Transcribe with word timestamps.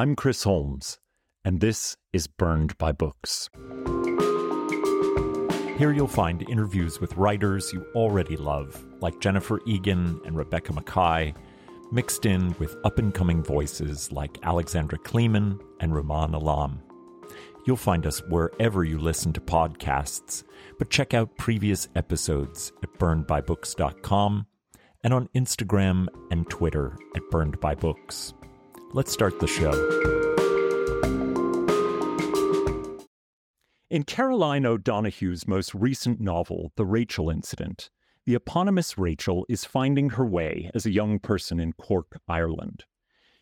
I'm 0.00 0.16
Chris 0.16 0.44
Holmes, 0.44 0.98
and 1.44 1.60
this 1.60 1.94
is 2.14 2.26
Burned 2.26 2.78
by 2.78 2.90
Books. 2.90 3.50
Here 5.76 5.92
you'll 5.92 6.08
find 6.08 6.48
interviews 6.48 7.02
with 7.02 7.18
writers 7.18 7.70
you 7.74 7.84
already 7.94 8.38
love, 8.38 8.82
like 9.00 9.20
Jennifer 9.20 9.60
Egan 9.66 10.18
and 10.24 10.38
Rebecca 10.38 10.72
Makkai, 10.72 11.36
mixed 11.92 12.24
in 12.24 12.54
with 12.58 12.74
up 12.82 12.98
and 12.98 13.12
coming 13.12 13.42
voices 13.42 14.10
like 14.10 14.38
Alexandra 14.42 14.98
Kleeman 15.00 15.60
and 15.80 15.92
Rumaan 15.92 16.32
Alam. 16.32 16.80
You'll 17.66 17.76
find 17.76 18.06
us 18.06 18.22
wherever 18.30 18.82
you 18.84 18.98
listen 18.98 19.34
to 19.34 19.40
podcasts, 19.42 20.44
but 20.78 20.88
check 20.88 21.12
out 21.12 21.36
previous 21.36 21.88
episodes 21.94 22.72
at 22.82 22.94
burnedbybooks.com 22.94 24.46
and 25.04 25.12
on 25.12 25.28
Instagram 25.34 26.06
and 26.30 26.48
Twitter 26.48 26.96
at 27.14 27.22
burnedbybooks. 27.30 28.32
Let's 28.92 29.12
start 29.12 29.38
the 29.38 29.46
show. 29.46 29.70
In 33.88 34.02
Caroline 34.02 34.66
O'Donoghue's 34.66 35.46
most 35.46 35.72
recent 35.76 36.20
novel, 36.20 36.72
The 36.74 36.84
Rachel 36.84 37.30
Incident, 37.30 37.88
the 38.26 38.34
eponymous 38.34 38.98
Rachel 38.98 39.46
is 39.48 39.64
finding 39.64 40.10
her 40.10 40.26
way 40.26 40.72
as 40.74 40.86
a 40.86 40.90
young 40.90 41.20
person 41.20 41.60
in 41.60 41.72
Cork, 41.74 42.18
Ireland. 42.26 42.84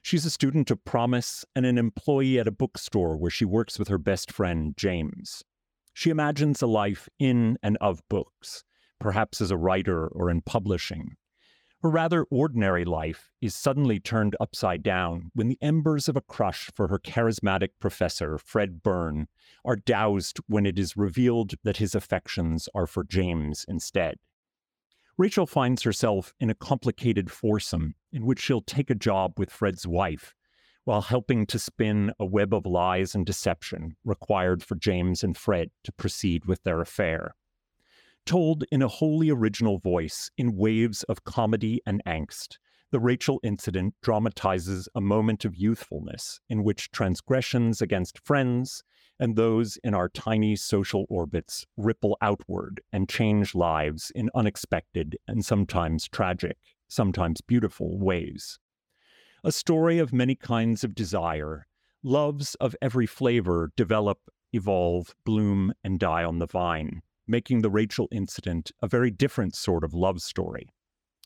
She's 0.03 0.27
a 0.27 0.31
student 0.31 0.71
of 0.71 0.85
promise 0.85 1.47
and 1.57 1.65
an 1.65 1.79
employee 1.79 2.39
at 2.39 2.47
a 2.47 2.53
bookstore 2.53 3.17
where 3.17 3.31
she 3.31 3.47
works 3.47 3.79
with 3.79 3.89
her 3.89 3.99
best 3.99 4.31
friend, 4.31 4.75
James. 4.77 5.43
She 5.95 6.11
imagines 6.11 6.61
a 6.61 6.67
life 6.67 7.09
in 7.19 7.57
and 7.63 7.79
of 7.81 8.03
books, 8.11 8.65
perhaps 9.01 9.41
as 9.41 9.51
a 9.51 9.57
writer 9.57 10.09
or 10.09 10.29
in 10.29 10.43
publishing. 10.43 11.17
Her 11.81 11.91
rather 11.91 12.25
ordinary 12.25 12.85
life 12.85 13.31
is 13.41 13.55
suddenly 13.55 14.01
turned 14.01 14.35
upside 14.41 14.83
down 14.83 15.31
when 15.35 15.47
the 15.47 15.59
embers 15.63 16.09
of 16.09 16.17
a 16.17 16.21
crush 16.21 16.71
for 16.75 16.89
her 16.89 16.99
charismatic 16.99 17.69
professor, 17.79 18.37
Fred 18.37 18.83
Byrne, 18.83 19.29
are 19.65 19.77
doused 19.77 20.39
when 20.49 20.67
it 20.67 20.77
is 20.77 20.97
revealed 20.97 21.55
that 21.63 21.77
his 21.77 21.95
affections 21.95 22.69
are 22.75 22.89
for 22.89 23.05
James 23.05 23.65
instead. 23.69 24.17
Rachel 25.17 25.47
finds 25.47 25.83
herself 25.83 26.35
in 26.41 26.51
a 26.51 26.55
complicated 26.55 27.31
foursome 27.31 27.95
in 28.13 28.27
which 28.27 28.41
she'll 28.41 28.61
take 28.61 28.91
a 28.91 28.97
job 28.97 29.39
with 29.39 29.51
Fred's 29.51 29.87
wife 29.87 30.35
while 30.83 31.03
helping 31.03 31.47
to 31.47 31.61
spin 31.61 32.13
a 32.19 32.25
web 32.25 32.53
of 32.53 32.67
lies 32.67 33.15
and 33.15 33.25
deception 33.25 33.95
required 34.05 34.65
for 34.65 34.75
James 34.75 35.23
and 35.23 35.37
Fred 35.37 35.71
to 35.85 35.93
proceed 35.93 36.47
with 36.47 36.65
their 36.65 36.81
affair 36.81 37.37
told 38.29 38.63
in 38.71 38.83
a 38.83 38.89
wholly 38.89 39.31
original 39.31 39.79
voice 39.79 40.31
in 40.37 40.55
waves 40.55 41.03
of 41.05 41.25
comedy 41.25 41.81
and 41.87 42.03
angst. 42.07 42.59
The 42.91 43.01
Rachel 43.01 43.41
incident 43.43 43.95
dramatizes 44.03 44.87
a 44.95 45.01
moment 45.01 45.47
of 45.47 45.57
youthfulness 45.57 46.39
in 46.47 46.63
which 46.63 46.91
transgressions 46.91 47.81
against 47.81 48.23
friends 48.27 48.83
and 49.19 49.35
those 49.35 49.79
in 49.83 49.95
our 49.95 50.11
tiny 50.11 50.57
social 50.57 51.07
orbits 51.09 51.65
ripple 51.79 52.19
outward 52.21 52.83
and 52.93 53.09
change 53.09 53.55
lives 53.55 54.13
in 54.15 54.29
unexpected 54.35 55.17
and 55.27 55.43
sometimes 55.43 56.07
tragic, 56.07 56.59
sometimes 56.87 57.41
beautiful 57.41 57.99
ways. 57.99 58.59
A 59.43 59.51
story 59.51 59.99
of 59.99 60.13
many 60.13 60.35
kinds 60.35 60.85
of 60.85 60.95
desire, 60.95 61.67
loves 62.03 62.57
of 62.57 62.77
every 62.83 63.07
flavor 63.07 63.73
develop, 63.75 64.19
evolve, 64.53 65.15
bloom, 65.25 65.73
and 65.83 65.99
die 65.99 66.25
on 66.25 66.41
the 66.41 66.47
vine 66.47 67.01
making 67.29 67.61
the 67.61 67.71
Rachel 67.71 68.09
incident 68.11 68.73
a 68.83 68.89
very 68.89 69.11
different 69.11 69.55
sort 69.55 69.85
of 69.85 69.95
love 69.95 70.21
story. 70.23 70.69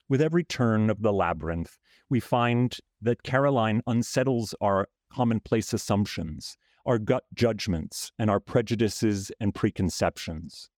With 0.09 0.21
every 0.21 0.45
turn 0.45 0.91
of 0.91 1.03
the 1.03 1.13
labyrinth, 1.13 1.79
we 2.11 2.21
find 2.21 2.77
that 3.01 3.23
Caroline 3.23 3.83
unsettles 3.87 4.55
our 4.61 4.89
commonplace 5.11 5.73
assumptions, 5.73 6.57
our 6.85 6.99
gut 6.99 7.25
judgments, 7.33 8.13
and 8.19 8.29
our 8.29 8.41
prejudices 8.41 9.31
and 9.41 9.55
preconceptions. 9.55 10.69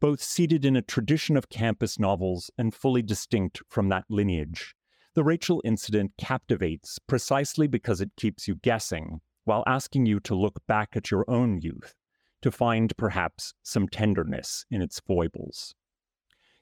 Both 0.00 0.22
seated 0.22 0.64
in 0.64 0.76
a 0.76 0.82
tradition 0.82 1.36
of 1.36 1.48
campus 1.48 1.98
novels 1.98 2.50
and 2.56 2.74
fully 2.74 3.02
distinct 3.02 3.62
from 3.68 3.88
that 3.88 4.04
lineage, 4.08 4.74
the 5.14 5.24
Rachel 5.24 5.60
incident 5.64 6.12
captivates 6.16 6.98
precisely 6.98 7.66
because 7.66 8.00
it 8.00 8.12
keeps 8.16 8.46
you 8.46 8.54
guessing 8.54 9.20
while 9.44 9.64
asking 9.66 10.06
you 10.06 10.20
to 10.20 10.34
look 10.34 10.64
back 10.66 10.90
at 10.94 11.10
your 11.10 11.24
own 11.28 11.60
youth 11.60 11.94
to 12.42 12.50
find 12.50 12.96
perhaps 12.96 13.54
some 13.62 13.88
tenderness 13.88 14.64
in 14.70 14.82
its 14.82 15.00
foibles. 15.00 15.74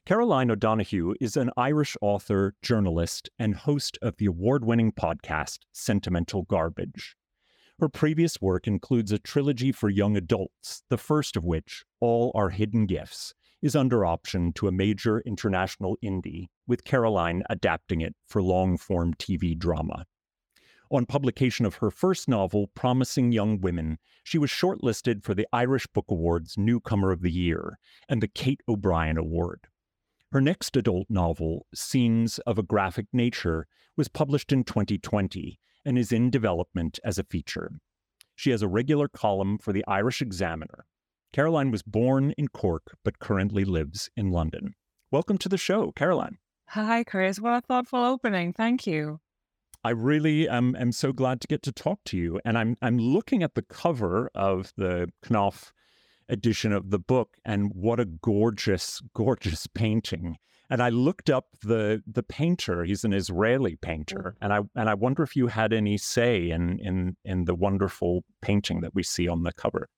Caroline 0.05 0.49
O'Donoghue 0.49 1.13
is 1.21 1.37
an 1.37 1.51
Irish 1.55 1.95
author, 2.01 2.55
journalist, 2.61 3.29
and 3.37 3.53
host 3.53 3.97
of 4.01 4.17
the 4.17 4.25
award 4.25 4.65
winning 4.65 4.91
podcast 4.91 5.59
Sentimental 5.71 6.43
Garbage. 6.43 7.15
Her 7.79 7.89
previous 7.89 8.41
work 8.41 8.67
includes 8.67 9.11
a 9.11 9.19
trilogy 9.19 9.71
for 9.71 9.87
young 9.87 10.17
adults, 10.17 10.83
the 10.89 10.97
first 10.97 11.37
of 11.37 11.45
which, 11.45 11.85
All 12.01 12.31
Our 12.35 12.49
Hidden 12.49 12.87
Gifts, 12.87 13.33
is 13.61 13.75
under 13.75 14.05
option 14.05 14.51
to 14.53 14.67
a 14.67 14.71
major 14.71 15.21
international 15.21 15.97
indie, 16.03 16.47
with 16.67 16.83
Caroline 16.83 17.43
adapting 17.49 18.01
it 18.01 18.15
for 18.27 18.41
long 18.41 18.77
form 18.77 19.13
TV 19.13 19.57
drama. 19.57 20.05
On 20.91 21.05
publication 21.05 21.67
of 21.67 21.75
her 21.75 21.91
first 21.91 22.27
novel, 22.27 22.65
Promising 22.73 23.31
Young 23.31 23.61
Women, 23.61 23.99
she 24.23 24.39
was 24.39 24.49
shortlisted 24.49 25.23
for 25.23 25.35
the 25.35 25.47
Irish 25.53 25.85
Book 25.85 26.05
Awards 26.09 26.55
Newcomer 26.57 27.11
of 27.11 27.21
the 27.21 27.31
Year 27.31 27.77
and 28.07 28.23
the 28.23 28.27
Kate 28.27 28.61
O'Brien 28.67 29.15
Award. 29.15 29.67
Her 30.31 30.41
next 30.41 30.75
adult 30.75 31.05
novel, 31.07 31.67
Scenes 31.75 32.39
of 32.39 32.57
a 32.57 32.63
Graphic 32.63 33.05
Nature, 33.13 33.67
was 33.97 34.07
published 34.07 34.51
in 34.51 34.63
2020 34.63 35.59
and 35.85 35.95
is 35.95 36.11
in 36.11 36.31
development 36.31 36.99
as 37.03 37.19
a 37.19 37.23
feature. 37.23 37.71
She 38.35 38.49
has 38.49 38.63
a 38.63 38.67
regular 38.67 39.07
column 39.07 39.59
for 39.59 39.71
the 39.71 39.85
Irish 39.87 40.23
Examiner. 40.23 40.85
Caroline 41.33 41.69
was 41.69 41.83
born 41.83 42.31
in 42.35 42.47
Cork 42.47 42.97
but 43.03 43.19
currently 43.19 43.63
lives 43.63 44.09
in 44.17 44.31
London. 44.31 44.73
Welcome 45.11 45.37
to 45.39 45.49
the 45.49 45.57
show, 45.57 45.91
Caroline. 45.91 46.39
Hi, 46.69 47.03
Chris. 47.03 47.39
What 47.39 47.53
a 47.53 47.61
thoughtful 47.61 48.03
opening. 48.03 48.53
Thank 48.53 48.87
you. 48.87 49.19
I 49.83 49.91
really 49.91 50.49
am, 50.49 50.75
am 50.75 50.91
so 50.91 51.13
glad 51.13 51.39
to 51.41 51.47
get 51.47 51.63
to 51.63 51.71
talk 51.71 52.03
to 52.05 52.17
you. 52.17 52.39
And 52.43 52.57
I'm 52.57 52.75
I'm 52.81 52.97
looking 52.97 53.43
at 53.43 53.55
the 53.55 53.61
cover 53.61 54.29
of 54.35 54.73
the 54.75 55.11
Knopf 55.29 55.71
edition 56.27 56.71
of 56.71 56.91
the 56.91 56.99
book, 56.99 57.37
and 57.45 57.71
what 57.73 57.99
a 57.99 58.05
gorgeous, 58.05 59.01
gorgeous 59.13 59.67
painting. 59.73 60.37
And 60.69 60.83
I 60.83 60.89
looked 60.89 61.29
up 61.29 61.45
the 61.63 62.03
the 62.05 62.23
painter. 62.23 62.83
He's 62.83 63.03
an 63.03 63.13
Israeli 63.13 63.77
painter, 63.77 64.35
and 64.41 64.53
I 64.53 64.59
and 64.75 64.89
I 64.89 64.93
wonder 64.93 65.23
if 65.23 65.35
you 65.35 65.47
had 65.47 65.73
any 65.73 65.97
say 65.97 66.49
in 66.49 66.79
in 66.79 67.15
in 67.23 67.45
the 67.45 67.55
wonderful 67.55 68.23
painting 68.41 68.81
that 68.81 68.93
we 68.93 69.03
see 69.03 69.27
on 69.27 69.43
the 69.43 69.53
cover. 69.53 69.89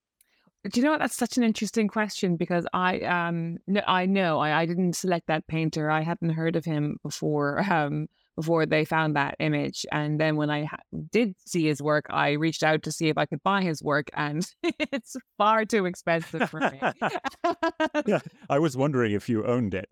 Do 0.70 0.80
you 0.80 0.86
know 0.86 0.92
what? 0.92 1.00
That's 1.00 1.18
such 1.18 1.38
an 1.38 1.44
interesting 1.44 1.88
question 1.88 2.38
because 2.38 2.68
I 2.72 3.00
um 3.00 3.58
no, 3.68 3.82
I 3.88 4.06
know 4.06 4.40
I, 4.40 4.62
I 4.62 4.66
didn't 4.68 4.96
select 4.96 5.28
that 5.28 5.48
painter. 5.48 5.90
I 5.90 6.02
hadn't 6.02 6.30
heard 6.30 6.56
of 6.56 6.66
him 6.66 6.98
before. 7.04 7.66
Um, 7.72 8.08
before 8.42 8.66
they 8.66 8.84
found 8.84 9.16
that 9.16 9.36
image. 9.40 9.86
And 9.92 10.20
then 10.20 10.36
when 10.36 10.50
I 10.50 10.66
ha- 10.66 10.78
did 11.12 11.36
see 11.46 11.68
his 11.68 11.80
work, 11.80 12.06
I 12.10 12.32
reached 12.32 12.64
out 12.64 12.82
to 12.84 12.92
see 12.92 13.08
if 13.10 13.18
I 13.20 13.28
could 13.28 13.44
buy 13.44 13.62
his 13.62 13.84
work, 13.84 14.08
and 14.14 14.44
it's 14.64 15.16
far 15.38 15.64
too 15.64 15.86
expensive 15.86 16.50
for 16.50 16.60
me. 16.60 16.82
yeah, 18.08 18.20
I 18.50 18.58
was 18.58 18.76
wondering 18.76 19.12
if 19.12 19.30
you 19.30 19.46
owned 19.46 19.76
it. 19.76 19.88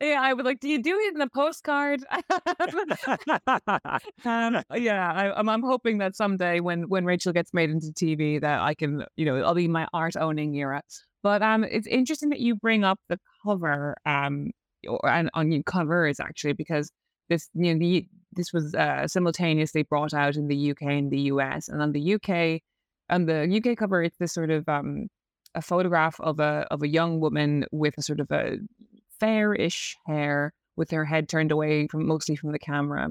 yeah, 0.00 0.20
I 0.20 0.32
was 0.32 0.44
like, 0.44 0.58
"Do 0.58 0.68
you 0.68 0.82
do 0.82 0.98
it 0.98 1.14
in 1.14 1.20
a 1.20 1.28
postcard?" 1.28 2.04
um, 4.24 4.62
yeah, 4.74 5.12
I, 5.12 5.26
am 5.26 5.34
I'm, 5.36 5.48
I'm 5.48 5.62
hoping 5.62 5.98
that 5.98 6.16
someday 6.16 6.58
when 6.58 6.88
when 6.88 7.04
Rachel 7.04 7.32
gets 7.32 7.54
made 7.54 7.70
into 7.70 7.92
TV, 7.92 8.40
that 8.40 8.60
I 8.60 8.74
can, 8.74 9.04
you 9.16 9.24
know, 9.24 9.36
I'll 9.36 9.54
be 9.54 9.68
my 9.68 9.86
art 9.94 10.16
owning 10.16 10.56
era. 10.56 10.82
But 11.22 11.42
um, 11.42 11.62
it's 11.62 11.86
interesting 11.86 12.30
that 12.30 12.40
you 12.40 12.56
bring 12.56 12.82
up 12.82 12.98
the 13.08 13.18
cover 13.44 13.94
um, 14.04 14.50
or 14.88 15.06
and 15.08 15.30
on 15.34 15.52
your 15.52 15.62
covers 15.62 16.20
actually 16.20 16.54
because 16.54 16.90
this 17.30 17.48
you 17.54 17.72
know 17.72 17.78
the, 17.78 18.06
this 18.32 18.52
was 18.52 18.74
uh, 18.74 19.08
simultaneously 19.08 19.82
brought 19.84 20.12
out 20.12 20.36
in 20.36 20.48
the 20.48 20.72
UK 20.72 20.82
and 20.82 21.10
the 21.10 21.20
US, 21.32 21.68
and 21.68 21.80
on 21.80 21.92
the 21.92 22.14
UK 22.14 22.60
on 23.08 23.24
the 23.24 23.62
UK 23.64 23.76
cover, 23.78 24.02
it's 24.02 24.18
this 24.18 24.32
sort 24.32 24.50
of 24.50 24.68
um, 24.68 25.08
a 25.54 25.62
photograph 25.62 26.20
of 26.20 26.40
a 26.40 26.66
of 26.70 26.82
a 26.82 26.88
young 26.88 27.20
woman 27.20 27.64
with 27.72 27.94
a 27.96 28.02
sort 28.02 28.20
of 28.20 28.30
a 28.30 28.58
fairish 29.18 29.96
hair 30.06 30.52
with 30.76 30.90
her 30.90 31.04
head 31.04 31.28
turned 31.28 31.52
away 31.52 31.86
from 31.88 32.06
mostly 32.06 32.36
from 32.36 32.52
the 32.52 32.58
camera. 32.58 33.08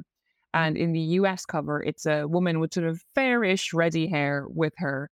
And 0.54 0.78
in 0.78 0.94
the 0.94 1.02
US 1.20 1.46
cover, 1.46 1.84
it's 1.84 2.06
a 2.06 2.28
woman 2.28 2.60
with 2.60 2.74
sort 2.74 2.88
of 2.88 3.02
fairish, 3.16 3.74
reddy 3.74 4.08
hair 4.08 4.46
with 4.48 4.74
her 4.78 5.10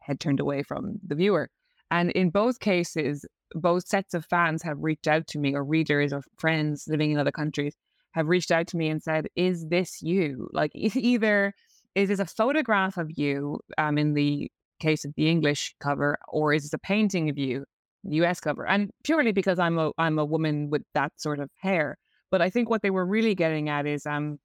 head 0.00 0.20
turned 0.20 0.40
away 0.40 0.62
from 0.62 0.98
the 1.04 1.16
viewer. 1.16 1.48
And 1.90 2.10
in 2.12 2.30
both 2.30 2.60
cases, 2.60 3.24
both 3.52 3.86
sets 3.86 4.14
of 4.14 4.24
fans 4.26 4.62
have 4.62 4.78
reached 4.80 5.08
out 5.08 5.26
to 5.28 5.38
me, 5.38 5.54
or 5.54 5.64
readers 5.64 6.12
or 6.12 6.22
friends 6.38 6.86
living 6.88 7.10
in 7.10 7.18
other 7.18 7.32
countries 7.32 7.74
have 8.16 8.28
reached 8.28 8.50
out 8.50 8.66
to 8.68 8.76
me 8.76 8.88
and 8.88 9.00
said, 9.02 9.28
Is 9.36 9.66
this 9.68 10.02
you? 10.02 10.48
Like, 10.52 10.72
either 10.74 11.54
is 11.94 12.08
this 12.08 12.18
a 12.18 12.26
photograph 12.26 12.96
of 12.96 13.10
you 13.14 13.60
um, 13.78 13.96
in 13.98 14.14
the 14.14 14.50
case 14.80 15.04
of 15.04 15.12
the 15.16 15.30
English 15.30 15.74
cover, 15.80 16.18
or 16.28 16.52
is 16.52 16.64
this 16.64 16.72
a 16.72 16.78
painting 16.78 17.30
of 17.30 17.38
you, 17.38 17.64
the 18.04 18.16
US 18.16 18.40
cover? 18.40 18.66
And 18.66 18.90
purely 19.04 19.32
because 19.32 19.58
I'm 19.58 19.78
a 19.78 19.92
I'm 19.98 20.18
a 20.18 20.24
woman 20.24 20.70
with 20.70 20.82
that 20.94 21.12
sort 21.16 21.38
of 21.38 21.50
hair. 21.60 21.98
But 22.30 22.42
I 22.42 22.50
think 22.50 22.68
what 22.68 22.82
they 22.82 22.90
were 22.90 23.06
really 23.06 23.34
getting 23.34 23.68
at 23.68 23.86
is 23.86 24.06
um 24.06 24.38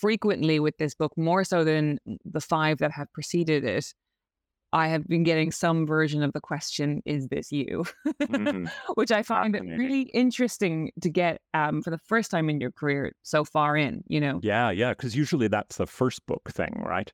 frequently 0.00 0.60
with 0.60 0.76
this 0.78 0.94
book, 0.94 1.12
more 1.16 1.44
so 1.44 1.64
than 1.64 1.98
the 2.24 2.40
five 2.40 2.78
that 2.78 2.92
have 2.92 3.12
preceded 3.12 3.64
it, 3.64 3.86
I 4.72 4.88
have 4.88 5.06
been 5.06 5.24
getting 5.24 5.50
some 5.50 5.86
version 5.86 6.22
of 6.22 6.32
the 6.32 6.40
question, 6.40 7.02
is 7.04 7.28
this 7.28 7.50
you? 7.50 7.84
mm-hmm. 8.22 8.66
Which 8.94 9.10
I 9.10 9.22
find 9.22 9.56
it 9.56 9.62
really 9.62 10.02
interesting 10.02 10.92
to 11.00 11.10
get 11.10 11.40
um, 11.54 11.82
for 11.82 11.90
the 11.90 11.98
first 11.98 12.30
time 12.30 12.48
in 12.48 12.60
your 12.60 12.70
career 12.70 13.12
so 13.22 13.44
far 13.44 13.76
in, 13.76 14.04
you 14.06 14.20
know? 14.20 14.40
Yeah, 14.42 14.70
yeah. 14.70 14.90
Because 14.90 15.16
usually 15.16 15.48
that's 15.48 15.76
the 15.76 15.86
first 15.86 16.24
book 16.26 16.50
thing, 16.52 16.82
right? 16.84 17.12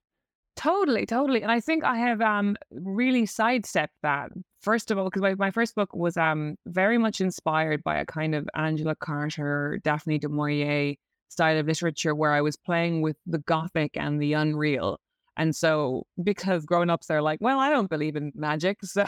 Totally, 0.56 1.04
totally. 1.04 1.42
And 1.42 1.52
I 1.52 1.60
think 1.60 1.84
I 1.84 1.96
have 1.96 2.20
um, 2.20 2.56
really 2.70 3.26
sidestepped 3.26 3.94
that. 4.02 4.30
First 4.60 4.90
of 4.90 4.98
all, 4.98 5.04
because 5.04 5.22
my, 5.22 5.34
my 5.34 5.50
first 5.50 5.74
book 5.74 5.94
was 5.94 6.16
um, 6.16 6.56
very 6.66 6.98
much 6.98 7.20
inspired 7.20 7.82
by 7.84 7.98
a 7.98 8.06
kind 8.06 8.34
of 8.34 8.48
Angela 8.54 8.96
Carter, 8.96 9.78
Daphne 9.84 10.18
du 10.18 10.28
Maurier 10.28 10.96
style 11.28 11.58
of 11.58 11.66
literature 11.66 12.14
where 12.14 12.32
I 12.32 12.40
was 12.40 12.56
playing 12.56 13.02
with 13.02 13.16
the 13.26 13.38
gothic 13.38 13.96
and 13.96 14.20
the 14.20 14.32
unreal 14.32 14.98
and 15.36 15.54
so, 15.54 16.06
because 16.22 16.64
grown 16.64 16.88
ups 16.88 17.10
are 17.10 17.20
like, 17.20 17.40
well, 17.42 17.58
I 17.58 17.68
don't 17.70 17.90
believe 17.90 18.16
in 18.16 18.32
magic, 18.34 18.78
so 18.84 19.04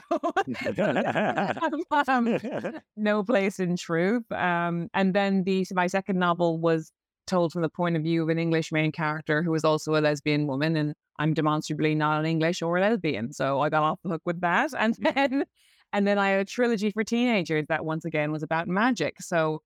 um, 2.09 2.39
no 2.97 3.23
place 3.25 3.59
in 3.59 3.77
truth. 3.77 4.31
Um, 4.33 4.89
and 4.93 5.15
then 5.15 5.45
the 5.45 5.67
my 5.73 5.87
second 5.87 6.19
novel 6.19 6.59
was 6.59 6.93
told 7.27 7.53
from 7.53 7.63
the 7.63 7.69
point 7.69 7.97
of 7.97 8.03
view 8.03 8.23
of 8.23 8.29
an 8.29 8.39
English 8.39 8.73
main 8.73 8.93
character 8.93 9.43
who 9.43 9.55
is 9.55 9.65
also 9.65 9.95
a 9.95 10.01
lesbian 10.01 10.47
woman, 10.47 10.77
and 10.77 10.95
I'm 11.19 11.33
demonstrably 11.33 11.95
not 11.95 12.21
an 12.21 12.27
English 12.27 12.61
or 12.61 12.77
a 12.77 12.81
lesbian, 12.81 13.33
so 13.33 13.61
I 13.61 13.71
got 13.71 13.83
off 13.83 13.99
the 14.05 14.11
hook 14.11 14.23
with 14.27 14.41
that. 14.43 14.71
And 14.79 14.97
then, 15.01 15.45
and 15.95 16.07
then 16.07 16.19
I 16.19 16.31
had 16.31 16.41
a 16.41 16.45
trilogy 16.45 16.91
for 16.91 17.05
teenagers 17.05 17.67
that 17.69 17.85
once 17.85 18.05
again 18.05 18.33
was 18.33 18.43
about 18.43 18.69
magic, 18.69 19.23
so 19.23 19.63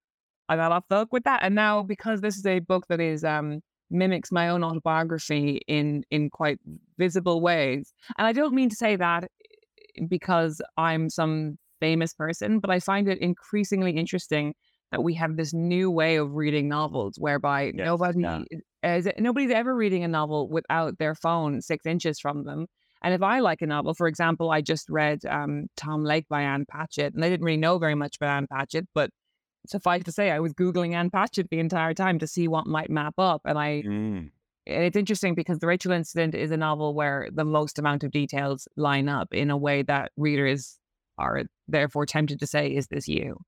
I 0.49 0.57
got 0.57 0.71
off 0.71 0.85
the 0.89 0.99
hook 0.99 1.13
with 1.13 1.25
that. 1.25 1.43
And 1.43 1.57
now, 1.57 1.83
because 1.83 2.21
this 2.21 2.37
is 2.37 2.47
a 2.47 2.61
book 2.61 2.87
that 2.89 3.01
is 3.01 3.25
um 3.25 3.63
mimics 3.93 4.33
my 4.33 4.49
own 4.49 4.65
autobiography 4.65 5.61
in 5.69 6.05
in 6.11 6.31
quite 6.31 6.59
visible 6.99 7.41
ways. 7.41 7.93
And 8.19 8.27
I 8.27 8.33
don't 8.33 8.55
mean 8.55 8.71
to 8.71 8.77
say 8.77 8.97
that 8.97 9.25
eh, 9.25 10.05
because 10.09 10.61
I'm 10.77 11.11
some 11.11 11.59
famous 11.81 12.15
person, 12.15 12.61
but 12.61 12.71
I 12.71 12.81
find 12.81 13.09
it 13.09 13.19
increasingly 13.19 13.93
interesting 13.93 14.55
that 14.93 15.03
we 15.03 15.15
have 15.15 15.37
this 15.37 15.53
new 15.53 15.91
way 15.91 16.17
of 16.17 16.35
reading 16.35 16.69
novels 16.69 17.15
whereby 17.19 17.73
yes, 17.75 17.85
nobody 17.85 18.21
yeah. 18.21 18.43
is, 18.85 19.09
nobody's 19.19 19.51
ever 19.51 19.75
reading 19.75 20.05
a 20.05 20.09
novel 20.09 20.49
without 20.49 20.99
their 20.99 21.15
phone 21.15 21.61
six 21.61 21.87
inches 21.87 22.21
from 22.21 22.45
them. 22.45 22.67
And 23.03 23.13
if 23.15 23.23
I 23.23 23.41
like 23.41 23.63
a 23.63 23.67
novel, 23.67 23.95
for 23.95 24.07
example, 24.07 24.51
I 24.51 24.61
just 24.61 24.89
read 24.89 25.25
um, 25.27 25.67
Tom 25.77 26.05
Lake 26.05 26.29
by 26.29 26.43
Ann 26.43 26.67
Patchett, 26.71 27.15
and 27.15 27.25
I 27.25 27.29
didn't 27.29 27.45
really 27.45 27.57
know 27.57 27.79
very 27.79 27.97
much 27.97 28.17
about 28.17 28.37
Ann 28.37 28.47
Patchett, 28.47 28.87
but 28.95 29.11
suffice 29.67 30.05
to 30.05 30.13
say, 30.13 30.31
I 30.31 30.41
was 30.41 30.53
Googling 30.53 30.95
Ann 30.95 31.11
Patchett 31.11 31.51
the 31.51 31.59
entire 31.59 31.95
time 31.95 32.19
to 32.19 32.27
see 32.27 32.49
what 32.49 32.67
might 32.67 32.91
map 32.91 33.15
up. 33.19 33.43
And 33.45 33.59
I, 33.59 33.83
mm. 33.87 34.31
and 34.67 34.85
it's 34.85 34.97
interesting 34.97 35.35
because 35.35 35.59
The 35.59 35.67
Rachel 35.67 35.93
Incident 35.93 36.35
is 36.35 36.51
a 36.51 36.57
novel 36.57 36.95
where 36.95 37.29
the 37.33 37.45
most 37.45 37.79
amount 37.79 38.05
of 38.05 38.11
details 38.11 38.69
line 38.77 39.09
up 39.09 39.33
in 39.33 39.51
a 39.51 39.57
way 39.57 39.83
that 39.83 40.13
readers 40.17 40.79
are 41.19 41.43
therefore 41.69 42.07
tempted 42.07 42.41
to 42.41 42.47
say, 42.47 42.69
is 42.69 42.89
this 42.89 43.09
you? 43.09 43.39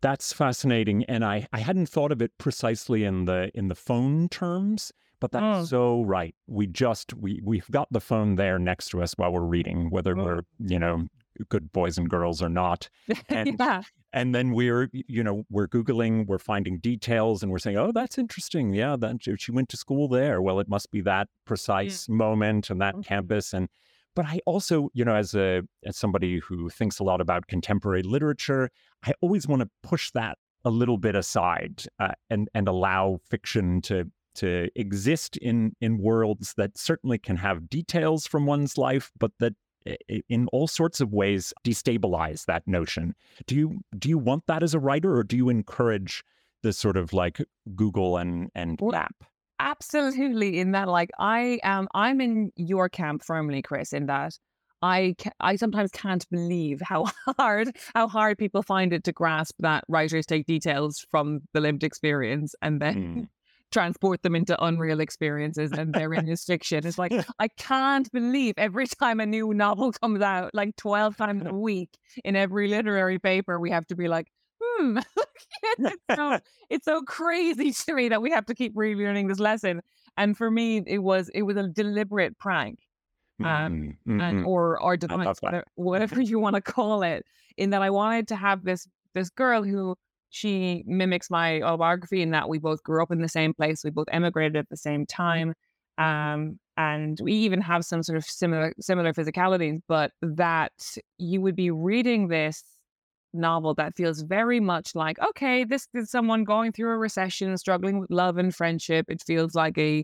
That's 0.00 0.32
fascinating. 0.32 1.04
And 1.04 1.24
I, 1.24 1.46
I 1.52 1.60
hadn't 1.60 1.88
thought 1.88 2.10
of 2.10 2.20
it 2.20 2.32
precisely 2.38 3.04
in 3.04 3.26
the 3.26 3.52
in 3.54 3.68
the 3.68 3.76
phone 3.76 4.28
terms, 4.28 4.90
but 5.20 5.30
that's 5.30 5.60
oh. 5.60 5.64
so 5.64 6.02
right. 6.02 6.34
We 6.48 6.66
just 6.66 7.14
we 7.14 7.40
we've 7.44 7.70
got 7.70 7.86
the 7.92 8.00
phone 8.00 8.34
there 8.34 8.58
next 8.58 8.88
to 8.88 9.02
us 9.02 9.12
while 9.16 9.32
we're 9.32 9.42
reading, 9.42 9.90
whether 9.90 10.18
oh. 10.18 10.24
we're, 10.24 10.42
you 10.58 10.80
know, 10.80 11.06
good 11.48 11.70
boys 11.70 11.98
and 11.98 12.10
girls 12.10 12.42
or 12.42 12.48
not. 12.48 12.88
And 13.28 13.56
yeah 13.60 13.82
and 14.12 14.34
then 14.34 14.52
we're 14.52 14.88
you 14.92 15.22
know 15.22 15.44
we're 15.50 15.68
googling 15.68 16.26
we're 16.26 16.38
finding 16.38 16.78
details 16.78 17.42
and 17.42 17.50
we're 17.50 17.58
saying 17.58 17.76
oh 17.76 17.92
that's 17.92 18.18
interesting 18.18 18.72
yeah 18.74 18.96
that 18.96 19.16
she 19.38 19.52
went 19.52 19.68
to 19.68 19.76
school 19.76 20.08
there 20.08 20.42
well 20.42 20.60
it 20.60 20.68
must 20.68 20.90
be 20.90 21.00
that 21.00 21.28
precise 21.46 22.08
yeah. 22.08 22.14
moment 22.14 22.70
and 22.70 22.80
that 22.80 22.94
mm-hmm. 22.94 23.02
campus 23.02 23.52
and 23.52 23.68
but 24.14 24.26
i 24.26 24.38
also 24.46 24.88
you 24.92 25.04
know 25.04 25.14
as 25.14 25.34
a 25.34 25.62
as 25.84 25.96
somebody 25.96 26.38
who 26.38 26.68
thinks 26.68 26.98
a 26.98 27.04
lot 27.04 27.20
about 27.20 27.46
contemporary 27.46 28.02
literature 28.02 28.68
i 29.04 29.12
always 29.20 29.46
want 29.46 29.60
to 29.60 29.68
push 29.82 30.10
that 30.12 30.36
a 30.64 30.70
little 30.70 30.98
bit 30.98 31.16
aside 31.16 31.84
uh, 31.98 32.12
and 32.30 32.48
and 32.54 32.68
allow 32.68 33.18
fiction 33.28 33.80
to 33.80 34.04
to 34.34 34.68
exist 34.76 35.36
in 35.38 35.72
in 35.80 35.98
worlds 35.98 36.54
that 36.56 36.76
certainly 36.78 37.18
can 37.18 37.36
have 37.36 37.68
details 37.68 38.26
from 38.26 38.46
one's 38.46 38.78
life 38.78 39.10
but 39.18 39.32
that 39.38 39.54
in 40.28 40.48
all 40.52 40.66
sorts 40.66 41.00
of 41.00 41.12
ways 41.12 41.52
destabilize 41.64 42.44
that 42.46 42.66
notion. 42.66 43.14
Do 43.46 43.54
you 43.54 43.80
do 43.98 44.08
you 44.08 44.18
want 44.18 44.46
that 44.46 44.62
as 44.62 44.74
a 44.74 44.78
writer, 44.78 45.16
or 45.16 45.24
do 45.24 45.36
you 45.36 45.48
encourage 45.48 46.24
this 46.62 46.78
sort 46.78 46.96
of 46.96 47.12
like 47.12 47.38
Google 47.74 48.16
and 48.16 48.50
and 48.54 48.80
app? 48.94 49.24
Absolutely, 49.58 50.58
in 50.58 50.72
that 50.72 50.88
like 50.88 51.10
I 51.18 51.60
am 51.62 51.88
I'm 51.94 52.20
in 52.20 52.52
your 52.56 52.88
camp 52.88 53.24
firmly, 53.24 53.62
Chris. 53.62 53.92
In 53.92 54.06
that 54.06 54.34
I 54.82 55.14
I 55.40 55.56
sometimes 55.56 55.90
can't 55.92 56.28
believe 56.30 56.80
how 56.82 57.06
hard 57.38 57.76
how 57.94 58.08
hard 58.08 58.38
people 58.38 58.62
find 58.62 58.92
it 58.92 59.04
to 59.04 59.12
grasp 59.12 59.54
that 59.60 59.84
writers 59.88 60.26
take 60.26 60.46
details 60.46 61.06
from 61.10 61.40
the 61.52 61.60
lived 61.60 61.84
experience 61.84 62.54
and 62.62 62.80
then 62.80 62.94
mm 62.94 63.28
transport 63.72 64.22
them 64.22 64.36
into 64.36 64.62
unreal 64.62 65.00
experiences 65.00 65.72
and 65.72 65.92
they're 65.92 66.14
in 66.14 66.26
this 66.26 66.44
fiction. 66.44 66.86
It's 66.86 66.98
like, 66.98 67.12
I 67.38 67.48
can't 67.48 68.10
believe 68.12 68.54
every 68.56 68.86
time 68.86 69.20
a 69.20 69.26
new 69.26 69.52
novel 69.54 69.92
comes 70.02 70.20
out, 70.20 70.54
like 70.54 70.76
12 70.76 71.16
times 71.16 71.44
a 71.46 71.54
week 71.68 71.90
in 72.24 72.36
every 72.36 72.68
literary 72.68 73.18
paper, 73.18 73.58
we 73.58 73.70
have 73.70 73.86
to 73.88 73.96
be 73.96 74.08
like, 74.08 74.28
hmm, 74.62 74.98
it's, 75.78 75.96
so, 76.14 76.38
it's 76.70 76.84
so 76.84 77.02
crazy 77.02 77.72
to 77.72 77.94
me 77.94 78.08
that 78.10 78.22
we 78.22 78.30
have 78.30 78.46
to 78.46 78.54
keep 78.54 78.74
relearning 78.76 79.28
this 79.28 79.40
lesson. 79.40 79.80
And 80.16 80.36
for 80.36 80.50
me, 80.50 80.82
it 80.86 80.98
was 80.98 81.30
it 81.30 81.42
was 81.42 81.56
a 81.56 81.68
deliberate 81.68 82.38
prank. 82.38 82.80
Um, 83.40 83.46
mm-hmm. 84.06 84.20
and, 84.20 84.38
mm-hmm. 84.38 84.46
or 84.46 84.80
or 84.80 84.96
device, 84.96 85.38
whatever, 85.40 85.64
whatever 85.74 86.20
you 86.20 86.38
want 86.38 86.54
to 86.54 86.60
call 86.60 87.02
it, 87.02 87.24
in 87.56 87.70
that 87.70 87.82
I 87.82 87.90
wanted 87.90 88.28
to 88.28 88.36
have 88.36 88.62
this 88.62 88.86
this 89.14 89.30
girl 89.30 89.62
who 89.62 89.96
she 90.32 90.82
mimics 90.86 91.30
my 91.30 91.60
autobiography 91.60 92.22
in 92.22 92.30
that 92.30 92.48
we 92.48 92.58
both 92.58 92.82
grew 92.82 93.02
up 93.02 93.10
in 93.12 93.20
the 93.20 93.28
same 93.28 93.52
place, 93.52 93.84
we 93.84 93.90
both 93.90 94.08
emigrated 94.10 94.56
at 94.56 94.68
the 94.70 94.78
same 94.78 95.02
mm-hmm. 95.02 95.22
time, 95.22 95.54
um, 95.98 96.58
and 96.78 97.20
we 97.22 97.34
even 97.34 97.60
have 97.60 97.84
some 97.84 98.02
sort 98.02 98.16
of 98.16 98.24
similar 98.24 98.72
similar 98.80 99.12
physicalities. 99.12 99.80
But 99.86 100.12
that 100.22 100.72
you 101.18 101.42
would 101.42 101.54
be 101.54 101.70
reading 101.70 102.28
this 102.28 102.64
novel 103.34 103.74
that 103.74 103.94
feels 103.94 104.22
very 104.22 104.58
much 104.58 104.94
like 104.94 105.18
okay, 105.20 105.64
this 105.64 105.86
is 105.92 106.10
someone 106.10 106.44
going 106.44 106.72
through 106.72 106.92
a 106.92 106.98
recession, 106.98 107.56
struggling 107.58 108.00
with 108.00 108.10
love 108.10 108.38
and 108.38 108.54
friendship. 108.54 109.06
It 109.10 109.22
feels 109.22 109.54
like 109.54 109.76
a 109.76 110.02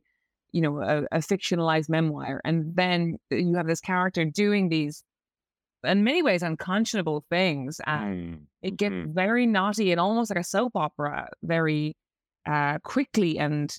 you 0.52 0.60
know 0.60 0.82
a, 0.82 1.04
a 1.10 1.18
fictionalized 1.20 1.88
memoir, 1.88 2.42
and 2.44 2.76
then 2.76 3.16
you 3.30 3.56
have 3.56 3.66
this 3.66 3.80
character 3.80 4.26
doing 4.26 4.68
these 4.68 5.02
in 5.84 6.04
many 6.04 6.22
ways 6.22 6.42
unconscionable 6.42 7.24
things 7.30 7.80
and 7.86 8.34
mm. 8.34 8.40
it 8.62 8.76
gets 8.76 8.94
mm. 8.94 9.14
very 9.14 9.46
naughty 9.46 9.92
and 9.92 10.00
almost 10.00 10.30
like 10.30 10.38
a 10.38 10.44
soap 10.44 10.72
opera 10.74 11.28
very 11.42 11.96
uh 12.46 12.78
quickly 12.80 13.38
and 13.38 13.78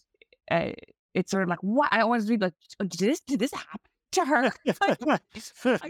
uh, 0.51 0.71
it's 1.13 1.31
sort 1.31 1.43
of 1.43 1.49
like 1.49 1.59
what 1.61 1.89
i 1.91 2.01
always 2.01 2.25
be 2.25 2.37
like 2.37 2.53
oh, 2.79 2.85
did 2.85 2.99
this 2.99 3.19
did 3.21 3.39
this 3.39 3.53
happen 3.53 3.79
to 4.11 4.25
her 4.25 4.51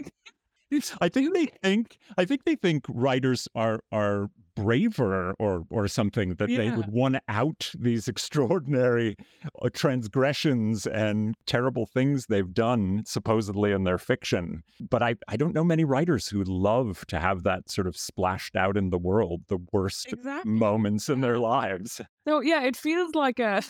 I 1.00 1.08
think 1.08 1.34
they 1.34 1.46
think 1.46 1.98
I 2.16 2.24
think 2.24 2.44
they 2.44 2.54
think 2.54 2.84
writers 2.88 3.48
are 3.54 3.80
are 3.90 4.30
braver 4.62 5.34
or 5.38 5.64
or 5.70 5.88
something 5.88 6.34
that 6.34 6.48
yeah. 6.48 6.58
they 6.58 6.70
would 6.70 6.90
want 6.92 7.16
out 7.28 7.70
these 7.78 8.08
extraordinary 8.08 9.16
uh, 9.62 9.68
transgressions 9.72 10.86
and 10.86 11.34
terrible 11.46 11.86
things 11.86 12.26
they've 12.26 12.52
done 12.52 13.02
supposedly 13.06 13.72
in 13.72 13.84
their 13.84 13.98
fiction 13.98 14.62
but 14.90 15.02
i 15.02 15.14
i 15.28 15.36
don't 15.36 15.54
know 15.54 15.64
many 15.64 15.84
writers 15.84 16.28
who 16.28 16.42
love 16.44 17.04
to 17.06 17.18
have 17.18 17.42
that 17.42 17.70
sort 17.70 17.86
of 17.86 17.96
splashed 17.96 18.56
out 18.56 18.76
in 18.76 18.90
the 18.90 18.98
world 18.98 19.42
the 19.48 19.58
worst 19.72 20.12
exactly. 20.12 20.50
moments 20.50 21.08
in 21.08 21.20
their 21.20 21.38
lives 21.38 22.00
so 22.26 22.40
yeah 22.40 22.62
it 22.62 22.76
feels 22.76 23.14
like 23.14 23.38
a 23.38 23.62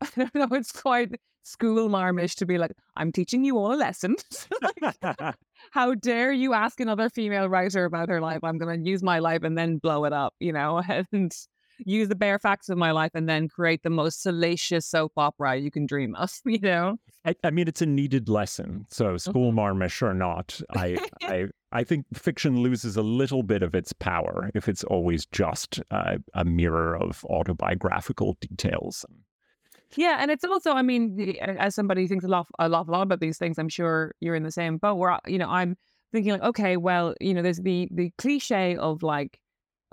I 0.00 0.08
don't 0.16 0.34
know, 0.34 0.56
it's 0.56 0.72
quite 0.72 1.18
school 1.46 1.88
marmish 1.88 2.34
to 2.36 2.46
be 2.46 2.58
like, 2.58 2.72
I'm 2.96 3.12
teaching 3.12 3.44
you 3.44 3.56
all 3.56 3.72
a 3.72 3.76
lesson. 3.76 4.16
like, 4.82 4.96
how 5.70 5.94
dare 5.94 6.32
you 6.32 6.52
ask 6.52 6.80
another 6.80 7.08
female 7.08 7.48
writer 7.48 7.84
about 7.84 8.08
her 8.08 8.20
life? 8.20 8.40
I'm 8.42 8.58
going 8.58 8.82
to 8.82 8.90
use 8.90 9.02
my 9.02 9.20
life 9.20 9.42
and 9.42 9.56
then 9.56 9.78
blow 9.78 10.04
it 10.04 10.12
up, 10.12 10.34
you 10.40 10.52
know? 10.52 10.82
And 11.12 11.32
use 11.84 12.08
the 12.08 12.16
bare 12.16 12.38
facts 12.38 12.70
of 12.70 12.78
my 12.78 12.90
life 12.90 13.10
and 13.14 13.28
then 13.28 13.48
create 13.48 13.82
the 13.82 13.90
most 13.90 14.22
salacious 14.22 14.86
soap 14.86 15.12
opera 15.18 15.56
you 15.56 15.70
can 15.70 15.84
dream 15.86 16.14
of. 16.14 16.32
You 16.46 16.58
know, 16.60 16.96
I, 17.24 17.34
I 17.44 17.50
mean, 17.50 17.68
it's 17.68 17.82
a 17.82 17.86
needed 17.86 18.28
lesson. 18.28 18.86
So 18.88 19.16
school 19.18 19.52
Mhm. 19.52 19.56
marmish 19.56 20.00
or 20.00 20.14
not, 20.14 20.60
I, 20.74 20.98
I, 21.22 21.46
I 21.72 21.84
think 21.84 22.06
fiction 22.14 22.60
loses 22.62 22.96
a 22.96 23.02
little 23.02 23.42
bit 23.42 23.62
of 23.62 23.74
its 23.74 23.92
power 23.92 24.50
if 24.54 24.68
it's 24.68 24.84
always 24.84 25.26
just 25.26 25.80
uh, 25.90 26.16
a 26.34 26.44
mirror 26.46 26.96
of 26.96 27.24
autobiographical 27.26 28.36
details. 28.40 29.04
Yeah, 29.96 30.18
and 30.20 30.30
it's 30.30 30.44
also, 30.44 30.72
I 30.72 30.82
mean, 30.82 31.36
as 31.40 31.74
somebody 31.74 32.02
who 32.02 32.08
thinks 32.08 32.24
a 32.24 32.28
lot, 32.28 32.46
a 32.58 32.68
lot, 32.68 32.86
a 32.88 32.90
lot 32.90 33.02
about 33.02 33.20
these 33.20 33.38
things, 33.38 33.58
I'm 33.58 33.68
sure 33.68 34.14
you're 34.20 34.34
in 34.34 34.42
the 34.42 34.50
same 34.52 34.76
boat. 34.76 34.96
Where 34.96 35.18
you 35.26 35.38
know, 35.38 35.48
I'm 35.48 35.76
thinking 36.12 36.32
like, 36.32 36.42
okay, 36.42 36.76
well, 36.76 37.14
you 37.20 37.32
know, 37.34 37.42
there's 37.42 37.58
the 37.60 37.88
the 37.90 38.10
cliche 38.18 38.76
of 38.76 39.02
like, 39.02 39.38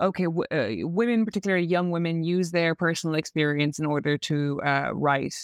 okay, 0.00 0.24
w- 0.24 0.44
uh, 0.50 0.86
women, 0.88 1.24
particularly 1.24 1.66
young 1.66 1.90
women, 1.90 2.22
use 2.24 2.50
their 2.50 2.74
personal 2.74 3.16
experience 3.16 3.78
in 3.78 3.86
order 3.86 4.18
to 4.18 4.60
uh, 4.62 4.90
write 4.94 5.34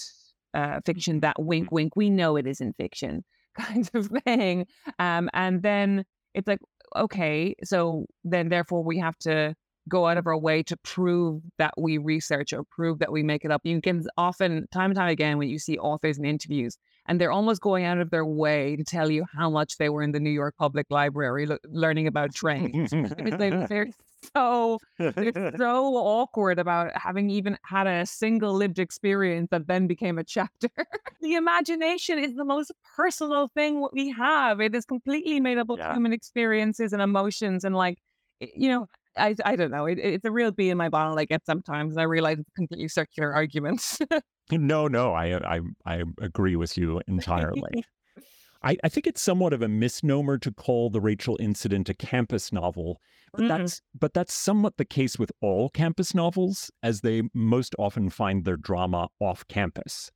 uh, 0.55 0.81
fiction 0.85 1.21
that 1.21 1.37
wink, 1.39 1.71
wink, 1.73 1.97
we 1.97 2.11
know 2.11 2.37
it 2.37 2.47
isn't 2.47 2.77
fiction 2.77 3.25
kind 3.57 3.91
of 3.95 4.09
thing. 4.25 4.67
Um, 4.99 5.31
and 5.33 5.63
then 5.63 6.05
it's 6.35 6.49
like, 6.49 6.61
okay, 6.97 7.55
so 7.65 8.07
then 8.25 8.49
therefore 8.49 8.83
we 8.85 8.99
have 8.99 9.17
to 9.21 9.55
go 9.89 10.07
out 10.07 10.17
of 10.17 10.27
our 10.27 10.39
way 10.39 10.63
to 10.65 10.77
prove 10.79 11.43
that 11.59 11.75
we 11.79 11.99
research 11.99 12.53
or 12.53 12.65
prove 12.65 12.99
that 12.99 13.13
we 13.13 13.23
make 13.23 13.45
it 13.45 13.51
up. 13.51 13.63
You 13.65 13.81
can 13.81 14.05
often, 14.17 14.67
time 14.73 14.91
and 14.91 14.97
time 14.97 15.09
again, 15.09 15.39
when 15.39 15.49
you 15.49 15.59
see 15.59 15.79
authors 15.79 16.19
in 16.19 16.25
interviews, 16.25 16.77
and 17.07 17.21
they're 17.21 17.33
almost 17.33 17.61
going 17.61 17.85
out 17.85 17.99
of 17.99 18.11
their 18.11 18.25
way 18.25 18.77
to 18.77 18.85
tell 18.85 19.11
you 19.11 19.25
how 19.37 19.51
much 19.51 19.79
they 19.79 19.89
were 19.89 20.03
in 20.03 20.13
the 20.13 20.21
New 20.21 20.31
York 20.31 20.55
Public 20.59 20.87
Library 20.91 21.47
lo- 21.47 21.59
learning 21.67 22.07
about 22.07 22.35
trains. 22.35 22.91
They're 23.19 23.89
so 24.35 24.79
they're 24.99 25.33
so 25.57 25.97
awkward 25.97 26.59
about 26.59 26.93
having 26.95 27.31
even 27.31 27.57
had 27.65 27.87
a 27.87 28.05
single 28.05 28.53
lived 28.53 28.79
experience 28.79 29.49
that 29.51 29.67
then 29.67 29.87
became 29.87 30.19
a 30.19 30.25
chapter. 30.25 30.69
the 31.23 31.35
imagination 31.35 32.19
is 32.19 32.35
the 32.35 32.45
most 32.45 32.71
personal 32.97 33.49
thing 33.49 33.81
what 33.81 33.95
we 33.95 34.11
have. 34.11 34.61
It 34.61 34.75
is 34.75 34.85
completely 34.85 35.41
made 35.41 35.57
up 35.57 35.71
of 35.71 35.79
Yeah. 35.79 35.95
human 35.95 36.13
experiences 36.13 36.93
and 36.93 37.01
emotions, 37.01 37.65
and 37.65 37.75
like 37.75 37.99
you 38.41 38.69
know. 38.69 38.87
I, 39.17 39.35
I 39.45 39.57
don't 39.57 39.71
know. 39.71 39.87
It, 39.87 39.99
it's 39.99 40.25
a 40.25 40.31
real 40.31 40.53
bee 40.53 40.71
in 40.71 40.79
my 40.79 40.89
bottle 40.89 41.19
I 41.19 41.25
get 41.25 41.45
sometimes. 41.45 41.95
And 41.95 42.01
I 42.01 42.05
realize 42.05 42.39
it's 42.39 42.51
completely 42.57 42.89
circular 42.89 43.35
arguments. 43.35 43.99
No, 44.53 44.89
no, 44.89 45.13
I, 45.15 45.37
I, 45.37 45.61
I 45.87 46.03
agree 46.21 46.57
with 46.57 46.77
you 46.77 47.01
entirely. 47.07 47.85
I, 48.65 48.77
I 48.83 48.89
think 48.89 49.07
it's 49.07 49.23
somewhat 49.23 49.53
of 49.53 49.63
a 49.63 49.69
misnomer 49.69 50.39
to 50.39 50.51
call 50.51 50.91
the 50.91 51.01
Rachel 51.01 51.37
incident 51.39 51.89
a 51.89 51.95
campus 51.95 52.53
novel, 52.53 53.01
but 53.33 53.43
Mm. 53.43 53.49
that's 53.49 53.81
but 53.97 54.13
that's 54.13 54.35
somewhat 54.35 54.77
the 54.77 54.85
case 54.85 55.21
with 55.21 55.31
all 55.41 55.69
campus 55.71 56.17
novels, 56.17 56.69
as 56.83 57.03
they 57.03 57.23
most 57.33 57.77
often 57.79 58.11
find 58.11 58.45
their 58.45 58.57
drama 58.57 59.07
off 59.21 59.47
campus. 59.47 60.11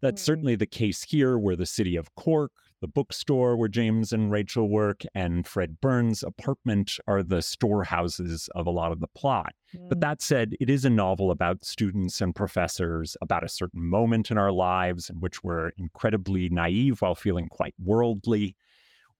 That's 0.00 0.22
Mm. 0.22 0.24
certainly 0.24 0.56
the 0.56 0.66
case 0.66 1.02
here, 1.02 1.38
where 1.38 1.54
the 1.54 1.66
city 1.66 1.94
of 1.94 2.14
Cork, 2.14 2.52
the 2.84 2.88
bookstore 2.88 3.56
where 3.56 3.66
James 3.66 4.12
and 4.12 4.30
Rachel 4.30 4.68
work, 4.68 5.04
and 5.14 5.46
Fred 5.46 5.80
Byrne's 5.80 6.22
apartment 6.22 6.98
are 7.06 7.22
the 7.22 7.40
storehouses 7.40 8.50
of 8.54 8.66
a 8.66 8.70
lot 8.70 8.92
of 8.92 9.00
the 9.00 9.06
plot. 9.06 9.54
But 9.88 9.96
mm. 9.96 10.00
that 10.02 10.20
said, 10.20 10.54
it 10.60 10.68
is 10.68 10.84
a 10.84 10.90
novel 10.90 11.30
about 11.30 11.64
students 11.64 12.20
and 12.20 12.34
professors, 12.34 13.16
about 13.22 13.42
a 13.42 13.48
certain 13.48 13.82
moment 13.82 14.30
in 14.30 14.36
our 14.36 14.52
lives 14.52 15.08
in 15.08 15.18
which 15.20 15.42
we're 15.42 15.70
incredibly 15.78 16.50
naive 16.50 17.00
while 17.00 17.14
feeling 17.14 17.48
quite 17.48 17.74
worldly. 17.82 18.54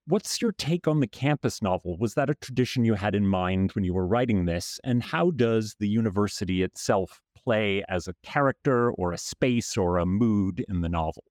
What's 0.07 0.43
your 0.43 0.53
take 0.53 0.87
on 0.87 1.01
the 1.01 1.07
campus 1.07 1.63
novel? 1.63 1.97
Was 1.97 2.13
that 2.17 2.29
a 2.29 2.35
tradition 2.35 2.85
you 2.85 2.93
had 2.93 3.15
in 3.15 3.27
mind 3.27 3.73
when 3.73 3.85
you 3.85 3.95
were 3.95 4.07
writing 4.07 4.45
this? 4.45 4.79
And 4.85 5.03
how 5.03 5.31
does 5.31 5.75
the 5.81 5.89
university 5.89 6.63
itself 6.63 7.23
play 7.35 7.83
as 7.89 8.09
a 8.09 8.15
character 8.23 8.93
or 8.93 9.15
a 9.15 9.19
space 9.19 9.79
or 9.79 9.97
a 9.97 10.05
mood 10.05 10.63
in 10.69 10.83
the 10.83 10.91
novel? 10.91 11.25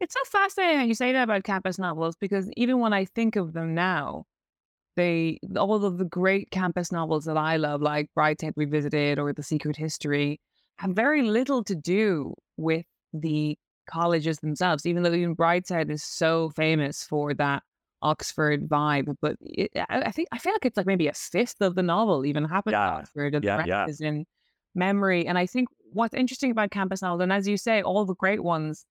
It's 0.00 0.14
so 0.14 0.20
fascinating 0.26 0.78
that 0.78 0.88
you 0.88 0.94
say 0.94 1.12
that 1.12 1.22
about 1.24 1.44
campus 1.44 1.78
novels 1.78 2.16
because 2.16 2.50
even 2.56 2.80
when 2.80 2.92
I 2.92 3.04
think 3.06 3.36
of 3.36 3.52
them 3.52 3.74
now, 3.74 4.24
they 4.96 5.38
all 5.56 5.84
of 5.84 5.98
the 5.98 6.04
great 6.04 6.50
campus 6.50 6.92
novels 6.92 7.24
that 7.26 7.36
I 7.36 7.56
love, 7.56 7.82
like 7.82 8.10
Brideshead 8.16 8.54
Revisited 8.56 9.18
or 9.18 9.32
The 9.32 9.42
Secret 9.42 9.76
History, 9.76 10.40
have 10.78 10.92
very 10.92 11.22
little 11.22 11.64
to 11.64 11.74
do 11.74 12.34
with 12.56 12.86
the 13.12 13.58
colleges 13.88 14.38
themselves. 14.40 14.86
Even 14.86 15.02
though 15.02 15.12
even 15.14 15.36
Brideshead 15.36 15.90
is 15.90 16.02
so 16.04 16.50
famous 16.50 17.04
for 17.04 17.34
that 17.34 17.62
Oxford 18.02 18.68
vibe, 18.68 19.16
but 19.22 19.36
it, 19.40 19.70
I 19.76 20.02
I 20.06 20.10
think 20.12 20.28
I 20.32 20.38
feel 20.38 20.52
like 20.52 20.66
it's 20.66 20.76
like 20.76 20.86
maybe 20.86 21.08
a 21.08 21.12
fifth 21.14 21.60
of 21.60 21.74
the 21.74 21.82
novel 21.82 22.26
even 22.26 22.44
happens 22.44 22.74
at 22.74 22.82
Yeah, 22.82 22.88
Oxford, 22.88 23.34
and 23.34 23.44
the 23.44 23.48
yeah, 23.48 23.56
rest 23.56 23.68
yeah. 23.68 23.86
is 23.86 24.00
in 24.00 24.26
memory. 24.74 25.26
And 25.26 25.38
I 25.38 25.46
think 25.46 25.68
what's 25.92 26.14
interesting 26.14 26.50
about 26.50 26.70
campus 26.70 27.02
novels, 27.02 27.22
and 27.22 27.32
as 27.32 27.48
you 27.48 27.56
say, 27.56 27.82
all 27.82 28.04
the 28.04 28.14
great 28.14 28.42
ones 28.42 28.84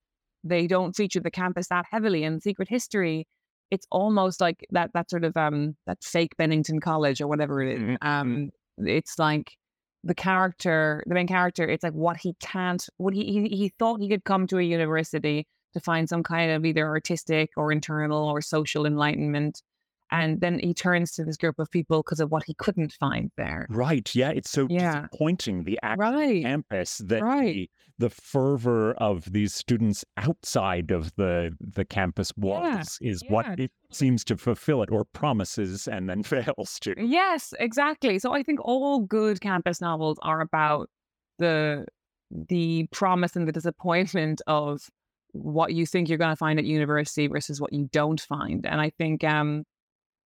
they 0.45 0.67
don't 0.67 0.95
feature 0.95 1.19
the 1.21 1.31
campus 1.31 1.67
that 1.69 1.85
heavily. 1.91 2.23
In 2.23 2.41
Secret 2.41 2.69
History, 2.69 3.27
it's 3.71 3.87
almost 3.91 4.41
like 4.41 4.65
that 4.71 4.91
that 4.93 5.09
sort 5.09 5.25
of 5.25 5.35
um 5.37 5.75
that 5.87 6.03
fake 6.03 6.37
Bennington 6.37 6.79
College 6.79 7.21
or 7.21 7.27
whatever 7.27 7.61
it 7.61 7.73
is. 7.75 7.81
Mhm, 7.81 7.97
Um, 8.01 8.51
it's 8.77 9.19
like 9.19 9.53
the 10.03 10.15
character, 10.15 11.03
the 11.07 11.15
main 11.15 11.27
character. 11.27 11.67
It's 11.67 11.83
like 11.83 11.93
what 11.93 12.17
he 12.17 12.35
can't, 12.39 12.83
what 12.97 13.13
he 13.13 13.25
he, 13.25 13.47
he 13.49 13.69
thought 13.79 13.99
he 14.01 14.09
could 14.09 14.23
come 14.25 14.47
to 14.47 14.59
a 14.59 14.63
university 14.63 15.47
to 15.73 15.79
find 15.81 16.07
some 16.09 16.23
kind 16.23 16.51
of 16.51 16.65
either 16.65 16.87
artistic 16.87 17.49
or 17.57 17.71
internal 17.71 18.25
or 18.29 18.41
social 18.41 18.85
enlightenment. 18.85 19.61
And 20.15 20.41
then 20.41 20.59
he 20.59 20.73
turns 20.73 21.11
to 21.13 21.25
this 21.25 21.37
group 21.37 21.59
of 21.59 21.69
people 21.71 21.99
because 22.03 22.19
of 22.19 22.31
what 22.31 22.43
he 22.45 22.53
couldn't 22.55 22.93
find 22.93 23.31
there. 23.37 23.67
Right. 23.69 24.13
Yeah. 24.15 24.29
It's 24.29 24.49
so 24.49 24.67
Yeah. 24.69 25.01
disappointing, 25.07 25.63
the 25.63 25.79
actual 25.83 26.11
Right. 26.11 26.41
campus, 26.43 26.97
that 27.05 27.21
Right. 27.23 27.53
the, 27.53 27.69
the 27.97 28.09
fervor 28.09 28.93
of 28.93 29.31
these 29.31 29.53
students 29.53 30.03
outside 30.17 30.91
of 30.91 31.13
the, 31.15 31.55
the 31.59 31.85
campus 31.85 32.31
walls 32.37 32.97
is 33.01 33.23
what 33.29 33.59
it 33.59 33.71
seems 33.91 34.23
to 34.25 34.37
fulfill 34.37 34.81
it 34.83 34.89
or 34.91 35.05
promises 35.05 35.87
and 35.87 36.09
then 36.09 36.23
fails 36.23 36.79
to. 36.81 36.93
Yes, 36.97 37.53
exactly. 37.59 38.19
So 38.19 38.33
I 38.33 38.43
think 38.43 38.59
all 38.63 38.99
good 39.01 39.41
campus 39.41 39.81
novels 39.81 40.17
are 40.21 40.41
about 40.41 40.89
the 41.39 41.85
the 42.49 42.87
promise 42.91 43.35
and 43.35 43.47
the 43.47 43.51
disappointment 43.51 44.41
of 44.47 44.81
what 45.33 45.73
you 45.73 45.85
think 45.85 46.09
you're 46.09 46.17
going 46.17 46.31
to 46.31 46.35
find 46.35 46.57
at 46.57 46.65
university 46.65 47.27
versus 47.27 47.61
what 47.61 47.71
you 47.71 47.87
don't 47.91 48.19
find. 48.19 48.65
And 48.65 48.81
I 48.81 48.89
think 48.97 49.23
um 49.23 49.63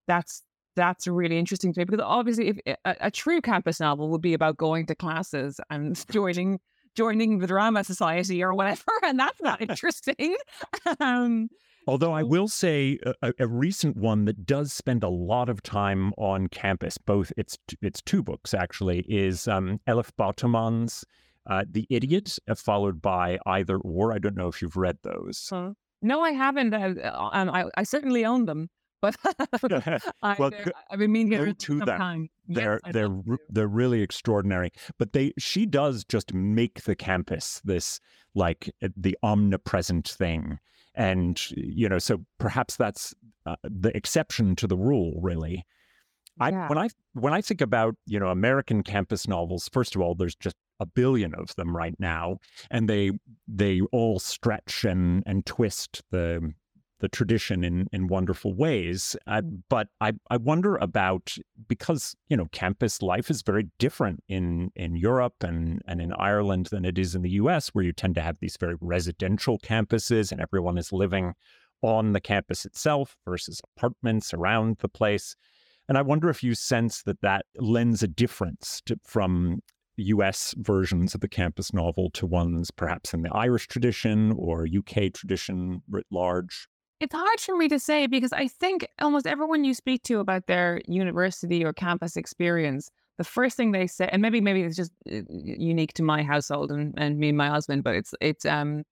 that's 0.09 0.43
that's 0.75 1.07
really 1.07 1.37
interesting 1.37 1.71
to 1.73 1.79
me 1.79 1.85
because 1.85 2.03
obviously 2.03 2.49
if 2.49 2.57
a, 2.85 2.95
a 3.01 3.11
true 3.11 3.39
campus 3.41 3.79
novel 3.79 4.09
would 4.09 4.21
be 4.21 4.33
about 4.33 4.57
going 4.57 4.85
to 4.87 4.95
classes 4.95 5.59
and 5.69 6.03
joining 6.11 6.59
joining 6.95 7.39
the 7.39 7.47
drama 7.47 7.83
society 7.83 8.43
or 8.43 8.53
whatever 8.53 8.91
and 9.03 9.17
that's 9.19 9.41
not 9.41 9.61
interesting. 9.69 10.35
um 10.99 11.49
Although 11.87 12.11
I 12.11 12.21
will 12.23 12.47
say 12.47 12.99
a, 13.23 13.33
a- 13.39 13.47
recent 13.47 13.97
one 13.97 14.25
that 14.25 14.45
does 14.45 14.71
spend 14.73 15.03
a 15.03 15.09
lot 15.09 15.49
of 15.49 15.63
time 15.63 16.13
on 16.17 16.47
campus, 16.47 16.99
both 16.99 17.31
it's 17.35 17.57
it's 17.81 17.99
two 18.01 18.21
books 18.21 18.53
actually, 18.53 18.99
is 19.07 19.47
um, 19.47 19.79
Elif 19.87 20.11
Batuman's 20.19 21.03
uh, 21.49 21.63
The 21.67 21.87
Idiot, 21.89 22.37
uh, 22.47 22.53
followed 22.53 23.01
by 23.01 23.39
Either 23.47 23.77
or. 23.77 24.13
I 24.13 24.19
don't 24.19 24.35
know 24.35 24.49
if 24.49 24.61
you've 24.61 24.77
read 24.77 24.97
those. 25.03 25.37
so- 25.39 25.73
no, 26.03 26.21
I 26.21 26.31
haven't. 26.31 26.73
Uh, 26.75 26.93
uh, 27.03 27.29
I, 27.51 27.65
I 27.75 27.83
certainly 27.83 28.23
own 28.23 28.45
them, 28.45 28.69
but 29.01 29.15
I, 30.23 30.35
Well, 30.37 30.49
they're- 30.49 30.71
I've 30.89 30.99
been 30.99 31.11
meaning 31.11 31.55
to 31.55 31.77
some 31.79 31.79
them. 31.85 31.97
time. 31.97 32.29
They're 32.47 32.79
I'd 32.83 32.93
they're 32.93 33.09
re- 33.09 33.37
they're 33.49 33.67
really 33.67 34.01
extraordinary 34.01 34.71
but 34.97 35.13
they 35.13 35.33
she 35.37 35.65
does 35.65 36.03
just 36.03 36.33
make 36.33 36.83
the 36.83 36.95
campus 36.95 37.61
this 37.63 37.99
like 38.33 38.73
uh, 38.83 38.89
the 38.97 39.15
omnipresent 39.21 40.07
thing 40.07 40.57
and 40.95 41.39
you 41.51 41.87
know 41.87 41.99
so 41.99 42.25
perhaps 42.39 42.75
that's 42.75 43.13
uh, 43.45 43.55
the 43.63 43.95
exception 43.95 44.55
to 44.55 44.65
the 44.67 44.77
rule 44.77 45.19
really 45.21 45.63
I, 46.39 46.49
Yeah. 46.49 46.67
when 46.69 46.77
I 46.77 46.89
when 47.13 47.33
I 47.33 47.41
think 47.41 47.61
about 47.61 47.95
you 48.07 48.19
know 48.19 48.29
American 48.29 48.81
campus 48.81 49.27
novels, 49.27 49.69
first 49.73 49.93
of 49.95 50.01
all, 50.01 50.15
there's 50.15 50.35
just 50.35 50.55
a 50.79 50.85
billion 50.85 51.33
of 51.35 51.53
them 51.57 51.75
right 51.75 51.95
now, 51.99 52.37
and 52.71 52.87
they 52.89 53.11
they 53.45 53.81
all 53.91 54.19
stretch 54.19 54.85
and 54.85 55.21
and 55.25 55.45
twist 55.45 56.01
the 56.11 56.53
the 56.99 57.09
tradition 57.09 57.63
in 57.63 57.87
in 57.91 58.07
wonderful 58.07 58.53
ways. 58.53 59.15
Uh, 59.27 59.41
but 59.69 59.87
I 60.01 60.13
I 60.29 60.37
wonder 60.37 60.75
about 60.77 61.35
because 61.67 62.15
you 62.29 62.37
know 62.37 62.47
campus 62.51 63.01
life 63.01 63.29
is 63.29 63.41
very 63.41 63.67
different 63.79 64.23
in 64.27 64.71
in 64.75 64.95
Europe 64.95 65.35
and 65.41 65.81
and 65.87 66.01
in 66.01 66.13
Ireland 66.13 66.67
than 66.67 66.85
it 66.85 66.97
is 66.97 67.15
in 67.15 67.21
the 67.21 67.31
U.S., 67.31 67.69
where 67.69 67.85
you 67.85 67.93
tend 67.93 68.15
to 68.15 68.21
have 68.21 68.37
these 68.39 68.57
very 68.59 68.75
residential 68.81 69.59
campuses 69.59 70.31
and 70.31 70.41
everyone 70.41 70.77
is 70.77 70.91
living 70.91 71.33
on 71.81 72.13
the 72.13 72.21
campus 72.21 72.65
itself 72.65 73.15
versus 73.25 73.61
apartments 73.75 74.33
around 74.33 74.77
the 74.79 74.89
place. 74.89 75.35
And 75.87 75.97
I 75.97 76.01
wonder 76.01 76.29
if 76.29 76.43
you 76.43 76.53
sense 76.53 77.03
that 77.03 77.21
that 77.21 77.45
lends 77.55 78.03
a 78.03 78.07
difference 78.07 78.81
to, 78.85 78.97
from 79.03 79.61
US 79.99 80.53
versions 80.57 81.13
of 81.15 81.21
the 81.21 81.27
campus 81.27 81.73
novel 81.73 82.09
to 82.11 82.25
ones 82.25 82.71
perhaps 82.71 83.13
in 83.13 83.21
the 83.21 83.33
Irish 83.33 83.67
tradition 83.67 84.31
or 84.33 84.65
UK 84.65 85.13
tradition 85.13 85.81
writ 85.89 86.05
large. 86.11 86.67
It's 86.99 87.15
hard 87.15 87.39
for 87.39 87.55
me 87.55 87.69
to 87.69 87.79
say 87.79 88.07
because 88.07 88.33
I 88.33 88.47
think 88.47 88.85
almost 88.99 89.25
everyone 89.25 89.63
you 89.63 89.73
speak 89.73 90.03
to 90.03 90.19
about 90.19 90.47
their 90.47 90.81
university 90.85 91.63
or 91.63 91.71
campus 91.71 92.17
experience, 92.17 92.91
the 93.17 93.23
first 93.23 93.55
thing 93.55 93.71
they 93.71 93.87
say, 93.87 94.09
and 94.11 94.21
maybe 94.21 94.41
maybe 94.41 94.63
it's 94.63 94.75
just 94.75 94.91
uh, 95.09 95.21
unique 95.29 95.93
to 95.93 96.03
my 96.03 96.23
household 96.23 96.71
and, 96.71 96.93
and 96.97 97.17
me 97.17 97.29
and 97.29 97.37
my 97.37 97.47
husband, 97.47 97.83
but 97.83 97.95
it's 97.95 98.13
it's 98.19 98.45
um 98.45 98.83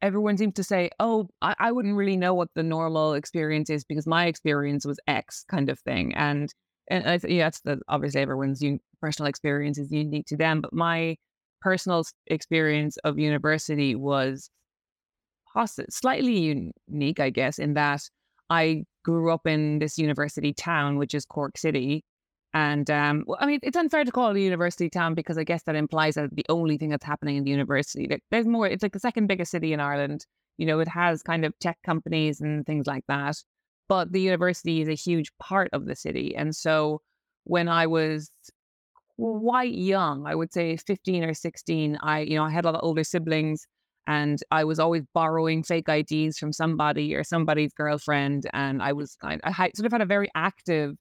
everyone 0.00 0.36
seems 0.36 0.54
to 0.54 0.64
say, 0.64 0.90
oh, 0.98 1.28
I, 1.42 1.54
I 1.58 1.72
wouldn't 1.72 1.94
really 1.96 2.16
know 2.16 2.34
what 2.34 2.48
the 2.54 2.62
normal 2.62 3.14
experience 3.14 3.70
is 3.70 3.84
because 3.84 4.06
my 4.06 4.26
experience 4.26 4.84
was 4.86 4.98
X 5.06 5.44
kind 5.48 5.68
of 5.68 5.78
thing, 5.80 6.14
and 6.14 6.52
and 6.88 7.06
I, 7.06 7.20
yeah, 7.28 7.46
that's 7.46 7.60
the 7.60 7.80
obviously 7.88 8.22
everyone's 8.22 8.62
un- 8.62 8.80
personal 9.00 9.28
experience 9.28 9.78
is 9.78 9.92
unique 9.92 10.26
to 10.28 10.36
them, 10.38 10.62
but 10.62 10.72
my 10.72 11.16
personal 11.60 12.04
experience 12.28 12.96
of 13.04 13.18
university 13.18 13.94
was 13.94 14.50
possi- 15.54 15.90
slightly 15.90 16.72
unique, 16.88 17.20
I 17.20 17.30
guess, 17.30 17.58
in 17.58 17.74
that 17.74 18.02
I 18.50 18.84
grew 19.04 19.32
up 19.32 19.46
in 19.46 19.78
this 19.78 19.98
university 19.98 20.52
town, 20.52 20.98
which 20.98 21.14
is 21.14 21.24
Cork 21.24 21.58
City. 21.58 22.04
And 22.54 22.90
um, 22.90 23.24
I 23.40 23.46
mean, 23.46 23.60
it's 23.62 23.76
unfair 23.76 24.04
to 24.04 24.12
call 24.12 24.30
it 24.30 24.36
a 24.36 24.40
university 24.40 24.90
town 24.90 25.14
because 25.14 25.38
I 25.38 25.44
guess 25.44 25.62
that 25.62 25.74
implies 25.74 26.16
that 26.16 26.34
the 26.36 26.44
only 26.50 26.76
thing 26.76 26.90
that's 26.90 27.04
happening 27.04 27.36
in 27.36 27.44
the 27.44 27.50
university, 27.50 28.08
there's 28.30 28.46
more, 28.46 28.66
it's 28.66 28.82
like 28.82 28.92
the 28.92 28.98
second 28.98 29.26
biggest 29.26 29.50
city 29.50 29.72
in 29.72 29.80
Ireland. 29.80 30.26
You 30.58 30.66
know, 30.66 30.80
it 30.80 30.88
has 30.88 31.22
kind 31.22 31.46
of 31.46 31.58
tech 31.60 31.78
companies 31.84 32.40
and 32.42 32.66
things 32.66 32.86
like 32.86 33.04
that. 33.08 33.36
But 33.88 34.12
the 34.12 34.20
university 34.20 34.82
is 34.82 34.88
a 34.88 34.94
huge 34.94 35.32
part 35.38 35.70
of 35.72 35.86
the 35.86 35.96
city. 35.96 36.36
And 36.36 36.54
so 36.54 37.00
when 37.44 37.68
I 37.68 37.86
was 37.86 38.30
quite 39.18 39.72
young, 39.72 40.26
I 40.26 40.34
would 40.34 40.52
say 40.52 40.76
15 40.76 41.24
or 41.24 41.34
16, 41.34 41.98
I, 42.02 42.20
you 42.20 42.36
know, 42.36 42.44
I 42.44 42.50
had 42.50 42.64
a 42.64 42.68
lot 42.68 42.74
of 42.76 42.84
older 42.84 43.04
siblings 43.04 43.66
and 44.06 44.40
I 44.50 44.64
was 44.64 44.78
always 44.78 45.02
borrowing 45.14 45.62
fake 45.62 45.88
IDs 45.88 46.38
from 46.38 46.52
somebody 46.52 47.14
or 47.14 47.22
somebody's 47.22 47.72
girlfriend. 47.72 48.48
And 48.52 48.82
I 48.82 48.92
was, 48.92 49.16
I, 49.22 49.38
I 49.44 49.70
sort 49.74 49.86
of 49.86 49.92
had 49.92 50.00
a 50.00 50.06
very 50.06 50.28
active 50.34 50.96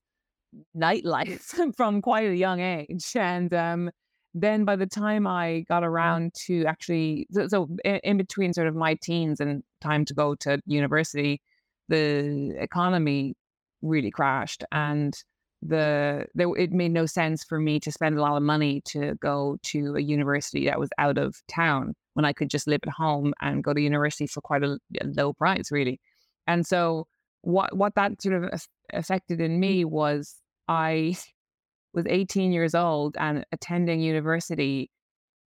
nightlife 0.77 1.73
from 1.75 2.01
quite 2.01 2.29
a 2.29 2.35
young 2.35 2.59
age. 2.59 3.11
And 3.15 3.53
um, 3.53 3.89
then 4.33 4.65
by 4.65 4.75
the 4.75 4.85
time 4.85 5.25
I 5.25 5.65
got 5.67 5.83
around 5.83 6.33
to 6.45 6.65
actually, 6.65 7.27
so, 7.31 7.47
so 7.47 7.69
in, 7.83 7.99
in, 8.03 8.17
between 8.17 8.53
sort 8.53 8.67
of 8.67 8.75
my 8.75 8.95
teens 9.01 9.39
and 9.39 9.63
time 9.81 10.05
to 10.05 10.13
go 10.13 10.35
to 10.35 10.59
university, 10.65 11.41
the 11.89 12.55
economy 12.59 13.35
really 13.81 14.11
crashed. 14.11 14.63
And 14.71 15.15
the 15.63 16.25
there 16.33 16.55
it 16.57 16.71
made 16.71 16.91
no 16.91 17.05
sense 17.05 17.43
for 17.43 17.59
me 17.59 17.79
to 17.79 17.91
spend 17.91 18.17
a 18.17 18.21
lot 18.21 18.35
of 18.35 18.41
money 18.41 18.81
to 18.83 19.13
go 19.21 19.57
to 19.61 19.95
a 19.95 20.01
university 20.01 20.65
that 20.65 20.79
was 20.79 20.89
out 20.97 21.19
of 21.19 21.35
town 21.47 21.93
when 22.13 22.25
I 22.25 22.33
could 22.33 22.49
just 22.49 22.67
live 22.67 22.81
at 22.83 22.93
home 22.93 23.33
and 23.41 23.63
go 23.63 23.73
to 23.73 23.81
university 23.81 24.27
for 24.27 24.41
quite 24.41 24.63
a, 24.63 24.77
a 24.99 25.05
low 25.05 25.33
price, 25.33 25.71
really. 25.71 25.99
And 26.47 26.65
so 26.65 27.07
what 27.41 27.75
what 27.75 27.95
that 27.95 28.21
sort 28.21 28.43
of 28.43 28.61
affected 28.93 29.41
in 29.41 29.59
me 29.59 29.85
was 29.85 30.35
I 30.67 31.15
was 31.93 32.05
18 32.07 32.51
years 32.51 32.73
old 32.73 33.17
and 33.19 33.45
attending 33.51 33.99
university 33.99 34.89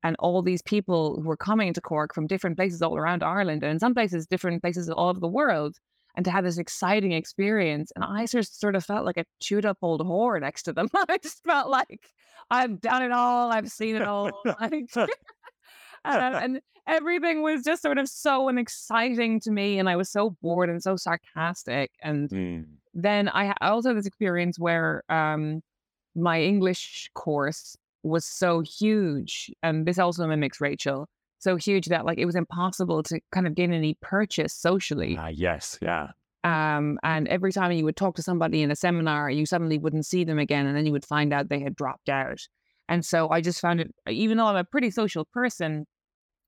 and 0.02 0.16
all 0.19 0.42
these 0.42 0.62
people 0.62 1.21
who 1.21 1.28
were 1.28 1.37
coming 1.37 1.73
to 1.73 1.81
Cork 1.81 2.12
from 2.12 2.26
different 2.26 2.57
places 2.57 2.83
all 2.83 2.97
around 2.97 3.23
Ireland 3.23 3.62
and 3.62 3.73
in 3.73 3.78
some 3.78 3.95
places 3.95 4.26
different 4.26 4.61
places 4.61 4.90
all 4.90 5.09
over 5.09 5.21
the 5.21 5.28
world 5.28 5.76
and 6.16 6.25
to 6.25 6.31
have 6.31 6.45
this 6.45 6.59
exciting 6.59 7.12
experience. 7.12 7.92
And 7.95 8.04
I 8.04 8.25
sort 8.26 8.75
of 8.75 8.85
felt 8.85 9.07
like 9.07 9.16
a 9.16 9.25
chewed 9.40 9.64
up 9.64 9.78
old 9.83 10.00
whore 10.00 10.40
next 10.40 10.64
to 10.64 10.73
them. 10.73 10.88
I 11.09 11.19
just 11.23 11.42
felt 11.45 11.71
like 11.71 12.11
I've 12.50 12.81
done 12.81 13.02
it 13.02 13.12
all, 13.12 13.52
I've 13.52 13.69
seen 13.69 13.97
it 13.97 14.02
all. 14.02 14.31
and, 16.04 16.35
and 16.35 16.61
everything 16.87 17.42
was 17.42 17.62
just 17.62 17.82
sort 17.82 17.99
of 17.99 18.09
so 18.09 18.49
exciting 18.49 19.40
to 19.40 19.50
me. 19.50 19.78
And 19.78 19.88
I 19.88 19.97
was 19.97 20.11
so 20.11 20.37
bored 20.42 20.68
and 20.68 20.82
so 20.82 20.97
sarcastic. 20.97 21.90
And 22.02 22.28
mm. 22.30 22.64
then 22.94 23.28
I 23.28 23.54
also 23.61 23.90
had 23.90 23.99
this 23.99 24.06
experience 24.06 24.59
where 24.59 25.02
um, 25.09 25.62
my 26.14 26.40
English 26.40 27.11
course 27.14 27.76
was 28.02 28.25
so 28.25 28.61
huge. 28.61 29.50
And 29.62 29.87
this 29.87 29.99
also 29.99 30.26
mimics 30.26 30.61
Rachel 30.61 31.09
so 31.42 31.56
huge 31.56 31.87
that 31.87 32.06
like 32.06 32.18
it 32.18 32.25
was 32.25 32.37
impossible 32.37 33.02
to 33.02 33.21
kind 33.32 33.47
of 33.47 33.54
gain 33.54 33.73
any 33.73 33.94
purchase 34.00 34.54
socially. 34.54 35.16
Uh, 35.16 35.28
yes, 35.28 35.78
yeah. 35.82 36.09
Um, 36.44 36.99
and 37.02 37.28
every 37.28 37.52
time 37.52 37.73
you 37.73 37.84
would 37.84 37.97
talk 37.97 38.17
to 38.17 38.23
somebody 38.23 38.62
in 38.62 38.71
a 38.71 38.76
seminar, 38.76 39.30
you 39.30 39.47
suddenly 39.47 39.78
wouldn't 39.78 40.06
see 40.06 40.25
them 40.25 40.38
again, 40.38 40.67
and 40.67 40.76
then 40.76 40.86
you 40.86 40.93
would 40.93 41.04
find 41.04 41.32
out 41.32 41.49
they 41.49 41.60
had 41.60 41.76
dropped 41.76 42.08
out. 42.08 42.41
And 42.88 43.04
so 43.04 43.30
I 43.30 43.41
just 43.41 43.60
found 43.60 43.80
it, 43.80 43.95
even 44.08 44.38
though 44.38 44.47
I'm 44.47 44.56
a 44.56 44.65
pretty 44.65 44.91
social 44.91 45.25
person, 45.25 45.86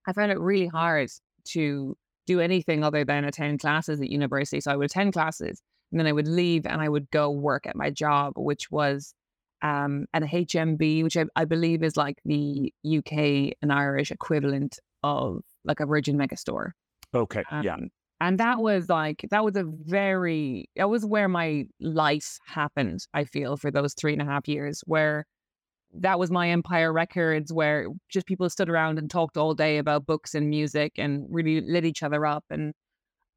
I 0.07 0.13
found 0.13 0.33
it 0.33 0.39
really 0.39 0.67
hard 0.67 1.11
to 1.49 1.97
do 2.27 2.41
anything 2.41 2.83
other 2.83 3.05
than 3.05 3.25
attend 3.25 3.61
classes 3.61 4.01
at 4.01 4.09
university. 4.09 4.61
So 4.61 4.73
I 4.73 4.77
would 4.77 4.87
attend 4.87 5.13
classes, 5.13 5.61
and 5.91 6.01
then 6.01 6.07
I 6.07 6.13
would 6.13 6.29
leave, 6.29 6.67
and 6.67 6.81
I 6.81 6.89
would 6.89 7.11
go 7.11 7.31
work 7.31 7.67
at 7.67 7.77
my 7.77 7.91
job, 7.91 8.35
which 8.37 8.71
was 8.71 9.15
um, 9.63 10.07
a 10.13 10.21
HMV, 10.21 11.03
which 11.03 11.17
I, 11.17 11.25
I, 11.37 11.47
believe 11.47 11.83
is 11.83 11.97
like 11.97 12.19
the 12.25 12.73
UK 12.87 13.57
and 13.63 13.73
Irish 13.73 14.11
equivalent 14.11 14.79
of 15.03 15.41
like 15.65 15.81
a 15.81 15.87
Virgin 15.87 16.19
Megastore. 16.19 16.73
Okay. 17.15 17.43
Um, 17.51 17.63
yeah. 17.63 17.77
And 18.21 18.39
that 18.39 18.61
was 18.61 18.89
like, 18.89 19.25
that 19.31 19.45
was 19.45 19.57
a 19.57 19.65
very, 19.65 20.69
that 20.77 20.91
was 20.91 21.05
where 21.05 21.29
my 21.29 21.67
life 21.81 22.39
happened, 22.47 23.07
I 23.15 23.25
feel, 23.25 23.57
for 23.57 23.71
those 23.71 23.95
three 23.95 24.13
and 24.13 24.23
a 24.23 24.27
half 24.27 24.47
years, 24.49 24.83
where 24.87 25.27
that 26.01 26.19
was 26.19 26.31
my 26.31 26.51
Empire 26.51 26.93
Records, 26.93 27.53
where 27.53 27.87
just 28.09 28.27
people 28.27 28.51
stood 28.51 28.69
around 28.69 28.99
and 28.99 29.11
talked 29.11 29.37
all 29.37 29.55
day 29.55 29.79
about 29.79 30.07
books 30.07 30.35
and 30.35 30.49
music 30.51 30.93
and 30.99 31.27
really 31.31 31.61
lit 31.61 31.85
each 31.85 32.03
other 32.03 32.27
up. 32.27 32.45
And 32.51 32.73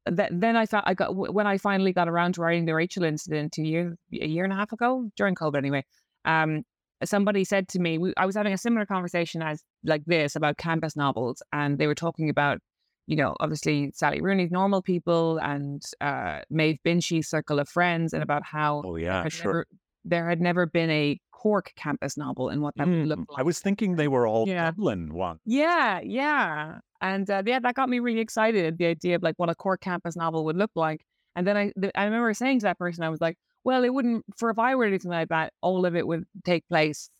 th- 0.06 0.30
then 0.32 0.56
I 0.56 0.66
thought 0.66 0.84
I 0.86 0.94
got, 0.94 1.14
when 1.14 1.46
I 1.46 1.58
finally 1.58 1.92
got 1.92 2.08
around 2.08 2.34
to 2.34 2.42
writing 2.42 2.66
the 2.66 2.74
Rachel 2.74 3.04
incident 3.04 3.52
two 3.52 3.62
years, 3.62 3.94
a 4.20 4.26
year 4.26 4.44
and 4.44 4.52
a 4.52 4.56
half 4.56 4.72
ago, 4.72 5.10
during 5.16 5.34
COVID 5.34 5.56
anyway, 5.56 5.84
um, 6.24 6.64
somebody 7.04 7.44
said 7.44 7.68
to 7.68 7.78
me, 7.78 7.98
we, 7.98 8.12
I 8.16 8.26
was 8.26 8.34
having 8.34 8.52
a 8.52 8.58
similar 8.58 8.86
conversation 8.86 9.42
as 9.42 9.62
like 9.84 10.04
this 10.06 10.34
about 10.34 10.58
campus 10.58 10.96
novels, 10.96 11.42
and 11.52 11.78
they 11.78 11.86
were 11.86 11.94
talking 11.94 12.28
about, 12.28 12.58
you 13.06 13.16
know, 13.16 13.36
obviously 13.40 13.92
Sally 13.94 14.20
Rooney's 14.20 14.50
Normal 14.50 14.82
People 14.82 15.38
and 15.38 15.82
uh, 16.00 16.40
Maeve 16.50 16.78
Binchy's 16.84 17.28
Circle 17.28 17.60
of 17.60 17.68
Friends, 17.68 18.12
and 18.12 18.22
about 18.22 18.44
how 18.44 18.82
oh 18.84 18.96
yeah, 18.96 19.28
sure. 19.28 19.46
never, 19.52 19.66
there 20.08 20.28
had 20.28 20.40
never 20.40 20.66
been 20.66 20.90
a 20.90 21.20
Cork 21.32 21.72
campus 21.76 22.16
novel 22.16 22.48
and 22.48 22.62
what 22.62 22.74
that 22.76 22.88
mm, 22.88 23.00
would 23.00 23.08
look 23.08 23.18
like. 23.30 23.38
I 23.38 23.42
was 23.42 23.60
thinking 23.60 23.94
they 23.94 24.08
were 24.08 24.26
all 24.26 24.48
yeah. 24.48 24.66
Dublin 24.66 25.14
ones. 25.14 25.40
Yeah, 25.44 26.00
yeah, 26.02 26.78
and 27.00 27.30
uh, 27.30 27.42
yeah, 27.46 27.60
that 27.60 27.74
got 27.74 27.88
me 27.88 28.00
really 28.00 28.20
excited. 28.20 28.78
The 28.78 28.86
idea 28.86 29.16
of 29.16 29.22
like 29.22 29.36
what 29.36 29.48
a 29.48 29.54
Cork 29.54 29.80
campus 29.80 30.16
novel 30.16 30.44
would 30.46 30.56
look 30.56 30.72
like, 30.74 31.04
and 31.36 31.46
then 31.46 31.56
I, 31.56 31.72
I 31.94 32.04
remember 32.04 32.34
saying 32.34 32.60
to 32.60 32.64
that 32.64 32.78
person, 32.78 33.04
I 33.04 33.08
was 33.08 33.20
like, 33.20 33.36
well, 33.62 33.84
it 33.84 33.94
wouldn't, 33.94 34.24
for 34.36 34.50
if 34.50 34.58
I 34.58 34.74
were 34.74 34.84
anything 34.84 35.10
like 35.10 35.28
that, 35.28 35.52
all 35.60 35.86
of 35.86 35.94
it 35.94 36.06
would 36.06 36.24
take 36.44 36.66
place 36.68 37.10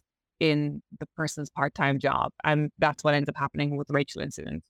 in 0.40 0.82
the 0.98 1.06
person's 1.16 1.50
part 1.50 1.74
time 1.74 1.98
job. 1.98 2.32
And 2.42 2.70
that's 2.78 3.04
what 3.04 3.14
ends 3.14 3.28
up 3.28 3.36
happening 3.36 3.76
with 3.76 3.88
the 3.88 3.94
Rachel 3.94 4.22
incident. 4.22 4.64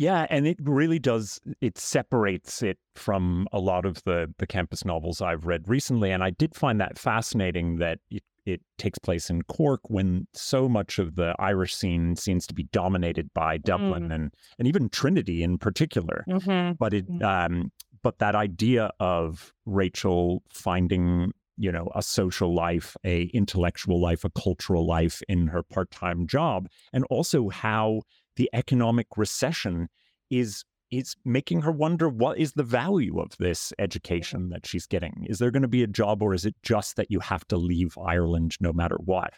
Yeah, 0.00 0.26
and 0.30 0.46
it 0.46 0.56
really 0.62 0.98
does. 0.98 1.42
It 1.60 1.76
separates 1.76 2.62
it 2.62 2.78
from 2.94 3.46
a 3.52 3.58
lot 3.58 3.84
of 3.84 4.02
the 4.04 4.32
the 4.38 4.46
campus 4.46 4.82
novels 4.86 5.20
I've 5.20 5.44
read 5.44 5.68
recently, 5.68 6.10
and 6.10 6.24
I 6.24 6.30
did 6.30 6.54
find 6.54 6.80
that 6.80 6.98
fascinating 6.98 7.76
that 7.80 7.98
it 8.10 8.22
it 8.46 8.62
takes 8.78 8.98
place 8.98 9.28
in 9.28 9.42
Cork 9.42 9.82
when 9.90 10.26
so 10.32 10.70
much 10.70 10.98
of 10.98 11.16
the 11.16 11.34
Irish 11.38 11.74
scene 11.74 12.16
seems 12.16 12.46
to 12.46 12.54
be 12.54 12.62
dominated 12.72 13.28
by 13.34 13.58
Dublin 13.58 14.08
mm. 14.08 14.14
and 14.14 14.34
and 14.58 14.66
even 14.66 14.88
Trinity 14.88 15.42
in 15.42 15.58
particular. 15.58 16.24
Mm-hmm. 16.26 16.76
But 16.78 16.94
it 16.94 17.06
mm. 17.06 17.22
um, 17.22 17.70
but 18.02 18.20
that 18.20 18.34
idea 18.34 18.90
of 19.00 19.52
Rachel 19.66 20.42
finding 20.48 21.32
you 21.58 21.70
know 21.70 21.90
a 21.94 22.02
social 22.02 22.54
life 22.54 22.96
a 23.04 23.24
intellectual 23.34 24.00
life 24.00 24.24
a 24.24 24.30
cultural 24.30 24.86
life 24.86 25.20
in 25.28 25.48
her 25.48 25.62
part-time 25.62 26.26
job 26.26 26.70
and 26.94 27.04
also 27.10 27.50
how 27.50 28.00
the 28.36 28.50
economic 28.52 29.06
recession 29.16 29.88
is 30.30 30.64
is 30.90 31.14
making 31.24 31.60
her 31.60 31.70
wonder 31.70 32.08
what 32.08 32.36
is 32.36 32.54
the 32.54 32.64
value 32.64 33.20
of 33.20 33.36
this 33.38 33.72
education 33.78 34.48
that 34.50 34.66
she's 34.66 34.86
getting 34.86 35.26
is 35.28 35.38
there 35.38 35.50
going 35.50 35.62
to 35.62 35.68
be 35.68 35.82
a 35.82 35.86
job 35.86 36.22
or 36.22 36.34
is 36.34 36.44
it 36.44 36.54
just 36.62 36.96
that 36.96 37.10
you 37.10 37.20
have 37.20 37.46
to 37.46 37.56
leave 37.56 37.96
Ireland 37.98 38.56
no 38.60 38.72
matter 38.72 38.96
what 39.04 39.34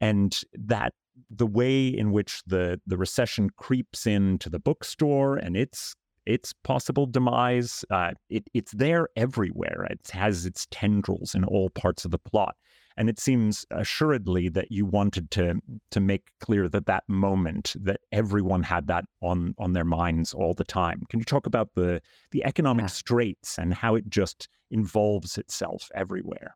and 0.00 0.40
that 0.54 0.94
the 1.28 1.46
way 1.46 1.88
in 1.88 2.12
which 2.12 2.42
the 2.46 2.80
the 2.86 2.96
recession 2.96 3.50
creeps 3.50 4.06
into 4.06 4.48
the 4.48 4.58
bookstore 4.58 5.36
and 5.36 5.56
its 5.56 5.94
its 6.26 6.52
possible 6.64 7.06
demise. 7.06 7.84
Uh, 7.90 8.12
it, 8.28 8.48
it's 8.54 8.72
there 8.72 9.08
everywhere. 9.16 9.86
It 9.90 10.10
has 10.12 10.46
its 10.46 10.66
tendrils 10.70 11.34
in 11.34 11.44
all 11.44 11.70
parts 11.70 12.04
of 12.04 12.10
the 12.10 12.18
plot. 12.18 12.54
And 13.00 13.08
it 13.08 13.18
seems 13.18 13.64
assuredly 13.70 14.50
that 14.50 14.70
you 14.70 14.84
wanted 14.84 15.30
to 15.30 15.54
to 15.90 16.00
make 16.00 16.32
clear 16.38 16.68
that 16.68 16.84
that 16.84 17.04
moment 17.08 17.74
that 17.80 18.00
everyone 18.12 18.62
had 18.62 18.88
that 18.88 19.06
on 19.22 19.54
on 19.56 19.72
their 19.72 19.86
minds 19.86 20.34
all 20.34 20.52
the 20.52 20.64
time. 20.64 21.04
Can 21.08 21.18
you 21.18 21.24
talk 21.24 21.46
about 21.46 21.70
the 21.74 22.02
the 22.30 22.44
economic 22.44 22.82
yeah. 22.82 22.88
straits 22.88 23.58
and 23.58 23.72
how 23.72 23.94
it 23.94 24.10
just 24.10 24.48
involves 24.70 25.38
itself 25.38 25.88
everywhere? 25.94 26.54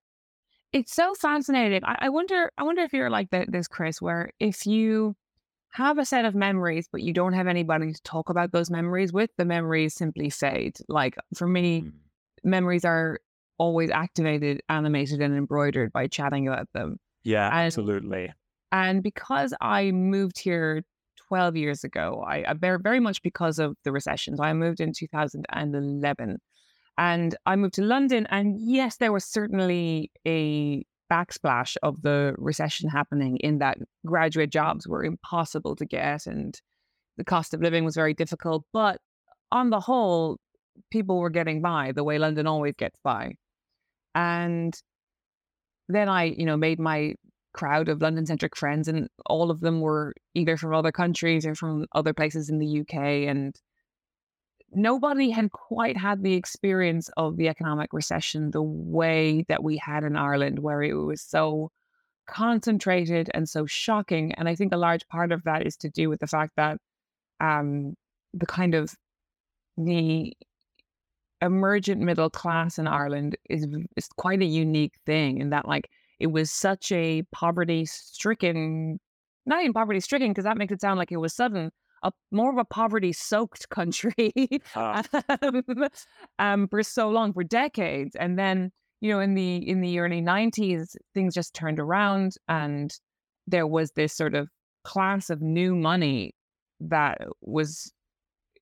It's 0.74 0.94
so 0.94 1.14
fascinating. 1.14 1.82
I, 1.82 1.96
I 1.98 2.08
wonder. 2.10 2.52
I 2.58 2.64
wonder 2.64 2.82
if 2.82 2.92
you're 2.92 3.08
like 3.08 3.30
this, 3.30 3.66
Chris, 3.66 4.02
where 4.02 4.28
if 4.38 4.66
you 4.66 5.16
have 5.70 5.96
a 5.96 6.04
set 6.04 6.26
of 6.26 6.34
memories, 6.34 6.90
but 6.92 7.00
you 7.00 7.14
don't 7.14 7.32
have 7.32 7.46
anybody 7.46 7.90
to 7.90 8.02
talk 8.02 8.28
about 8.28 8.52
those 8.52 8.70
memories 8.70 9.14
with, 9.14 9.30
the 9.38 9.46
memories 9.46 9.94
simply 9.94 10.28
fade. 10.28 10.76
Like 10.88 11.16
for 11.34 11.48
me, 11.48 11.80
mm. 11.80 11.92
memories 12.44 12.84
are 12.84 13.20
always 13.58 13.90
activated, 13.90 14.62
animated, 14.68 15.20
and 15.20 15.36
embroidered 15.36 15.92
by 15.92 16.06
chatting 16.06 16.48
about 16.48 16.68
them. 16.72 16.98
Yeah, 17.22 17.46
And- 17.46 17.66
absolutely. 17.66 18.32
And 18.72 19.02
because 19.02 19.54
I 19.60 19.92
moved 19.92 20.38
here 20.38 20.82
12 21.28 21.56
years 21.56 21.84
ago, 21.84 22.24
I, 22.26 22.44
I 22.50 22.54
very, 22.54 22.78
very 22.80 22.98
much 23.00 23.22
because 23.22 23.58
of 23.60 23.76
the 23.84 23.92
recession. 23.92 24.36
So 24.36 24.42
I 24.42 24.52
moved 24.52 24.80
in 24.80 24.92
2011 24.92 26.38
and 26.98 27.36
I 27.46 27.56
moved 27.56 27.74
to 27.74 27.82
London. 27.82 28.26
And 28.30 28.56
yes, 28.60 28.96
there 28.96 29.12
was 29.12 29.24
certainly 29.24 30.10
a 30.26 30.84
backsplash 31.12 31.76
of 31.82 32.02
the 32.02 32.34
recession 32.38 32.88
happening 32.88 33.36
in 33.38 33.58
that 33.58 33.78
graduate 34.04 34.50
jobs 34.50 34.88
were 34.88 35.04
impossible 35.04 35.76
to 35.76 35.84
get 35.86 36.26
and 36.26 36.60
the 37.16 37.24
cost 37.24 37.54
of 37.54 37.60
living 37.60 37.84
was 37.84 37.94
very 37.94 38.14
difficult. 38.14 38.64
But 38.72 38.98
on 39.52 39.70
the 39.70 39.80
whole, 39.80 40.38
people 40.90 41.18
were 41.20 41.30
getting 41.30 41.62
by 41.62 41.92
the 41.92 42.02
way 42.02 42.18
London 42.18 42.46
always 42.48 42.74
gets 42.76 42.98
by. 43.04 43.34
And 44.14 44.74
then 45.88 46.08
I, 46.08 46.24
you 46.24 46.46
know, 46.46 46.56
made 46.56 46.78
my 46.78 47.14
crowd 47.52 47.88
of 47.88 48.02
London 48.02 48.26
centric 48.26 48.56
friends, 48.56 48.88
and 48.88 49.08
all 49.26 49.50
of 49.50 49.60
them 49.60 49.80
were 49.80 50.14
either 50.34 50.56
from 50.56 50.74
other 50.74 50.92
countries 50.92 51.46
or 51.46 51.54
from 51.54 51.86
other 51.92 52.12
places 52.12 52.50
in 52.50 52.58
the 52.58 52.80
UK. 52.80 52.94
And 53.28 53.54
nobody 54.72 55.30
had 55.30 55.50
quite 55.52 55.96
had 55.96 56.22
the 56.22 56.34
experience 56.34 57.10
of 57.16 57.36
the 57.36 57.48
economic 57.48 57.92
recession 57.92 58.50
the 58.50 58.62
way 58.62 59.44
that 59.48 59.62
we 59.62 59.76
had 59.76 60.04
in 60.04 60.16
Ireland, 60.16 60.58
where 60.58 60.82
it 60.82 60.94
was 60.94 61.22
so 61.22 61.70
concentrated 62.26 63.30
and 63.34 63.48
so 63.48 63.66
shocking. 63.66 64.32
And 64.34 64.48
I 64.48 64.54
think 64.54 64.72
a 64.72 64.78
large 64.78 65.06
part 65.08 65.32
of 65.32 65.42
that 65.44 65.66
is 65.66 65.76
to 65.78 65.90
do 65.90 66.08
with 66.08 66.20
the 66.20 66.26
fact 66.26 66.52
that 66.56 66.78
um, 67.40 67.94
the 68.32 68.46
kind 68.46 68.74
of 68.74 68.94
the 69.76 70.32
emergent 71.42 72.00
middle 72.00 72.30
class 72.30 72.78
in 72.78 72.86
Ireland 72.86 73.36
is 73.50 73.66
is 73.96 74.08
quite 74.16 74.40
a 74.42 74.46
unique 74.46 74.94
thing 75.04 75.38
in 75.38 75.50
that 75.50 75.66
like 75.66 75.90
it 76.20 76.28
was 76.28 76.50
such 76.50 76.92
a 76.92 77.22
poverty 77.32 77.84
stricken 77.84 78.98
not 79.46 79.60
even 79.60 79.72
poverty 79.72 80.00
stricken 80.00 80.30
because 80.30 80.44
that 80.44 80.56
makes 80.56 80.72
it 80.72 80.80
sound 80.80 80.98
like 80.98 81.12
it 81.12 81.18
was 81.18 81.34
sudden 81.34 81.70
a 82.02 82.12
more 82.30 82.50
of 82.50 82.58
a 82.58 82.64
poverty 82.64 83.12
soaked 83.12 83.68
country 83.70 84.32
Ah. 84.74 85.02
um, 85.42 85.88
um, 86.38 86.68
for 86.68 86.82
so 86.82 87.08
long 87.10 87.32
for 87.32 87.44
decades 87.44 88.14
and 88.16 88.38
then 88.38 88.70
you 89.00 89.10
know 89.10 89.20
in 89.20 89.34
the 89.34 89.56
in 89.68 89.80
the 89.80 89.98
early 89.98 90.22
90s 90.22 90.96
things 91.14 91.34
just 91.34 91.54
turned 91.54 91.80
around 91.80 92.36
and 92.48 92.98
there 93.46 93.66
was 93.66 93.90
this 93.92 94.14
sort 94.14 94.34
of 94.34 94.48
class 94.84 95.30
of 95.30 95.42
new 95.42 95.74
money 95.74 96.34
that 96.80 97.18
was 97.40 97.92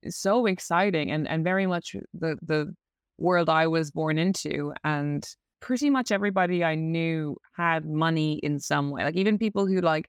so 0.08 0.46
exciting 0.46 1.10
and 1.10 1.28
and 1.28 1.44
very 1.44 1.66
much 1.66 1.94
the 2.14 2.36
the 2.42 2.74
world 3.18 3.48
I 3.48 3.66
was 3.66 3.90
born 3.90 4.18
into 4.18 4.72
and 4.84 5.26
pretty 5.60 5.90
much 5.90 6.10
everybody 6.10 6.64
I 6.64 6.74
knew 6.74 7.36
had 7.56 7.84
money 7.86 8.40
in 8.42 8.58
some 8.58 8.90
way 8.90 9.04
like 9.04 9.16
even 9.16 9.38
people 9.38 9.66
who 9.66 9.80
like 9.80 10.08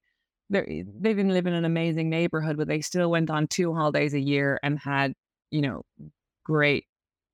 they 0.50 0.84
they 1.00 1.14
didn't 1.14 1.34
live 1.34 1.46
in 1.46 1.54
an 1.54 1.66
amazing 1.66 2.10
neighborhood 2.10 2.58
but 2.58 2.68
they 2.68 2.82
still 2.82 3.12
went 3.12 3.30
on 3.30 3.48
two 3.48 3.74
holidays 3.74 4.14
a 4.14 4.20
year 4.20 4.60
and 4.64 4.80
had 4.80 5.14
you 5.52 5.62
know 5.62 5.84
great 6.44 6.86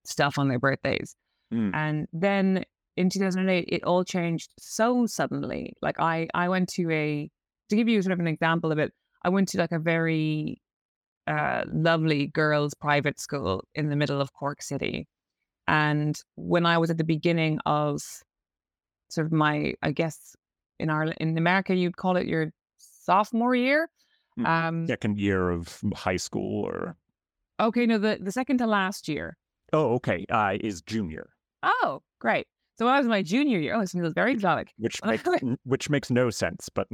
stuff 0.06 0.38
on 0.38 0.48
their 0.50 0.60
birthdays 0.60 1.16
Mm. 1.52 1.74
and 1.74 2.08
then 2.14 2.64
in 2.96 3.10
2008 3.10 3.66
it 3.70 3.84
all 3.84 4.04
changed 4.04 4.52
so 4.60 5.08
suddenly 5.08 5.74
like 5.82 6.00
i 6.00 6.28
i 6.36 6.48
went 6.48 6.70
to 6.70 6.92
a 6.92 7.28
to 7.70 7.76
give 7.76 7.88
you 7.88 8.00
sort 8.04 8.14
of 8.14 8.20
an 8.20 8.28
example 8.28 8.72
of 8.72 8.78
it 8.78 8.94
i 9.24 9.30
went 9.30 9.48
to 9.50 9.58
like 9.58 9.72
a 9.72 9.80
very 9.80 10.62
uh, 11.30 11.64
lovely 11.72 12.28
girls 12.28 12.74
private 12.74 13.20
school 13.20 13.64
in 13.76 13.90
the 13.90 13.96
middle 13.96 14.20
of 14.20 14.34
cork 14.34 14.62
city. 14.62 15.08
And 15.68 16.20
when 16.36 16.66
i 16.66 16.78
was 16.80 16.90
at 16.90 16.98
the 16.98 17.04
beginning 17.04 17.60
of 17.68 18.02
sort 19.10 19.28
of 19.28 19.32
my 19.34 19.74
i 19.84 19.92
guess 19.92 20.36
in 20.80 20.90
ireland 20.90 21.18
in 21.20 21.38
america 21.38 21.76
you'd 21.76 21.98
call 21.98 22.16
it 22.18 22.26
your 22.28 22.52
sophomore 22.78 23.56
year 23.56 23.88
Mm. 24.40 24.48
um 24.48 24.88
Second 24.88 25.18
year 25.20 25.50
of 25.50 25.82
high 25.96 26.16
school 26.18 26.64
or? 26.66 26.96
Okay 27.60 27.86
no 27.86 27.98
the, 27.98 28.18
the 28.22 28.32
second 28.32 28.58
to 28.60 28.68
last 28.68 29.08
year. 29.10 29.36
Oh, 29.74 29.96
okay, 29.96 30.26
uh, 30.30 30.58
is 30.62 30.82
junior, 30.82 31.30
oh 31.62 32.02
great. 32.20 32.48
So 32.78 32.86
when 32.86 32.94
i 32.94 32.98
was 32.98 33.06
in 33.06 33.10
my 33.12 33.22
junior 33.22 33.60
year 33.60 33.76
oh 33.76 33.82
this 33.82 33.92
feels 33.92 34.14
very 34.14 34.32
exotic. 34.32 34.72
Which 34.78 35.04
makes 35.06 35.28
which 35.64 35.90
makes 35.90 36.10
no 36.10 36.30
sense, 36.30 36.70
but 36.74 36.88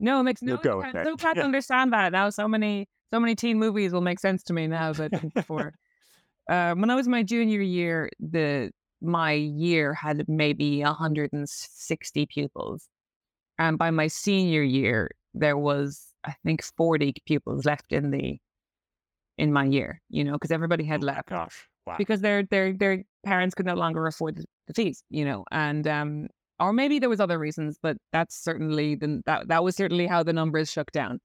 No, 0.00 0.20
it 0.20 0.22
makes 0.24 0.42
no 0.42 0.56
sense. 0.56 0.92
so 1.04 1.16
glad 1.16 1.34
to 1.34 1.42
understand 1.44 1.92
that? 1.92 2.12
Now. 2.12 2.30
So 2.30 2.48
many, 2.48 2.88
so 3.10 3.20
many 3.20 3.34
teen 3.34 3.58
movies 3.58 3.92
will 3.92 4.00
make 4.00 4.18
sense 4.18 4.42
to 4.44 4.52
me 4.52 4.66
now, 4.66 4.92
but 4.92 5.12
before. 5.34 5.74
um, 6.48 6.80
when 6.80 6.90
I 6.90 6.94
was 6.94 7.08
my 7.08 7.22
junior 7.22 7.60
year, 7.60 8.10
the 8.18 8.70
my 9.02 9.32
year 9.32 9.92
had 9.94 10.24
maybe 10.28 10.80
160 10.82 12.26
pupils, 12.26 12.88
and 13.58 13.78
by 13.78 13.90
my 13.90 14.08
senior 14.08 14.62
year, 14.62 15.10
there 15.34 15.56
was 15.56 16.06
I 16.24 16.34
think 16.44 16.62
40 16.62 17.14
pupils 17.26 17.64
left 17.64 17.92
in 17.92 18.10
the 18.10 18.38
in 19.38 19.52
my 19.52 19.64
year. 19.64 20.00
You 20.08 20.24
know, 20.24 20.32
because 20.32 20.50
everybody 20.50 20.84
had 20.84 21.02
oh 21.02 21.06
left 21.06 21.28
gosh, 21.28 21.68
wow. 21.86 21.96
because 21.98 22.20
their 22.20 22.42
their 22.44 22.72
their 22.72 23.04
parents 23.24 23.54
could 23.54 23.66
no 23.66 23.74
longer 23.74 24.06
afford 24.06 24.36
the, 24.36 24.44
the 24.66 24.74
fees, 24.74 25.02
you 25.10 25.24
know, 25.24 25.44
and 25.50 25.86
um, 25.86 26.28
or 26.58 26.72
maybe 26.72 26.98
there 26.98 27.08
was 27.08 27.20
other 27.20 27.38
reasons, 27.38 27.78
but 27.80 27.96
that's 28.12 28.36
certainly 28.36 28.94
the 28.94 29.22
that 29.26 29.48
that 29.48 29.62
was 29.62 29.76
certainly 29.76 30.06
how 30.06 30.22
the 30.22 30.32
numbers 30.32 30.70
shook 30.70 30.90
down. 30.92 31.20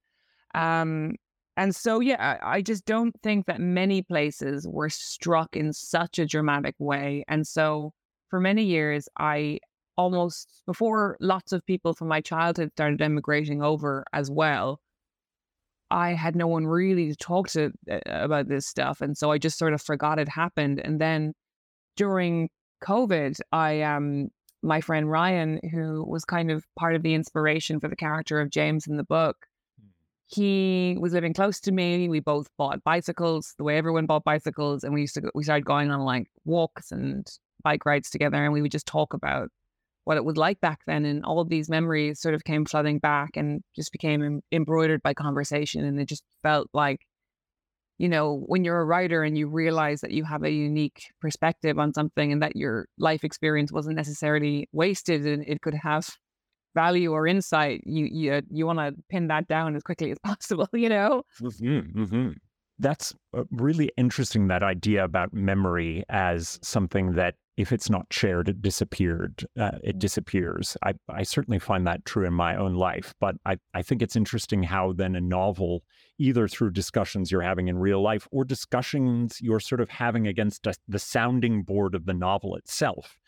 Um, 0.54 1.16
and 1.62 1.76
so 1.76 2.00
yeah, 2.00 2.40
I, 2.42 2.58
I 2.58 2.62
just 2.64 2.86
don't 2.86 3.14
think 3.22 3.46
that 3.46 3.60
many 3.60 4.02
places 4.02 4.68
were 4.68 4.90
struck 4.90 5.56
in 5.56 5.74
such 5.74 6.18
a 6.18 6.26
dramatic 6.26 6.74
way, 6.80 7.24
and 7.28 7.46
so 7.46 7.94
for 8.30 8.40
many 8.40 8.64
years, 8.64 9.08
I 9.20 9.60
almost 9.96 10.64
before 10.66 11.18
lots 11.20 11.52
of 11.52 11.64
people 11.66 11.94
from 11.94 12.08
my 12.08 12.20
childhood 12.20 12.72
started 12.72 13.00
emigrating 13.00 13.62
over 13.62 14.04
as 14.12 14.32
well. 14.32 14.80
I 15.92 16.14
had 16.14 16.36
no 16.36 16.48
one 16.48 16.66
really 16.66 17.10
to 17.10 17.16
talk 17.16 17.50
to 17.50 17.72
uh, 17.92 18.00
about 18.08 18.48
this 18.48 18.66
stuff, 18.66 19.00
and 19.02 19.16
so 19.16 19.30
I 19.32 19.38
just 19.38 19.60
sort 19.60 19.74
of 19.74 19.84
forgot 19.84 20.18
it 20.18 20.30
happened. 20.30 20.82
And 20.84 21.00
then 21.00 21.34
during 21.96 22.50
COVID, 22.84 23.40
I 23.52 23.82
um 23.84 24.30
my 24.64 24.82
friend 24.82 25.12
Ryan, 25.12 25.60
who 25.72 26.04
was 26.08 26.26
kind 26.26 26.50
of 26.50 26.66
part 26.80 26.96
of 26.96 27.04
the 27.04 27.14
inspiration 27.14 27.80
for 27.80 27.88
the 27.88 27.96
character 27.96 28.42
of 28.42 28.50
James 28.50 28.88
in 28.88 28.98
the 28.98 29.04
book, 29.04 29.46
he 30.34 30.98
was 31.00 31.14
living 31.14 31.34
close 31.34 31.60
to 31.62 31.72
me. 31.72 32.08
We 32.10 32.20
both 32.20 32.48
bought 32.58 32.84
bicycles, 32.84 33.54
the 33.58 33.64
way 33.64 33.78
everyone 33.78 34.06
bought 34.06 34.24
bicycles, 34.24 34.84
and 34.84 34.94
we 34.94 35.02
used 35.02 35.16
to 35.16 35.22
go, 35.22 35.30
we 35.36 35.44
started 35.44 35.66
going 35.66 35.92
on 35.92 36.02
like 36.02 36.28
walks 36.46 36.92
and 36.92 37.28
bike 37.64 37.86
rides 37.86 38.10
together, 38.10 38.44
and 38.44 38.54
we 38.54 38.62
would 38.62 38.72
just 38.72 38.88
talk 38.88 39.14
about 39.14 39.50
what 40.06 40.18
it 40.18 40.26
was 40.26 40.38
like 40.38 40.60
back 40.62 40.80
then, 40.88 41.06
and 41.06 41.26
all 41.26 41.44
these 41.46 41.70
memories 41.70 42.20
sort 42.20 42.36
of 42.36 42.44
came 42.44 42.66
flooding 42.66 43.00
back 43.00 43.32
and 43.36 43.62
just 43.76 43.92
became 43.92 44.24
em- 44.24 44.42
embroidered 44.52 45.04
by 45.04 45.14
conversation, 45.14 45.84
and 45.84 46.00
it 46.00 46.08
just 46.08 46.24
felt 46.44 46.68
like 46.74 47.02
you 48.02 48.10
know, 48.10 48.44
when 48.48 48.64
you're 48.64 48.82
a 48.82 48.86
writer 48.86 49.22
and 49.22 49.38
you 49.38 49.48
realize 49.48 50.02
that 50.02 50.10
you 50.10 50.24
have 50.24 50.42
a 50.42 50.50
unique 50.50 51.12
perspective 51.22 51.78
on 51.78 51.94
something 51.94 52.32
and 52.32 52.42
that 52.42 52.56
your 52.56 52.88
life 52.98 53.24
experience 53.24 53.72
wasn't 53.72 53.96
necessarily 53.96 54.68
wasted 54.72 55.28
and 55.28 55.44
it 55.46 55.62
could 55.62 55.76
have 55.76 56.10
value 56.74 57.12
or 57.12 57.28
insight, 57.28 57.82
you 57.86 58.06
you 58.06 58.42
you 58.50 58.66
want 58.66 58.80
to 58.80 58.96
pin 59.10 59.28
that 59.28 59.48
down 59.48 59.76
as 59.76 59.84
quickly 59.84 60.12
as 60.12 60.18
possible, 60.20 60.68
you 60.74 60.90
know? 60.90 61.24
Mm-hmm, 61.42 62.02
mm-hmm. 62.04 62.30
That's 62.80 63.14
uh, 63.38 63.44
really 63.52 63.92
interesting. 63.96 64.48
That 64.48 64.64
idea 64.64 65.04
about 65.04 65.34
memory 65.34 66.04
as 66.10 66.60
something 66.64 67.14
that, 67.14 67.36
if 67.56 67.72
it's 67.72 67.92
not 67.92 68.08
shared, 68.10 68.50
it 68.50 68.60
disappeared. 68.60 69.46
Uh, 69.60 69.78
it 69.84 70.00
disappears. 70.00 70.76
I, 70.84 70.94
I 71.08 71.22
certainly 71.22 71.60
find 71.60 71.86
that 71.86 72.06
true 72.06 72.26
in 72.26 72.34
my 72.34 72.56
own 72.56 72.74
life. 72.74 73.14
But 73.20 73.36
I, 73.46 73.58
I 73.76 73.84
think 73.84 74.02
it's 74.02 74.16
interesting 74.16 74.64
how 74.64 74.94
then 74.94 75.16
a 75.16 75.22
novel, 75.22 75.84
either 76.18 76.48
through 76.48 76.72
discussions 76.72 77.32
you're 77.32 77.44
having 77.44 77.68
in 77.68 77.78
real 77.78 78.02
life 78.02 78.28
or 78.32 78.44
discussions 78.44 79.38
you're 79.42 79.60
sort 79.60 79.82
of 79.82 79.90
having 79.90 80.26
against 80.26 80.66
a, 80.66 80.74
the 80.88 80.98
sounding 80.98 81.62
board 81.62 81.94
of 81.94 82.08
the 82.08 82.16
novel 82.16 82.56
itself, 82.56 83.20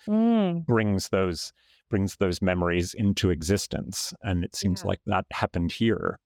brings 0.66 1.10
those 1.10 1.54
brings 1.94 2.16
those 2.16 2.42
memories 2.42 2.96
into 2.96 3.30
existence. 3.30 4.16
And 4.24 4.44
it 4.44 4.56
seems 4.56 4.82
Yeah. 4.82 4.88
like 4.88 5.00
that 5.06 5.26
happened 5.32 5.72
here. 5.72 6.18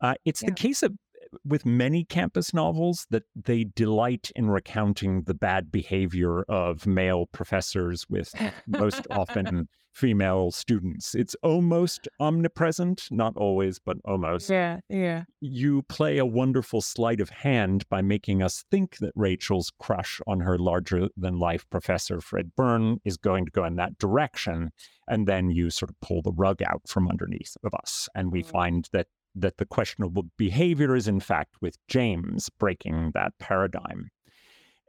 Uh, 0.00 0.14
it's 0.24 0.40
the 0.40 0.50
case 0.50 0.82
of 0.82 0.96
with 1.44 1.64
many 1.66 2.04
campus 2.04 2.52
novels 2.54 3.06
that 3.10 3.24
they 3.34 3.64
delight 3.64 4.30
in 4.36 4.50
recounting 4.50 5.22
the 5.22 5.34
bad 5.34 5.70
behavior 5.72 6.42
of 6.42 6.86
male 6.86 7.26
professors 7.26 8.06
with 8.08 8.34
most 8.66 9.06
often 9.10 9.68
female 9.92 10.50
students. 10.50 11.14
It's 11.14 11.36
almost 11.44 12.08
omnipresent, 12.18 13.06
not 13.12 13.36
always, 13.36 13.78
but 13.78 13.96
almost. 14.04 14.50
Yeah, 14.50 14.80
yeah. 14.88 15.22
You 15.40 15.82
play 15.82 16.18
a 16.18 16.26
wonderful 16.26 16.80
sleight 16.80 17.20
of 17.20 17.30
hand 17.30 17.88
by 17.88 18.02
making 18.02 18.42
us 18.42 18.64
think 18.72 18.98
that 18.98 19.12
Rachel's 19.14 19.70
crush 19.78 20.20
on 20.26 20.40
her 20.40 20.58
larger 20.58 21.08
than 21.16 21.38
life 21.38 21.64
professor, 21.70 22.20
Fred 22.20 22.56
Byrne, 22.56 22.98
is 23.04 23.16
going 23.16 23.44
to 23.44 23.52
go 23.52 23.64
in 23.64 23.76
that 23.76 23.96
direction. 23.98 24.72
And 25.06 25.28
then 25.28 25.50
you 25.50 25.70
sort 25.70 25.90
of 25.90 26.00
pull 26.00 26.22
the 26.22 26.32
rug 26.32 26.60
out 26.62 26.82
from 26.88 27.08
underneath 27.08 27.56
of 27.62 27.72
us. 27.74 28.08
And 28.16 28.32
we 28.32 28.42
Mm. 28.42 28.46
find 28.46 28.88
that 28.92 29.06
that 29.34 29.56
the 29.56 29.66
questionable 29.66 30.24
behavior 30.36 30.94
is 30.94 31.08
in 31.08 31.20
fact 31.20 31.54
with 31.60 31.76
James 31.88 32.50
breaking 32.50 33.10
that 33.14 33.32
paradigm. 33.38 34.10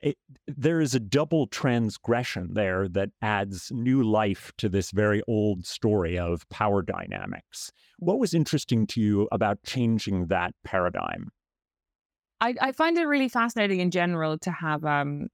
it, 0.02 0.18
there 0.48 0.82
is 0.82 0.94
a 0.94 1.00
double 1.00 1.48
transgression 1.48 2.54
there 2.54 2.88
that 2.90 3.10
adds 3.22 3.72
new 3.72 4.04
life 4.04 4.52
to 4.58 4.70
this 4.70 4.92
very 4.92 5.22
old 5.28 5.66
story 5.66 6.18
of 6.18 6.48
power 6.50 6.82
dynamics. 6.84 7.72
What 7.98 8.20
was 8.20 8.34
interesting 8.34 8.86
to 8.88 9.02
you 9.02 9.28
about 9.32 9.64
changing 9.64 10.28
that 10.28 10.54
paradigm? 10.64 11.32
I, 12.40 12.54
I 12.62 12.72
find 12.74 12.98
it 12.98 13.06
really 13.06 13.30
fascinating 13.30 13.80
in 13.80 13.90
general 13.90 14.38
to 14.40 14.52
have 14.52 14.86
um 14.86 15.28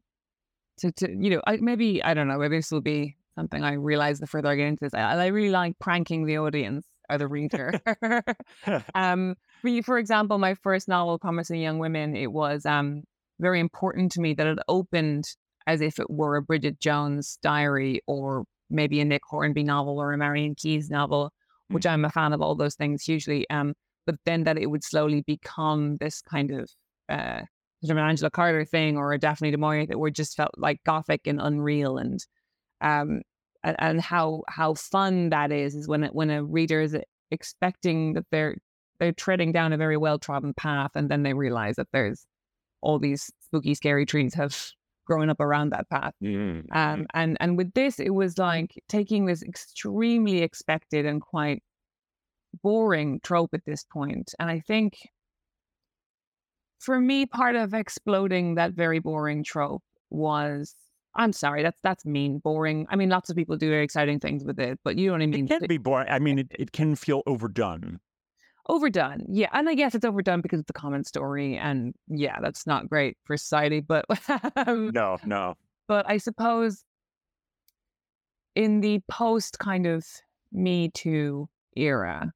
to, 0.77 0.91
to 0.93 1.11
you 1.11 1.31
know 1.31 1.41
I, 1.45 1.57
maybe 1.57 2.01
I 2.03 2.13
don't 2.13 2.27
know 2.27 2.37
maybe 2.37 2.57
this 2.57 2.71
will 2.71 2.81
be 2.81 3.17
something 3.35 3.63
I 3.63 3.73
realize 3.73 4.19
the 4.19 4.27
further 4.27 4.49
I 4.49 4.55
get 4.55 4.67
into 4.67 4.85
this. 4.85 4.93
I, 4.93 5.01
I 5.01 5.27
really 5.27 5.49
like 5.49 5.79
pranking 5.79 6.25
the 6.25 6.37
audience 6.37 6.85
or 7.11 7.17
the 7.17 7.27
reader. 7.27 7.73
um, 8.95 9.35
for, 9.61 9.83
for 9.83 9.97
example, 9.97 10.37
my 10.37 10.55
first 10.55 10.87
novel, 10.87 11.19
Promising 11.19 11.61
Young 11.61 11.79
Women, 11.79 12.15
it 12.15 12.31
was 12.31 12.65
um 12.65 13.03
very 13.39 13.59
important 13.59 14.11
to 14.13 14.21
me 14.21 14.33
that 14.33 14.47
it 14.47 14.59
opened 14.67 15.25
as 15.67 15.81
if 15.81 15.99
it 15.99 16.09
were 16.09 16.35
a 16.35 16.41
Bridget 16.41 16.79
Jones 16.79 17.37
diary 17.41 18.01
or 18.07 18.45
maybe 18.69 18.99
a 18.99 19.05
Nick 19.05 19.21
Hornby 19.27 19.63
novel 19.63 19.99
or 19.99 20.13
a 20.13 20.17
Marian 20.17 20.55
Keyes 20.55 20.89
novel, 20.89 21.31
which 21.69 21.83
mm. 21.83 21.91
I'm 21.91 22.05
a 22.05 22.09
fan 22.09 22.33
of 22.33 22.41
all 22.41 22.55
those 22.55 22.75
things 22.75 23.03
hugely. 23.03 23.49
Um, 23.49 23.73
but 24.05 24.15
then 24.25 24.43
that 24.43 24.57
it 24.57 24.67
would 24.67 24.83
slowly 24.83 25.21
become 25.21 25.97
this 25.97 26.21
kind 26.21 26.51
of 26.51 26.69
uh, 27.09 27.41
sort 27.83 27.91
of 27.91 27.97
an 27.97 28.09
Angela 28.09 28.31
Carter 28.31 28.65
thing 28.65 28.97
or 28.97 29.13
a 29.13 29.19
Daphne 29.19 29.51
du 29.51 29.57
Maurier 29.57 29.85
that 29.87 29.99
were 29.99 30.11
just 30.11 30.35
felt 30.35 30.51
like 30.57 30.83
gothic 30.85 31.27
and 31.27 31.41
unreal 31.41 31.97
and 31.97 32.19
um 32.81 33.21
and, 33.63 33.75
and 33.79 34.01
how 34.01 34.43
how 34.47 34.73
fun 34.73 35.29
that 35.29 35.51
is 35.51 35.75
is 35.75 35.87
when 35.87 36.03
it, 36.03 36.15
when 36.15 36.29
a 36.29 36.43
reader 36.43 36.81
is 36.81 36.97
expecting 37.31 38.13
that 38.13 38.25
they're 38.31 38.55
they're 38.99 39.11
treading 39.11 39.51
down 39.51 39.73
a 39.73 39.77
very 39.77 39.97
well 39.97 40.19
trodden 40.19 40.53
path 40.53 40.91
and 40.95 41.09
then 41.09 41.23
they 41.23 41.33
realize 41.33 41.75
that 41.75 41.87
there's 41.91 42.25
all 42.81 42.99
these 42.99 43.31
spooky 43.39 43.73
scary 43.73 44.05
trees 44.05 44.33
have 44.33 44.55
grown 45.05 45.29
up 45.29 45.39
around 45.39 45.71
that 45.71 45.89
path 45.89 46.13
mm-hmm. 46.23 46.61
um 46.77 47.05
and 47.13 47.37
and 47.39 47.57
with 47.57 47.73
this 47.73 47.99
it 47.99 48.13
was 48.13 48.37
like 48.37 48.81
taking 48.87 49.25
this 49.25 49.41
extremely 49.43 50.41
expected 50.41 51.05
and 51.05 51.21
quite 51.21 51.63
boring 52.61 53.19
trope 53.23 53.53
at 53.53 53.65
this 53.65 53.83
point 53.83 54.33
and 54.39 54.49
i 54.49 54.59
think 54.59 54.97
for 56.81 56.99
me, 56.99 57.27
part 57.27 57.55
of 57.55 57.73
exploding 57.73 58.55
that 58.55 58.73
very 58.73 58.99
boring 58.99 59.43
trope 59.43 59.83
was 60.09 60.75
I'm 61.15 61.33
sorry, 61.33 61.63
that's 61.63 61.79
that's 61.81 62.05
mean, 62.05 62.39
boring. 62.39 62.87
I 62.89 62.95
mean, 62.95 63.09
lots 63.09 63.29
of 63.29 63.35
people 63.35 63.57
do 63.57 63.69
very 63.69 63.83
exciting 63.83 64.19
things 64.19 64.43
with 64.43 64.59
it, 64.59 64.79
but 64.83 64.97
you 64.97 65.07
know 65.07 65.13
what 65.13 65.21
I 65.21 65.27
mean. 65.27 65.45
It 65.45 65.59
can 65.59 65.67
be 65.67 65.77
boring. 65.77 66.07
I 66.09 66.19
mean, 66.19 66.39
it, 66.39 66.47
it 66.57 66.71
can 66.71 66.95
feel 66.95 67.21
overdone. 67.25 67.99
Overdone, 68.67 69.25
yeah, 69.27 69.49
and 69.53 69.67
I 69.67 69.73
guess 69.73 69.95
it's 69.95 70.05
overdone 70.05 70.41
because 70.41 70.59
it's 70.59 70.69
a 70.69 70.73
common 70.73 71.03
story, 71.03 71.57
and 71.57 71.93
yeah, 72.07 72.39
that's 72.41 72.65
not 72.65 72.89
great 72.89 73.17
for 73.25 73.35
society. 73.35 73.81
But 73.81 74.05
um, 74.55 74.91
no, 74.93 75.17
no. 75.25 75.55
But 75.87 76.09
I 76.09 76.17
suppose 76.17 76.85
in 78.55 78.81
the 78.81 79.01
post 79.09 79.59
kind 79.59 79.87
of 79.87 80.05
Me 80.53 80.89
Too 80.93 81.49
era, 81.75 82.31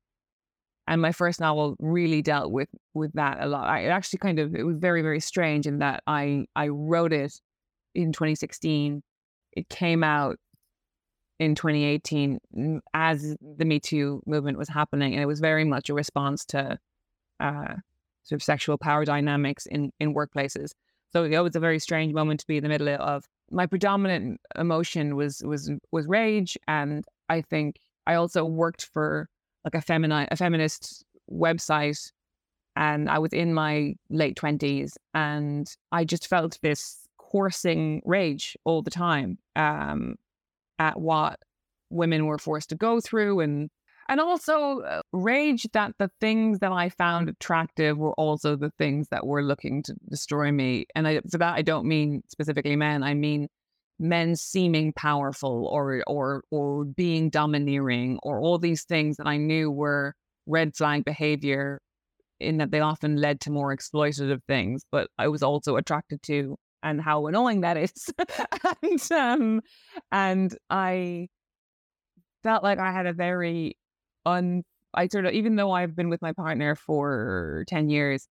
and 0.88 1.02
my 1.02 1.14
first 1.14 1.40
novel 1.40 1.78
really 1.80 2.22
dealt 2.22 2.52
with 2.52 2.70
with 2.94 3.14
that 3.14 3.38
a 3.40 3.46
lot. 3.46 3.70
I 3.70 3.86
actually 3.86 4.20
kind 4.20 4.40
of 4.40 4.54
it 4.54 4.64
was 4.64 4.78
very 4.78 5.02
very 5.02 5.22
strange 5.22 5.66
in 5.66 5.80
that 5.80 6.04
I 6.08 6.46
I 6.58 6.68
wrote 6.68 7.14
it 7.14 7.40
in 7.96 8.12
2016. 8.12 9.02
It 9.54 9.70
came 9.70 10.04
out 10.04 10.38
in 11.40 11.56
2018 11.56 12.82
as 12.94 13.36
the 13.42 13.66
Me 13.66 13.80
Too 13.80 14.22
movement 14.26 14.58
was 14.58 14.70
happening, 14.70 15.14
and 15.14 15.22
it 15.22 15.26
was 15.26 15.40
very 15.40 15.66
much 15.66 15.90
a 15.90 15.94
response 15.94 16.46
to 16.46 16.78
uh, 17.40 17.76
sort 18.24 18.40
of 18.40 18.44
sexual 18.44 18.78
power 18.78 19.06
dynamics 19.06 19.66
in 19.66 19.92
in 20.00 20.14
workplaces. 20.14 20.72
So 21.12 21.24
it 21.24 21.40
was 21.40 21.56
a 21.56 21.60
very 21.60 21.80
strange 21.80 22.14
moment 22.14 22.42
to 22.42 22.48
be 22.48 22.58
in 22.58 22.64
the 22.64 22.70
middle 22.70 22.90
of. 22.90 23.26
My 23.52 23.66
predominant 23.66 24.42
emotion 24.58 25.16
was 25.16 25.42
was 25.44 25.72
was 25.92 26.08
rage, 26.08 26.58
and 26.68 27.06
I 27.30 27.42
think 27.42 27.78
I 28.08 28.16
also 28.16 28.44
worked 28.46 28.86
for 28.94 29.30
like 29.64 29.76
a 29.76 29.82
feminine 29.82 30.28
a 30.32 30.36
feminist 30.36 31.06
website 31.32 32.12
and 32.76 33.10
I 33.10 33.20
was 33.20 33.34
in 33.34 33.54
my 33.54 33.96
late 34.10 34.36
20s 34.36 34.98
and 35.14 35.74
I 35.92 36.04
just 36.04 36.28
felt 36.28 36.60
this 36.62 37.05
coursing 37.36 38.02
rage 38.06 38.56
all 38.64 38.82
the 38.82 38.92
time 38.92 39.38
um, 39.56 40.16
at 40.80 41.00
what 41.00 41.38
women 41.90 42.26
were 42.26 42.38
forced 42.38 42.70
to 42.70 42.76
go 42.76 43.00
through 43.02 43.42
and 43.42 43.70
and 44.08 44.20
also 44.22 44.82
uh, 44.82 45.02
rage 45.12 45.68
that 45.74 45.92
the 45.98 46.12
things 46.22 46.60
that 46.60 46.72
I 46.72 46.90
found 46.90 47.28
attractive 47.28 47.98
were 47.98 48.14
also 48.14 48.56
the 48.56 48.72
things 48.78 49.08
that 49.10 49.26
were 49.26 49.42
looking 49.42 49.82
to 49.84 49.96
destroy 50.10 50.52
me 50.52 50.86
and 50.96 51.08
I, 51.08 51.22
for 51.30 51.38
that 51.40 51.56
I 51.56 51.62
don't 51.62 51.88
mean 51.88 52.22
specifically 52.30 52.76
men 52.76 53.04
I 53.04 53.14
mean 53.14 53.48
men 54.00 54.36
seeming 54.36 54.94
powerful 54.94 55.68
or 55.68 56.04
or 56.08 56.44
or 56.52 56.86
being 56.86 57.30
domineering 57.30 58.20
or 58.24 58.40
all 58.40 58.58
these 58.58 58.84
things 58.84 59.18
that 59.18 59.28
I 59.28 59.38
knew 59.38 59.70
were 59.72 60.14
red 60.46 60.76
flag 60.76 61.04
behavior 61.04 61.82
in 62.40 62.58
that 62.58 62.72
they 62.72 62.80
often 62.80 63.18
led 63.18 63.40
to 63.42 63.52
more 63.52 63.76
exploitative 63.76 64.42
things, 64.48 64.84
but 64.92 65.10
I 65.18 65.30
was 65.30 65.42
also 65.42 65.78
attracted 65.78 66.22
to 66.24 66.58
and 66.86 67.02
how 67.02 67.28
annoying 67.28 67.62
that 67.62 67.76
is. 67.76 67.92
and 68.82 69.12
um 69.12 69.62
and 70.12 70.56
I 70.70 71.28
felt 72.44 72.64
like 72.64 72.80
I 72.80 72.94
had 72.94 73.08
a 73.08 73.14
very 73.14 73.78
un 74.26 74.64
I 74.94 75.08
sort 75.08 75.26
of 75.26 75.34
even 75.34 75.58
though 75.58 75.72
I've 75.72 75.96
been 75.96 76.10
with 76.10 76.22
my 76.22 76.32
partner 76.32 76.76
for 76.76 77.66
10 77.68 77.90
years, 77.90 78.28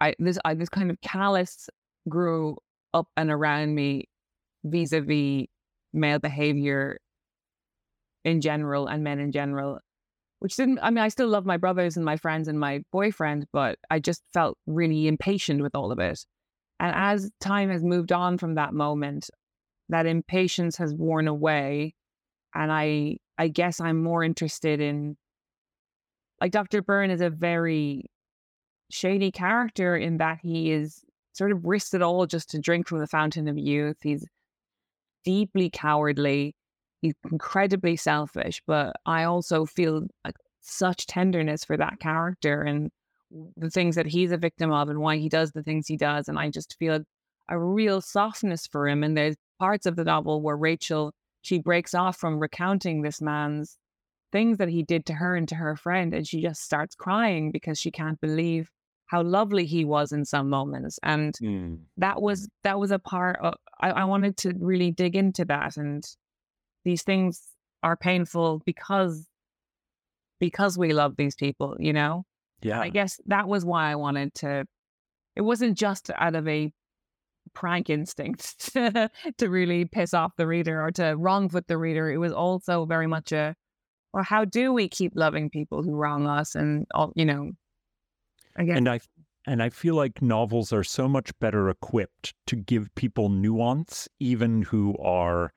I 0.00 0.14
this 0.18 0.38
I 0.44 0.54
this 0.54 0.70
kind 0.70 0.90
of 0.90 1.00
callous 1.02 1.68
grew 2.08 2.56
up 2.94 3.08
and 3.16 3.30
around 3.30 3.74
me 3.74 4.08
vis-a-vis 4.64 5.46
male 5.92 6.18
behavior 6.18 6.98
in 8.24 8.40
general 8.40 8.86
and 8.86 9.04
men 9.04 9.18
in 9.18 9.32
general 9.32 9.78
which 10.38 10.56
didn't 10.56 10.78
i 10.82 10.90
mean 10.90 10.98
i 10.98 11.08
still 11.08 11.28
love 11.28 11.44
my 11.44 11.56
brothers 11.56 11.96
and 11.96 12.04
my 12.04 12.16
friends 12.16 12.48
and 12.48 12.58
my 12.58 12.80
boyfriend 12.92 13.46
but 13.52 13.78
i 13.90 13.98
just 13.98 14.22
felt 14.32 14.56
really 14.66 15.08
impatient 15.08 15.60
with 15.60 15.74
all 15.74 15.90
of 15.92 15.98
it 15.98 16.24
and 16.82 16.94
as 16.94 17.30
time 17.40 17.70
has 17.70 17.82
moved 17.82 18.12
on 18.12 18.36
from 18.36 18.56
that 18.56 18.74
moment 18.74 19.30
that 19.88 20.04
impatience 20.04 20.76
has 20.76 20.94
worn 20.94 21.26
away 21.26 21.94
and 22.54 22.70
i 22.70 23.16
i 23.38 23.48
guess 23.48 23.80
i'm 23.80 24.02
more 24.02 24.22
interested 24.22 24.80
in 24.80 25.16
like 26.40 26.52
dr 26.52 26.82
byrne 26.82 27.10
is 27.10 27.22
a 27.22 27.30
very 27.30 28.04
shady 28.90 29.30
character 29.30 29.96
in 29.96 30.18
that 30.18 30.38
he 30.42 30.70
is 30.70 31.00
sort 31.32 31.50
of 31.50 31.64
risked 31.64 31.94
it 31.94 32.02
all 32.02 32.26
just 32.26 32.50
to 32.50 32.58
drink 32.58 32.86
from 32.86 32.98
the 32.98 33.06
fountain 33.06 33.48
of 33.48 33.56
youth 33.56 33.96
he's 34.02 34.26
deeply 35.24 35.70
cowardly. 35.70 36.54
He's 37.00 37.14
incredibly 37.30 37.96
selfish, 37.96 38.62
but 38.66 38.94
I 39.06 39.24
also 39.24 39.66
feel 39.66 40.06
like 40.24 40.36
such 40.60 41.06
tenderness 41.06 41.64
for 41.64 41.76
that 41.76 41.98
character 41.98 42.62
and 42.62 42.90
the 43.56 43.70
things 43.70 43.96
that 43.96 44.06
he's 44.06 44.32
a 44.32 44.36
victim 44.36 44.72
of 44.72 44.88
and 44.88 45.00
why 45.00 45.16
he 45.16 45.28
does 45.28 45.52
the 45.52 45.62
things 45.62 45.86
he 45.86 45.96
does. 45.96 46.28
And 46.28 46.38
I 46.38 46.50
just 46.50 46.76
feel 46.78 47.00
a 47.48 47.58
real 47.58 48.00
softness 48.00 48.66
for 48.66 48.88
him. 48.88 49.02
And 49.02 49.16
there's 49.16 49.36
parts 49.58 49.86
of 49.86 49.96
the 49.96 50.04
novel 50.04 50.42
where 50.42 50.56
Rachel, 50.56 51.12
she 51.42 51.58
breaks 51.58 51.94
off 51.94 52.16
from 52.16 52.38
recounting 52.38 53.02
this 53.02 53.20
man's 53.20 53.76
things 54.30 54.58
that 54.58 54.68
he 54.68 54.82
did 54.82 55.06
to 55.06 55.14
her 55.14 55.36
and 55.36 55.48
to 55.48 55.54
her 55.56 55.76
friend. 55.76 56.14
And 56.14 56.26
she 56.26 56.42
just 56.42 56.62
starts 56.62 56.94
crying 56.94 57.50
because 57.50 57.78
she 57.78 57.90
can't 57.90 58.20
believe 58.20 58.70
how 59.12 59.22
lovely 59.22 59.66
he 59.66 59.84
was 59.84 60.10
in 60.10 60.24
some 60.24 60.48
moments 60.48 60.98
and 61.02 61.34
mm. 61.34 61.78
that 61.98 62.22
was 62.22 62.48
that 62.64 62.78
was 62.78 62.90
a 62.90 62.98
part 62.98 63.38
of 63.42 63.52
I, 63.78 63.90
I 63.90 64.04
wanted 64.04 64.38
to 64.38 64.54
really 64.58 64.90
dig 64.90 65.14
into 65.16 65.44
that 65.44 65.76
and 65.76 66.02
these 66.86 67.02
things 67.02 67.42
are 67.82 67.94
painful 67.94 68.62
because 68.64 69.28
because 70.40 70.78
we 70.78 70.94
love 70.94 71.16
these 71.16 71.34
people 71.34 71.76
you 71.78 71.92
know 71.92 72.24
yeah 72.62 72.80
i 72.80 72.88
guess 72.88 73.20
that 73.26 73.48
was 73.48 73.64
why 73.64 73.90
i 73.90 73.94
wanted 73.94 74.32
to 74.34 74.64
it 75.36 75.42
wasn't 75.42 75.76
just 75.76 76.10
out 76.16 76.34
of 76.34 76.46
a 76.48 76.72
prank 77.54 77.90
instinct 77.90 78.72
to, 78.72 79.10
to 79.38 79.48
really 79.48 79.84
piss 79.84 80.14
off 80.14 80.32
the 80.36 80.46
reader 80.46 80.82
or 80.82 80.90
to 80.90 81.02
wrongfoot 81.02 81.66
the 81.66 81.76
reader 81.76 82.10
it 82.10 82.18
was 82.18 82.32
also 82.32 82.84
very 82.86 83.06
much 83.06 83.32
a 83.32 83.54
well 84.12 84.24
how 84.24 84.44
do 84.44 84.72
we 84.72 84.88
keep 84.88 85.12
loving 85.14 85.50
people 85.50 85.82
who 85.82 85.94
wrong 85.94 86.26
us 86.26 86.54
and 86.54 86.86
all 86.94 87.12
you 87.14 87.24
know 87.24 87.50
Again. 88.56 88.76
And 88.78 88.88
I 88.88 89.00
and 89.46 89.62
I 89.62 89.70
feel 89.70 89.96
like 89.96 90.22
novels 90.22 90.72
are 90.72 90.84
so 90.84 91.08
much 91.08 91.36
better 91.40 91.68
equipped 91.68 92.34
to 92.46 92.56
give 92.56 92.94
people 92.94 93.28
nuance, 93.28 94.08
even 94.20 94.62
who 94.62 94.96
are 94.98 95.52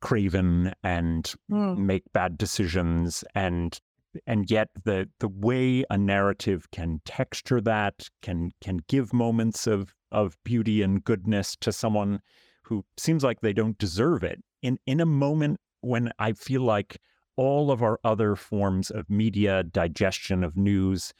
craven 0.00 0.72
and 0.82 1.34
mm. 1.50 1.76
make 1.76 2.04
bad 2.12 2.38
decisions 2.38 3.24
and 3.34 3.78
and 4.26 4.50
yet 4.50 4.68
the 4.84 5.08
the 5.20 5.28
way 5.28 5.84
a 5.90 5.98
narrative 5.98 6.70
can 6.70 7.00
texture 7.04 7.60
that 7.60 8.08
can 8.22 8.50
can 8.60 8.80
give 8.88 9.12
moments 9.12 9.66
of 9.66 9.94
of 10.10 10.36
beauty 10.44 10.82
and 10.82 11.04
goodness 11.04 11.56
to 11.60 11.72
someone 11.72 12.20
who 12.64 12.84
seems 12.96 13.22
like 13.22 13.40
they 13.40 13.52
don't 13.52 13.78
deserve 13.78 14.22
it 14.22 14.40
in 14.62 14.78
in 14.86 15.00
a 15.00 15.06
moment 15.06 15.58
when 15.80 16.10
i 16.18 16.32
feel 16.32 16.62
like 16.62 16.98
all 17.36 17.70
of 17.70 17.82
our 17.82 18.00
other 18.02 18.34
forms 18.34 18.90
of 18.90 19.08
media 19.08 19.62
digestion 19.62 20.42
of 20.42 20.56
news 20.56 21.12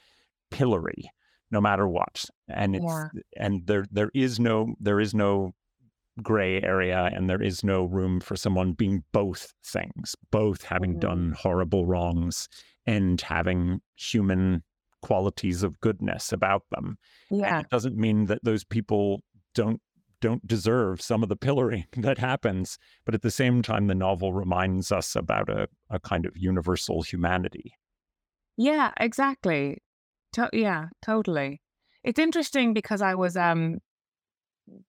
pillory 0.51 1.11
no 1.51 1.61
matter 1.61 1.87
what 1.87 2.24
and 2.48 2.74
it's 2.74 2.85
yeah. 2.85 3.09
and 3.37 3.66
there 3.66 3.87
there 3.90 4.11
is 4.14 4.40
no 4.40 4.74
there 4.81 5.01
is 5.01 5.14
no 5.14 5.53
gray 6.22 6.61
area 6.62 7.11
and 7.14 7.29
there 7.29 7.42
is 7.42 7.62
no 7.62 7.85
room 7.85 8.20
for 8.20 8.37
someone 8.37 8.72
being 8.72 9.05
both 9.12 9.53
things, 9.64 10.16
both 10.31 10.64
having 10.64 10.92
mm-hmm. 10.92 11.01
done 11.01 11.35
horrible 11.38 11.87
wrongs 11.87 12.48
and 12.88 13.20
having 13.20 13.83
human 13.96 14.64
qualities 15.03 15.62
of 15.62 15.79
goodness 15.81 16.33
about 16.33 16.62
them. 16.70 16.96
Yeah. 17.31 17.59
And 17.59 17.66
it 17.66 17.70
doesn't 17.70 17.96
mean 17.96 18.24
that 18.27 18.42
those 18.42 18.64
people 18.64 19.20
don't 19.55 19.81
don't 20.20 20.44
deserve 20.46 21.01
some 21.01 21.22
of 21.22 21.29
the 21.29 21.37
pillorying 21.37 21.85
that 21.98 22.18
happens. 22.18 22.79
But 23.05 23.14
at 23.14 23.20
the 23.20 23.31
same 23.31 23.61
time, 23.61 23.87
the 23.87 23.94
novel 23.94 24.33
reminds 24.33 24.90
us 24.90 25.14
about 25.14 25.51
a, 25.51 25.68
a 25.90 26.01
kind 26.01 26.24
of 26.24 26.33
universal 26.35 27.03
humanity. 27.03 27.74
Yeah, 28.57 28.90
exactly. 28.98 29.83
To- 30.33 30.51
yeah, 30.53 30.87
totally. 31.03 31.61
It's 32.03 32.18
interesting 32.18 32.72
because 32.72 33.03
I 33.03 33.14
was 33.16 33.37
um 33.37 33.81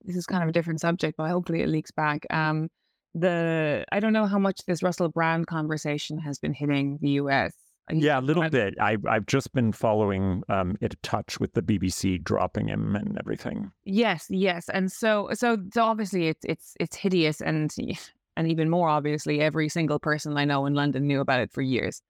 this 0.04 0.16
is 0.16 0.26
kind 0.26 0.42
of 0.42 0.50
a 0.50 0.54
different 0.54 0.80
subject, 0.80 1.18
but 1.18 1.30
hopefully 1.30 1.62
it 1.62 1.68
leaks 1.68 1.92
back. 1.92 2.26
Um 2.30 2.70
the 3.14 3.84
I 3.92 4.00
don't 4.00 4.14
know 4.14 4.26
how 4.26 4.40
much 4.40 4.62
this 4.68 4.82
Russell 4.82 5.10
Brand 5.10 5.48
conversation 5.48 6.18
has 6.20 6.40
been 6.40 6.54
hitting 6.54 6.98
the 7.02 7.12
US 7.24 7.54
yeah, 7.92 8.20
a 8.20 8.22
little 8.22 8.44
I've, 8.44 8.52
bit. 8.52 8.76
I, 8.80 8.98
I've 9.08 9.26
just 9.26 9.54
been 9.54 9.72
following 9.72 10.44
um, 10.50 10.78
it 10.82 10.94
a 10.94 10.98
touch 10.98 11.40
with 11.40 11.54
the 11.54 11.62
BBC 11.62 12.24
dropping 12.24 12.68
him 12.68 12.96
and 12.96 13.18
everything. 13.20 13.72
Yes, 13.84 14.28
yes, 14.30 14.70
and 14.70 14.92
so 14.92 15.30
so 15.34 15.58
so 15.74 15.84
obviously 15.84 16.28
it's 16.28 16.46
it's 16.46 16.76
it's 16.80 16.96
hideous, 16.96 17.42
and 17.42 17.72
and 18.36 18.48
even 18.48 18.70
more 18.70 18.90
obviously, 18.90 19.42
every 19.42 19.70
single 19.70 20.00
person 20.00 20.38
I 20.38 20.46
know 20.46 20.66
in 20.66 20.74
London 20.74 21.08
knew 21.08 21.20
about 21.20 21.42
it 21.42 21.52
for 21.52 21.62
years. 21.62 22.02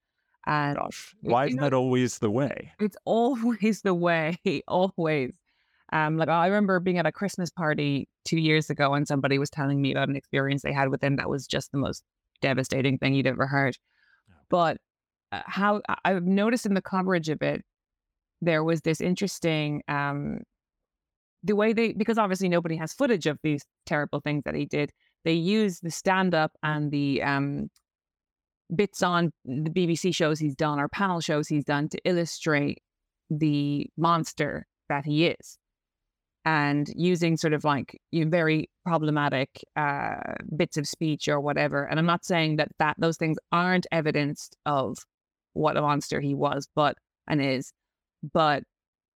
And 0.46 0.78
Gosh, 0.78 1.15
why 1.22 1.48
is 1.48 1.56
that 1.58 1.74
always 1.74 2.20
the 2.20 2.30
way? 2.30 2.72
It's 2.80 2.98
always 3.06 3.82
the 3.82 3.94
way, 3.94 4.38
always. 4.68 5.32
Um, 5.92 6.18
like 6.18 6.30
I 6.30 6.48
remember 6.48 6.80
being 6.80 7.00
at 7.00 7.06
a 7.06 7.12
Christmas 7.12 7.50
party 7.50 8.08
two 8.26 8.39
years 8.39 8.70
ago, 8.70 8.94
and 8.94 9.08
somebody 9.08 9.39
was 9.39 9.50
telling 9.50 9.82
me 9.82 9.92
about 9.92 10.10
an 10.10 10.15
experience 10.15 10.62
they 10.62 10.74
had 10.74 10.89
with 10.89 11.04
him 11.04 11.15
that 11.15 11.30
was 11.30 11.48
just 11.48 11.72
the 11.72 11.78
most 11.78 12.04
devastating 12.42 12.98
thing 12.98 13.13
you'd 13.13 13.28
ever 13.28 13.48
heard. 13.48 13.78
But 14.50 14.78
how 15.32 15.82
I've 16.06 16.24
noticed 16.24 16.65
in 16.65 16.74
the 16.74 16.82
coverage 16.82 17.30
of 17.30 17.42
it, 17.42 17.63
there 18.42 18.63
was 18.63 18.82
this 18.82 19.02
interesting 19.02 19.84
um, 19.88 20.39
the 21.44 21.56
way 21.56 21.74
they 21.74 21.94
because 21.94 22.18
obviously 22.18 22.50
nobody 22.50 22.76
has 22.76 22.94
footage 22.94 23.26
of 23.26 23.38
these 23.44 23.63
terrible 23.86 24.22
things 24.22 24.44
that 24.46 24.56
he 24.56 24.65
did. 24.65 24.92
They 25.26 25.34
use 25.34 25.80
the 25.80 25.92
stand 25.92 26.34
up 26.34 26.52
and 26.63 26.92
the 26.92 27.22
um, 27.24 27.70
bits 28.76 29.02
on 29.04 29.32
the 29.46 29.70
BBC 29.70 30.15
shows 30.15 30.39
he's 30.39 30.56
done 30.56 30.80
or 30.80 30.88
panel 30.88 31.20
shows 31.20 31.48
he's 31.48 31.65
done 31.65 31.89
to 31.89 32.00
illustrate 32.06 32.80
the 33.30 33.88
monster 33.98 34.65
that 34.88 35.06
he 35.06 35.28
is 35.28 35.58
and 36.46 36.88
using 36.96 37.38
sort 37.38 37.54
of 37.54 37.63
like 37.63 38.00
you 38.12 38.26
know, 38.26 38.32
very 38.32 38.70
problematic 38.86 39.50
uh, 39.76 40.15
bits 40.56 40.78
of 40.78 40.88
speech 40.88 41.28
or 41.28 41.39
whatever. 41.39 41.84
And 41.84 42.00
I'm 42.00 42.06
not 42.06 42.26
saying 42.26 42.56
that 42.58 42.70
that 42.80 42.96
those 42.98 43.18
things 43.18 43.38
aren't 43.52 43.88
evidence 43.92 44.50
of 44.65 44.98
what 45.60 45.78
a 45.78 45.82
monster 45.82 46.19
he 46.22 46.34
was, 46.34 46.67
but 46.76 46.98
and 47.28 47.41
is. 47.41 47.72
But 48.34 48.63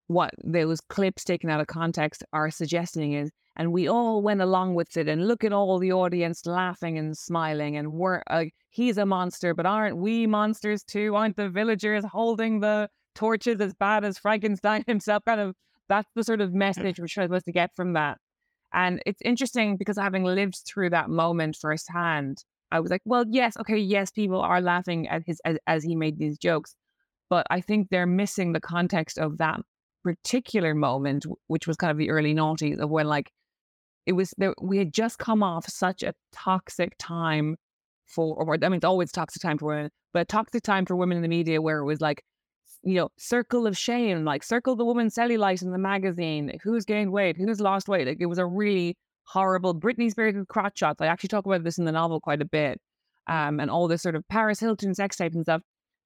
what 0.08 0.32
those 0.44 0.82
clips 0.82 1.24
taken 1.24 1.50
out 1.50 1.62
of 1.62 1.68
context 1.68 2.24
are 2.34 2.52
suggesting 2.52 3.14
is, 3.14 3.32
and 3.56 3.72
we 3.72 3.88
all 3.88 4.22
went 4.22 4.42
along 4.42 4.76
with 4.76 4.98
it, 4.98 5.08
and 5.08 5.28
look 5.28 5.44
at 5.44 5.54
all 5.54 5.80
the 5.80 5.94
audience 5.94 6.46
laughing 6.46 6.98
and 6.98 7.18
smiling, 7.18 7.78
and 7.78 7.94
we're 7.94 8.22
uh, 8.30 8.46
he's 8.70 8.98
a 8.98 9.06
monster, 9.06 9.54
but 9.54 9.66
aren't 9.66 9.98
we 9.98 10.28
monsters 10.28 10.84
too? 10.84 11.16
Aren't 11.16 11.38
the 11.38 11.50
villagers 11.50 12.04
holding 12.06 12.60
the 12.60 12.90
torches 13.16 13.62
as 13.62 13.74
bad 13.74 14.04
as 14.04 14.18
Frankenstein 14.18 14.84
himself? 14.88 15.24
Kind 15.26 15.42
of 15.42 15.56
that's 15.88 16.10
the 16.16 16.24
sort 16.24 16.42
of 16.42 16.54
message 16.66 17.00
we're 17.00 17.08
supposed 17.08 17.46
to 17.46 17.52
get 17.52 17.76
from 17.76 17.94
that. 17.94 18.18
And 18.74 19.02
it's 19.06 19.22
interesting 19.24 19.78
because 19.78 19.98
having 19.98 20.24
lived 20.24 20.58
through 20.66 20.90
that 20.90 21.10
moment 21.10 21.56
firsthand, 21.62 22.44
I 22.74 22.80
was 22.80 22.90
like, 22.90 23.04
well, 23.06 23.24
yes, 23.30 23.56
okay, 23.58 23.78
yes, 23.78 24.10
people 24.10 24.42
are 24.42 24.60
laughing 24.60 25.08
at 25.08 25.22
his 25.26 25.40
as, 25.46 25.58
as 25.68 25.84
he 25.84 25.96
made 25.96 26.18
these 26.18 26.40
jokes, 26.40 26.76
but 27.30 27.46
I 27.52 27.62
think 27.62 27.90
they're 27.90 28.08
missing 28.08 28.52
the 28.52 28.60
context 28.60 29.20
of 29.20 29.38
that 29.38 29.62
particular 30.04 30.74
moment, 30.74 31.26
which 31.48 31.68
was 31.68 31.78
kind 31.78 31.92
of 31.92 31.98
the 31.98 32.10
early 32.10 32.34
noughties 32.34 32.80
of 32.80 32.90
when 32.90 33.08
like 33.08 33.32
it 34.08 34.14
was 34.14 34.34
there. 34.40 34.56
We 34.60 34.80
had 34.80 34.92
just 34.92 35.20
come 35.20 35.44
off 35.44 35.70
such 35.70 36.02
a 36.02 36.14
toxic 36.32 36.96
time 36.98 37.58
for, 38.08 38.36
or 38.36 38.56
I 38.56 38.70
mean, 38.70 38.78
it's 38.78 38.86
always 38.86 39.12
toxic 39.12 39.42
time 39.42 39.60
for 39.60 39.68
women, 39.68 39.92
but 40.12 40.22
a 40.22 40.26
toxic 40.26 40.64
time 40.64 40.88
for 40.88 40.96
women 40.96 41.18
in 41.18 41.22
the 41.22 41.30
media 41.30 41.62
where 41.62 41.78
it 41.78 41.86
was 41.86 42.02
like, 42.02 42.24
you 42.82 42.96
know, 42.96 43.10
circle 43.18 43.68
of 43.68 43.78
shame, 43.78 44.26
like 44.26 44.44
circle 44.44 44.76
the 44.76 44.84
woman 44.84 45.10
cellulite 45.10 45.62
in 45.62 45.72
the 45.72 45.78
magazine, 45.78 46.60
who's 46.64 46.86
gained 46.86 47.12
weight, 47.12 47.38
who's 47.38 47.62
lost 47.62 47.88
weight. 47.88 48.08
Like 48.08 48.18
it 48.20 48.26
was 48.26 48.40
a 48.40 48.46
really 48.48 48.98
horrible. 49.26 49.76
Britney 49.76 50.12
Spears 50.12 50.36
crotch 50.48 50.80
shots. 50.80 51.02
I 51.02 51.08
actually 51.08 51.30
talk 51.30 51.46
about 51.46 51.64
this 51.64 51.78
in 51.78 51.86
the 51.86 51.92
novel 51.92 52.20
quite 52.20 52.42
a 52.42 52.46
bit. 52.46 52.80
Um, 53.28 53.60
and 53.60 53.72
all 53.72 53.88
this 53.88 54.02
sort 54.02 54.16
of 54.16 54.28
Paris 54.28 54.60
Hilton 54.60 54.94
sex 54.94 55.16
tape 55.16 55.34
and 55.34 55.46
stuff. 55.46 55.62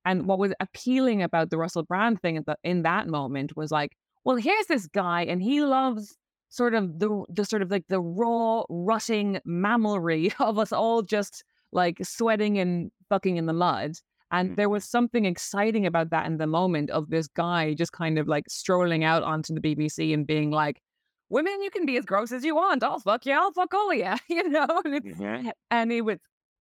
And 0.05 0.27
what 0.27 0.39
was 0.39 0.53
appealing 0.59 1.23
about 1.23 1.49
the 1.49 1.57
Russell 1.57 1.83
Brand 1.83 2.21
thing 2.21 2.41
the, 2.45 2.55
in 2.63 2.83
that 2.83 3.07
moment 3.07 3.57
was 3.57 3.71
like, 3.71 3.91
well, 4.23 4.35
here's 4.35 4.67
this 4.67 4.87
guy, 4.87 5.23
and 5.23 5.41
he 5.41 5.61
loves 5.61 6.15
sort 6.49 6.73
of 6.73 6.99
the 6.99 7.23
the 7.29 7.43
sort 7.43 7.61
of 7.61 7.71
like 7.71 7.85
the 7.89 7.99
raw, 7.99 8.63
rutting 8.69 9.39
mammary 9.45 10.33
of 10.39 10.59
us 10.59 10.71
all 10.71 11.01
just 11.01 11.43
like 11.71 11.97
sweating 12.03 12.57
and 12.57 12.91
fucking 13.09 13.37
in 13.37 13.45
the 13.45 13.53
mud. 13.53 13.93
And 14.31 14.57
there 14.57 14.69
was 14.69 14.83
something 14.83 15.25
exciting 15.25 15.85
about 15.85 16.09
that 16.09 16.25
in 16.25 16.37
the 16.37 16.47
moment 16.47 16.89
of 16.89 17.09
this 17.09 17.27
guy 17.27 17.73
just 17.73 17.93
kind 17.93 18.19
of 18.19 18.27
like 18.27 18.45
strolling 18.49 19.05
out 19.05 19.23
onto 19.23 19.53
the 19.53 19.61
BBC 19.61 20.13
and 20.13 20.27
being 20.27 20.51
like, 20.51 20.81
women, 21.29 21.61
you 21.61 21.69
can 21.69 21.85
be 21.85 21.97
as 21.97 22.05
gross 22.05 22.31
as 22.31 22.43
you 22.43 22.55
want. 22.55 22.83
I'll 22.83 22.99
fuck 22.99 23.25
you. 23.25 23.33
I'll 23.33 23.51
fuck 23.51 23.73
all 23.73 23.91
of 23.91 23.97
you. 23.97 24.13
You 24.29 24.49
know, 24.49 24.81
and, 24.85 25.03
mm-hmm. 25.03 25.49
and 25.71 25.91
it 25.91 26.01
was 26.01 26.17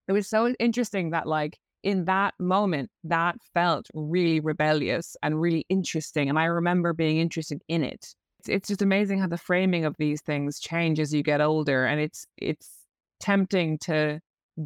it 0.07 0.13
was 0.13 0.27
so 0.27 0.53
interesting 0.59 1.11
that 1.11 1.27
like 1.27 1.57
in 1.83 2.05
that 2.05 2.33
moment 2.39 2.89
that 3.03 3.35
felt 3.53 3.87
really 3.93 4.39
rebellious 4.39 5.15
and 5.21 5.39
really 5.39 5.65
interesting, 5.69 6.29
and 6.29 6.39
I 6.39 6.45
remember 6.45 6.93
being 6.93 7.17
interested 7.17 7.61
in 7.67 7.83
it. 7.83 8.13
It's, 8.39 8.49
it's 8.49 8.67
just 8.67 8.81
amazing 8.81 9.19
how 9.19 9.27
the 9.27 9.37
framing 9.37 9.85
of 9.85 9.95
these 9.97 10.21
things 10.21 10.59
change 10.59 10.99
as 10.99 11.13
you 11.13 11.23
get 11.23 11.41
older, 11.41 11.85
and 11.85 11.99
it's 12.01 12.25
it's 12.37 12.69
tempting 13.19 13.77
to 13.79 14.19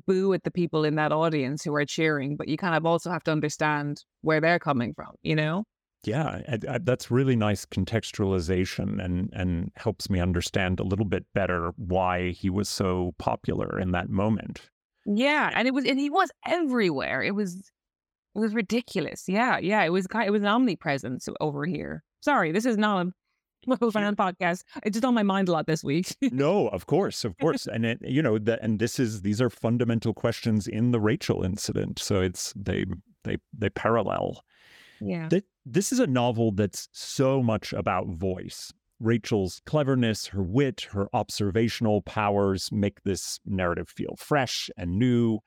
boo 0.07 0.33
at 0.33 0.43
the 0.43 0.51
people 0.51 0.85
in 0.85 0.95
that 0.95 1.11
audience 1.11 1.63
who 1.63 1.75
are 1.75 1.85
cheering, 1.85 2.37
but 2.37 2.47
you 2.47 2.57
kind 2.57 2.75
of 2.75 2.85
also 2.85 3.11
have 3.11 3.23
to 3.23 3.31
understand 3.31 4.03
where 4.21 4.39
they're 4.39 4.59
coming 4.59 4.93
from. 4.93 5.11
You 5.23 5.35
know. 5.35 5.65
Yeah, 6.03 6.41
I, 6.47 6.57
I, 6.67 6.77
that's 6.79 7.11
really 7.11 7.35
nice 7.35 7.65
contextualization 7.65 9.03
and 9.03 9.29
and 9.33 9.71
helps 9.75 10.09
me 10.09 10.19
understand 10.19 10.79
a 10.79 10.83
little 10.83 11.05
bit 11.05 11.25
better 11.33 11.73
why 11.77 12.31
he 12.31 12.49
was 12.49 12.69
so 12.69 13.13
popular 13.19 13.79
in 13.79 13.91
that 13.91 14.09
moment. 14.09 14.69
Yeah, 15.05 15.51
and 15.53 15.67
it 15.67 15.73
was 15.73 15.85
and 15.85 15.99
he 15.99 16.09
was 16.09 16.31
everywhere. 16.45 17.21
It 17.21 17.35
was 17.35 17.71
it 18.35 18.39
was 18.39 18.53
ridiculous. 18.53 19.25
Yeah, 19.27 19.59
yeah, 19.59 19.83
it 19.83 19.89
was 19.89 20.07
kind 20.07 20.27
it 20.27 20.31
was 20.31 20.41
an 20.41 20.47
omnipresence 20.47 21.29
over 21.39 21.65
here. 21.65 22.03
Sorry, 22.21 22.51
this 22.51 22.65
is 22.65 22.77
not 22.77 23.07
a 23.07 23.11
Local 23.67 23.91
fan 23.91 24.15
podcast. 24.15 24.63
It's 24.83 24.95
just 24.95 25.05
on 25.05 25.13
my 25.13 25.21
mind 25.21 25.47
a 25.47 25.51
lot 25.51 25.67
this 25.67 25.83
week. 25.83 26.15
no, 26.19 26.67
of 26.69 26.87
course, 26.87 27.23
of 27.23 27.37
course, 27.37 27.67
and 27.67 27.85
it, 27.85 27.99
you 28.01 28.23
know 28.23 28.39
that, 28.39 28.59
and 28.63 28.79
this 28.79 28.99
is 28.99 29.21
these 29.21 29.39
are 29.39 29.51
fundamental 29.51 30.15
questions 30.15 30.67
in 30.67 30.89
the 30.89 30.99
Rachel 30.99 31.43
incident. 31.43 31.99
So 31.99 32.21
it's 32.21 32.53
they 32.55 32.85
they 33.23 33.37
they 33.55 33.69
parallel. 33.69 34.43
Yeah. 34.99 35.29
This 35.65 35.91
is 35.91 35.99
a 35.99 36.07
novel 36.07 36.51
that's 36.51 36.89
so 36.91 37.41
much 37.43 37.73
about 37.73 38.07
voice. 38.07 38.73
Rachel's 38.99 39.61
cleverness, 39.65 40.27
her 40.27 40.43
wit, 40.43 40.87
her 40.91 41.07
observational 41.13 42.01
powers 42.03 42.69
make 42.71 43.01
this 43.03 43.39
narrative 43.45 43.89
feel 43.89 44.15
fresh 44.17 44.69
and 44.77 44.99
new. 44.99 45.39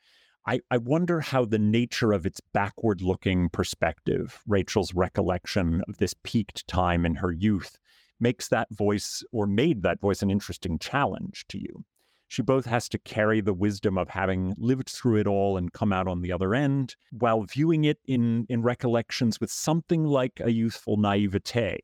I, 0.46 0.60
I 0.70 0.78
wonder 0.78 1.20
how 1.20 1.44
the 1.44 1.58
nature 1.58 2.12
of 2.12 2.26
its 2.26 2.40
backward 2.52 3.00
looking 3.00 3.48
perspective, 3.48 4.40
Rachel's 4.46 4.92
recollection 4.92 5.82
of 5.88 5.98
this 5.98 6.14
peaked 6.22 6.66
time 6.66 7.06
in 7.06 7.16
her 7.16 7.32
youth, 7.32 7.78
makes 8.20 8.48
that 8.48 8.68
voice 8.70 9.22
or 9.32 9.46
made 9.46 9.82
that 9.82 10.00
voice 10.00 10.22
an 10.22 10.30
interesting 10.30 10.78
challenge 10.78 11.44
to 11.48 11.58
you. 11.58 11.84
She 12.28 12.42
both 12.42 12.64
has 12.66 12.88
to 12.90 12.98
carry 12.98 13.40
the 13.40 13.54
wisdom 13.54 13.96
of 13.98 14.08
having 14.08 14.54
lived 14.58 14.90
through 14.90 15.18
it 15.18 15.26
all 15.26 15.56
and 15.56 15.72
come 15.72 15.92
out 15.92 16.08
on 16.08 16.20
the 16.20 16.32
other 16.32 16.54
end, 16.54 16.96
while 17.12 17.42
viewing 17.42 17.84
it 17.84 17.98
in, 18.06 18.46
in 18.48 18.62
recollections 18.62 19.40
with 19.40 19.50
something 19.50 20.04
like 20.04 20.40
a 20.40 20.50
youthful 20.50 20.96
naivete. 20.96 21.78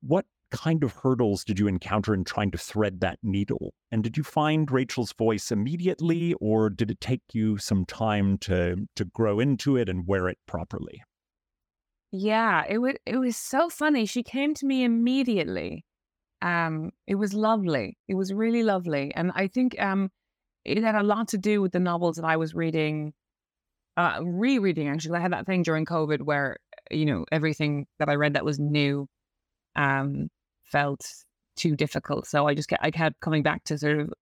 What 0.00 0.26
kind 0.50 0.84
of 0.84 0.92
hurdles 0.92 1.44
did 1.44 1.58
you 1.58 1.66
encounter 1.66 2.14
in 2.14 2.24
trying 2.24 2.50
to 2.52 2.58
thread 2.58 3.00
that 3.00 3.18
needle? 3.22 3.74
And 3.90 4.02
did 4.02 4.16
you 4.16 4.22
find 4.22 4.70
Rachel's 4.70 5.12
voice 5.12 5.50
immediately, 5.50 6.34
or 6.34 6.70
did 6.70 6.90
it 6.90 7.00
take 7.00 7.22
you 7.32 7.58
some 7.58 7.84
time 7.84 8.38
to 8.38 8.88
to 8.96 9.04
grow 9.04 9.40
into 9.40 9.76
it 9.76 9.88
and 9.88 10.06
wear 10.06 10.28
it 10.28 10.38
properly? 10.46 11.02
Yeah, 12.12 12.64
it 12.68 12.78
was 12.78 12.94
it 13.04 13.18
was 13.18 13.36
so 13.36 13.68
funny. 13.68 14.06
She 14.06 14.22
came 14.22 14.54
to 14.54 14.66
me 14.66 14.84
immediately. 14.84 15.84
Um, 16.42 16.92
it 17.06 17.14
was 17.14 17.34
lovely. 17.34 17.96
It 18.08 18.14
was 18.14 18.32
really 18.32 18.62
lovely. 18.62 19.12
And 19.14 19.32
I 19.34 19.48
think 19.48 19.80
um, 19.80 20.10
it 20.64 20.82
had 20.82 20.94
a 20.94 21.02
lot 21.02 21.28
to 21.28 21.38
do 21.38 21.62
with 21.62 21.72
the 21.72 21.80
novels 21.80 22.16
that 22.16 22.24
I 22.24 22.36
was 22.36 22.54
reading, 22.54 23.14
uh, 23.96 24.20
rereading 24.22 24.88
actually. 24.88 25.18
I 25.18 25.22
had 25.22 25.32
that 25.32 25.46
thing 25.46 25.62
during 25.62 25.86
COVID 25.86 26.22
where, 26.22 26.58
you 26.90 27.06
know, 27.06 27.24
everything 27.32 27.86
that 27.98 28.08
I 28.08 28.14
read 28.14 28.34
that 28.34 28.44
was 28.44 28.58
new 28.58 29.08
um, 29.76 30.28
felt 30.64 31.06
too 31.56 31.74
difficult. 31.74 32.26
So 32.26 32.46
I 32.46 32.54
just 32.54 32.68
kept, 32.68 32.84
I 32.84 32.90
kept 32.90 33.20
coming 33.20 33.42
back 33.42 33.64
to 33.64 33.78
sort 33.78 33.98
of 33.98 34.12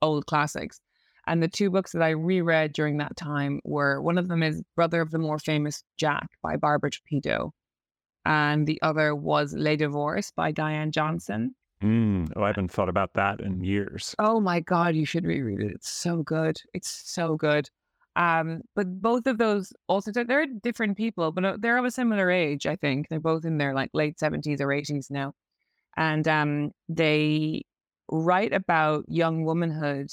old 0.00 0.26
classics. 0.26 0.80
And 1.26 1.42
the 1.42 1.48
two 1.48 1.70
books 1.70 1.92
that 1.92 2.02
I 2.02 2.10
reread 2.10 2.72
during 2.72 2.98
that 2.98 3.16
time 3.16 3.60
were 3.64 4.00
one 4.00 4.18
of 4.18 4.28
them 4.28 4.42
is 4.42 4.62
Brother 4.76 5.00
of 5.00 5.10
the 5.10 5.18
More 5.18 5.38
Famous 5.38 5.82
Jack 5.96 6.28
by 6.42 6.56
Barbara 6.56 6.90
Trapido. 6.90 7.50
And 8.26 8.66
the 8.66 8.80
other 8.82 9.14
was 9.14 9.54
Les 9.54 9.76
Divorces 9.76 10.32
by 10.36 10.52
Diane 10.52 10.92
Johnson. 10.92 11.54
Mm, 11.84 12.32
oh, 12.34 12.42
I 12.42 12.46
haven't 12.46 12.70
thought 12.72 12.88
about 12.88 13.12
that 13.12 13.40
in 13.40 13.62
years. 13.62 14.14
Oh 14.18 14.40
my 14.40 14.60
God, 14.60 14.94
you 14.94 15.04
should 15.04 15.26
reread 15.26 15.60
it. 15.60 15.72
It's 15.72 15.90
so 15.90 16.22
good. 16.22 16.56
It's 16.72 16.88
so 16.88 17.36
good. 17.36 17.68
Um, 18.16 18.62
but 18.74 19.02
both 19.02 19.26
of 19.26 19.36
those 19.36 19.72
also 19.86 20.10
they're 20.12 20.46
different 20.46 20.96
people, 20.96 21.30
but 21.30 21.44
uh, 21.44 21.56
they're 21.58 21.76
of 21.76 21.84
a 21.84 21.90
similar 21.90 22.30
age. 22.30 22.66
I 22.66 22.76
think 22.76 23.08
they're 23.08 23.20
both 23.20 23.44
in 23.44 23.58
their 23.58 23.74
like 23.74 23.90
late 23.92 24.18
seventies 24.18 24.60
or 24.62 24.72
eighties 24.72 25.08
now, 25.10 25.34
and 25.96 26.26
um, 26.26 26.70
they 26.88 27.64
write 28.08 28.52
about 28.54 29.04
young 29.08 29.44
womanhood 29.44 30.10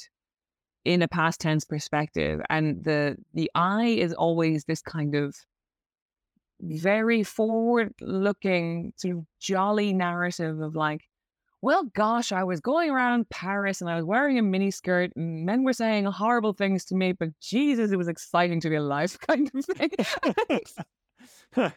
in 0.83 1.03
a 1.03 1.07
past 1.07 1.39
tense 1.39 1.63
perspective, 1.63 2.41
and 2.49 2.83
the 2.83 3.17
the 3.33 3.49
I 3.55 3.85
is 3.85 4.13
always 4.13 4.65
this 4.65 4.81
kind 4.81 5.15
of 5.15 5.35
very 6.59 7.23
forward 7.23 7.93
looking 8.01 8.93
sort 8.97 9.17
of 9.17 9.25
jolly 9.39 9.93
narrative 9.93 10.59
of 10.59 10.75
like 10.75 11.01
well, 11.61 11.83
gosh, 11.93 12.31
I 12.31 12.43
was 12.43 12.59
going 12.59 12.89
around 12.89 13.29
Paris 13.29 13.81
and 13.81 13.89
I 13.89 13.95
was 13.95 14.03
wearing 14.03 14.39
a 14.39 14.41
miniskirt 14.41 15.11
and 15.15 15.45
men 15.45 15.63
were 15.63 15.73
saying 15.73 16.05
horrible 16.05 16.53
things 16.53 16.85
to 16.85 16.95
me, 16.95 17.11
but 17.11 17.29
Jesus, 17.39 17.91
it 17.91 17.97
was 17.97 18.07
exciting 18.07 18.59
to 18.61 18.69
be 18.69 18.75
alive, 18.75 19.17
kind 19.27 19.51
of 19.53 19.65
thing. 19.65 19.91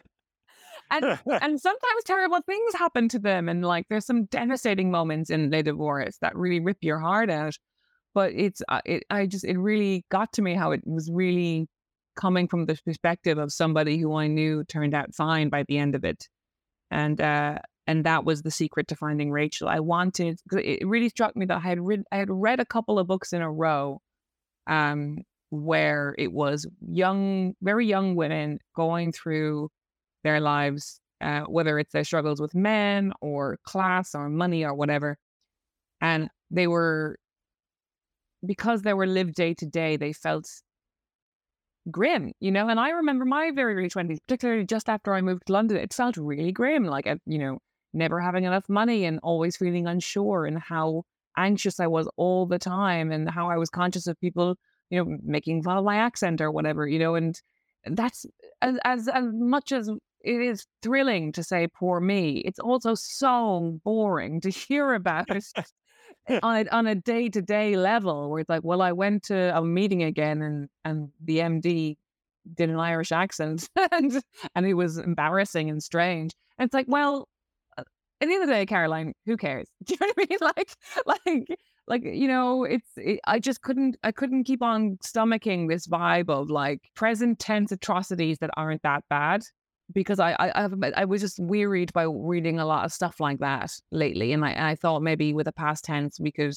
and 0.91 1.19
and 1.27 1.61
sometimes 1.61 2.03
terrible 2.05 2.41
things 2.45 2.73
happen 2.75 3.09
to 3.09 3.19
them, 3.19 3.47
and 3.49 3.63
like 3.63 3.85
there's 3.89 4.05
some 4.05 4.25
devastating 4.25 4.91
moments 4.91 5.29
in 5.29 5.49
Les 5.49 5.63
Divorces 5.63 6.17
that 6.21 6.35
really 6.35 6.59
rip 6.59 6.77
your 6.81 6.99
heart 6.99 7.29
out. 7.29 7.55
But 8.13 8.33
it's 8.33 8.61
uh, 8.69 8.81
it 8.85 9.03
I 9.09 9.25
just 9.25 9.43
it 9.43 9.57
really 9.57 10.05
got 10.09 10.33
to 10.33 10.41
me 10.41 10.55
how 10.55 10.71
it 10.71 10.81
was 10.85 11.11
really 11.11 11.67
coming 12.15 12.47
from 12.47 12.65
the 12.65 12.77
perspective 12.85 13.37
of 13.37 13.51
somebody 13.51 13.97
who 13.97 14.15
I 14.15 14.27
knew 14.27 14.63
turned 14.63 14.93
out 14.93 15.13
fine 15.13 15.49
by 15.49 15.63
the 15.67 15.77
end 15.77 15.95
of 15.95 16.05
it, 16.05 16.27
and 16.89 17.19
uh, 17.19 17.59
and 17.87 18.03
that 18.05 18.25
was 18.25 18.41
the 18.41 18.51
secret 18.51 18.87
to 18.87 18.95
finding 18.95 19.31
Rachel. 19.31 19.67
I 19.67 19.79
wanted 19.79 20.39
it 20.51 20.87
really 20.87 21.09
struck 21.09 21.35
me 21.35 21.45
that 21.45 21.57
I 21.57 21.59
had 21.59 21.79
read 21.79 22.03
I 22.11 22.17
had 22.17 22.29
read 22.29 22.59
a 22.59 22.65
couple 22.65 22.99
of 22.99 23.07
books 23.07 23.33
in 23.33 23.41
a 23.41 23.51
row, 23.51 24.01
um, 24.67 25.19
where 25.51 26.15
it 26.17 26.33
was 26.33 26.67
young, 26.87 27.53
very 27.61 27.85
young 27.85 28.15
women 28.15 28.59
going 28.75 29.11
through 29.11 29.69
their 30.23 30.39
lives, 30.39 30.99
uh, 31.21 31.41
whether 31.41 31.77
it's 31.79 31.93
their 31.93 32.03
struggles 32.03 32.41
with 32.41 32.55
men 32.55 33.13
or 33.21 33.57
class 33.63 34.15
or 34.15 34.29
money 34.29 34.65
or 34.65 34.73
whatever, 34.73 35.17
and 36.01 36.29
they 36.51 36.67
were 36.67 37.17
because 38.45 38.81
they 38.81 38.93
were 38.93 39.07
lived 39.07 39.35
day 39.35 39.53
to 39.53 39.65
day. 39.65 39.97
They 39.97 40.13
felt 40.13 40.47
grim, 41.91 42.33
you 42.39 42.51
know. 42.51 42.67
And 42.67 42.79
I 42.79 42.89
remember 42.89 43.25
my 43.25 43.51
very 43.51 43.75
early 43.75 43.89
twenties, 43.89 44.19
particularly 44.27 44.65
just 44.65 44.89
after 44.89 45.13
I 45.13 45.21
moved 45.21 45.43
to 45.47 45.53
London, 45.53 45.77
it 45.77 45.93
felt 45.93 46.17
really 46.17 46.51
grim. 46.51 46.85
Like, 46.85 47.07
you 47.25 47.37
know, 47.37 47.59
never 47.95 48.19
having 48.19 48.43
enough 48.43 48.67
money 48.69 49.05
and 49.05 49.19
always 49.23 49.57
feeling 49.57 49.87
unsure 49.87 50.45
and 50.45 50.59
how 50.59 51.03
anxious 51.37 51.79
I 51.79 51.87
was 51.87 52.07
all 52.17 52.45
the 52.45 52.59
time 52.59 53.11
and 53.11 53.29
how 53.29 53.49
I 53.49 53.57
was 53.57 53.69
conscious 53.69 54.07
of 54.07 54.19
people, 54.19 54.55
you 54.89 55.03
know, 55.03 55.17
making 55.23 55.63
fun 55.63 55.77
of 55.77 55.85
my 55.85 55.97
accent 55.97 56.41
or 56.41 56.51
whatever, 56.51 56.87
you 56.87 56.99
know, 56.99 57.15
and 57.15 57.39
that's 57.85 58.25
as 58.61 58.77
as, 58.83 59.07
as 59.07 59.25
much 59.31 59.71
as 59.71 59.89
it 59.89 60.41
is 60.41 60.65
thrilling 60.81 61.31
to 61.33 61.43
say 61.43 61.67
poor 61.67 61.99
me, 61.99 62.37
it's 62.39 62.59
also 62.59 62.95
so 62.95 63.79
boring 63.83 64.41
to 64.41 64.49
hear 64.67 64.93
about 64.93 65.29
on 66.43 66.67
a, 66.67 66.69
on 66.71 66.87
a 66.87 66.95
day-to-day 66.95 67.75
level 67.75 68.29
where 68.29 68.39
it's 68.39 68.49
like, 68.49 68.63
well, 68.63 68.81
I 68.81 68.91
went 68.91 69.23
to 69.23 69.55
a 69.55 69.63
meeting 69.63 70.03
again 70.03 70.41
and 70.41 70.69
and 70.83 71.09
the 71.23 71.39
MD 71.39 71.97
did 72.53 72.69
an 72.69 72.79
Irish 72.79 73.11
accent 73.11 73.69
and 73.91 74.21
and 74.55 74.65
it 74.65 74.73
was 74.73 74.97
embarrassing 74.97 75.69
and 75.69 75.81
strange. 75.83 76.33
And 76.57 76.67
it's 76.67 76.73
like, 76.73 76.87
well, 76.87 77.27
at 78.25 78.29
the 78.29 78.33
end 78.33 78.43
of 78.43 78.49
the 78.49 78.55
day, 78.55 78.65
Caroline, 78.65 79.13
who 79.25 79.37
cares? 79.37 79.67
Do 79.85 79.93
you 79.93 79.97
know 80.01 80.13
what 80.15 80.17
I 80.17 80.27
mean? 80.29 80.39
Like, 80.41 80.75
like, 81.25 81.59
like, 81.87 82.03
you 82.03 82.27
know, 82.27 82.63
it's. 82.63 82.89
It, 82.97 83.19
I 83.25 83.39
just 83.39 83.61
couldn't. 83.61 83.97
I 84.03 84.11
couldn't 84.11 84.43
keep 84.45 84.61
on 84.61 84.97
stomaching 85.03 85.69
this 85.69 85.87
vibe 85.87 86.29
of 86.29 86.49
like 86.49 86.81
present 86.95 87.39
tense 87.39 87.71
atrocities 87.71 88.39
that 88.39 88.49
aren't 88.57 88.81
that 88.83 89.03
bad 89.09 89.43
because 89.93 90.19
I, 90.19 90.35
I, 90.39 90.67
I 90.97 91.05
was 91.05 91.21
just 91.21 91.39
wearied 91.39 91.93
by 91.93 92.03
reading 92.03 92.59
a 92.59 92.65
lot 92.65 92.85
of 92.85 92.91
stuff 92.91 93.19
like 93.19 93.39
that 93.39 93.71
lately, 93.91 94.33
and 94.33 94.43
I, 94.43 94.71
I 94.71 94.75
thought 94.75 95.03
maybe 95.03 95.33
with 95.33 95.47
a 95.47 95.51
past 95.51 95.85
tense 95.85 96.19
we 96.19 96.31
could 96.31 96.55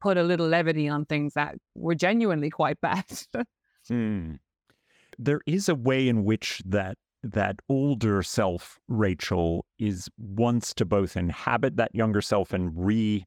put 0.00 0.16
a 0.16 0.22
little 0.22 0.48
levity 0.48 0.88
on 0.88 1.04
things 1.04 1.34
that 1.34 1.54
were 1.74 1.94
genuinely 1.94 2.50
quite 2.50 2.80
bad. 2.82 3.04
hmm. 3.88 4.34
There 5.18 5.42
is 5.46 5.68
a 5.68 5.74
way 5.74 6.08
in 6.08 6.24
which 6.24 6.62
that 6.64 6.96
that 7.22 7.56
older 7.68 8.22
self, 8.22 8.78
Rachel, 8.88 9.64
is 9.78 10.08
wants 10.18 10.74
to 10.74 10.84
both 10.84 11.16
inhabit 11.16 11.76
that 11.76 11.94
younger 11.94 12.20
self 12.20 12.52
and 12.52 12.72
re 12.74 13.26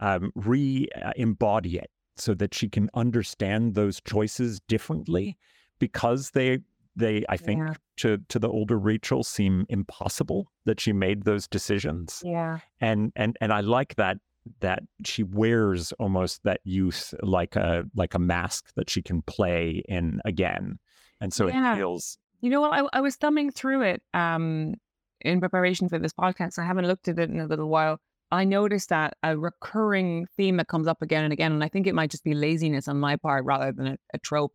um, 0.00 0.32
re 0.34 0.88
embody 1.16 1.78
it 1.78 1.90
so 2.16 2.34
that 2.34 2.54
she 2.54 2.68
can 2.68 2.90
understand 2.94 3.74
those 3.74 4.00
choices 4.00 4.60
differently 4.68 5.36
because 5.78 6.30
they 6.30 6.60
they 6.96 7.24
I 7.28 7.36
think 7.36 7.60
yeah. 7.60 7.74
to 7.98 8.18
to 8.28 8.38
the 8.38 8.48
older 8.48 8.78
Rachel 8.78 9.24
seem 9.24 9.66
impossible 9.68 10.50
that 10.64 10.80
she 10.80 10.92
made 10.92 11.24
those 11.24 11.48
decisions. 11.48 12.22
Yeah. 12.24 12.60
And 12.80 13.12
and 13.16 13.36
and 13.40 13.52
I 13.52 13.60
like 13.60 13.96
that 13.96 14.18
that 14.60 14.82
she 15.04 15.22
wears 15.22 15.92
almost 15.92 16.42
that 16.44 16.60
youth 16.64 17.14
like 17.22 17.56
a 17.56 17.84
like 17.94 18.14
a 18.14 18.18
mask 18.18 18.72
that 18.76 18.90
she 18.90 19.02
can 19.02 19.22
play 19.22 19.82
in 19.88 20.20
again. 20.24 20.78
And 21.20 21.32
so 21.32 21.48
yeah. 21.48 21.72
it 21.72 21.76
feels 21.76 22.18
you 22.44 22.50
know 22.50 22.60
what? 22.60 22.78
I, 22.78 22.98
I 22.98 23.00
was 23.00 23.16
thumbing 23.16 23.50
through 23.50 23.80
it 23.82 24.02
um, 24.12 24.74
in 25.22 25.40
preparation 25.40 25.88
for 25.88 25.98
this 25.98 26.12
podcast. 26.12 26.58
I 26.58 26.66
haven't 26.66 26.86
looked 26.86 27.08
at 27.08 27.18
it 27.18 27.30
in 27.30 27.40
a 27.40 27.46
little 27.46 27.70
while. 27.70 27.98
I 28.30 28.44
noticed 28.44 28.90
that 28.90 29.16
a 29.22 29.38
recurring 29.38 30.26
theme 30.36 30.58
that 30.58 30.68
comes 30.68 30.86
up 30.86 31.00
again 31.00 31.24
and 31.24 31.32
again, 31.32 31.52
and 31.52 31.64
I 31.64 31.68
think 31.68 31.86
it 31.86 31.94
might 31.94 32.10
just 32.10 32.22
be 32.22 32.34
laziness 32.34 32.86
on 32.86 33.00
my 33.00 33.16
part 33.16 33.46
rather 33.46 33.72
than 33.72 33.86
a, 33.86 33.96
a 34.12 34.18
trope, 34.18 34.52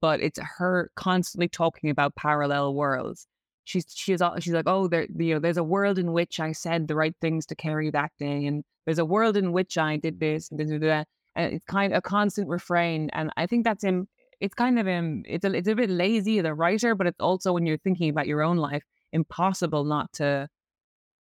but 0.00 0.20
it's 0.20 0.40
her 0.58 0.90
constantly 0.96 1.46
talking 1.46 1.88
about 1.88 2.16
parallel 2.16 2.74
worlds. 2.74 3.28
She's 3.62 3.86
she's 3.94 4.20
she's 4.40 4.52
like, 4.52 4.66
oh, 4.66 4.88
there, 4.88 5.06
you 5.16 5.34
know, 5.34 5.40
there's 5.40 5.56
a 5.56 5.62
world 5.62 5.98
in 6.00 6.12
which 6.12 6.40
I 6.40 6.50
said 6.50 6.88
the 6.88 6.96
right 6.96 7.14
things 7.20 7.46
to 7.46 7.54
Carey 7.54 7.90
that 7.90 8.10
day, 8.18 8.44
and 8.46 8.64
there's 8.86 8.98
a 8.98 9.04
world 9.04 9.36
in 9.36 9.52
which 9.52 9.78
I 9.78 9.98
did 9.98 10.18
this 10.18 10.50
and, 10.50 10.60
and 10.60 11.06
it's 11.36 11.64
kind 11.66 11.92
of 11.92 11.98
a 11.98 12.02
constant 12.02 12.48
refrain, 12.48 13.08
and 13.12 13.30
I 13.36 13.46
think 13.46 13.64
that's 13.64 13.84
in 13.84 14.08
it's 14.40 14.54
kind 14.54 14.78
of 14.78 14.88
um 14.88 15.22
it's 15.26 15.44
a 15.44 15.52
it's 15.52 15.68
a 15.68 15.74
bit 15.74 15.90
lazy 15.90 16.38
as 16.38 16.44
a 16.44 16.54
writer, 16.54 16.94
but 16.94 17.06
it's 17.06 17.20
also 17.20 17.52
when 17.52 17.66
you're 17.66 17.78
thinking 17.78 18.10
about 18.10 18.26
your 18.26 18.42
own 18.42 18.56
life, 18.56 18.82
impossible 19.12 19.84
not 19.84 20.12
to 20.14 20.48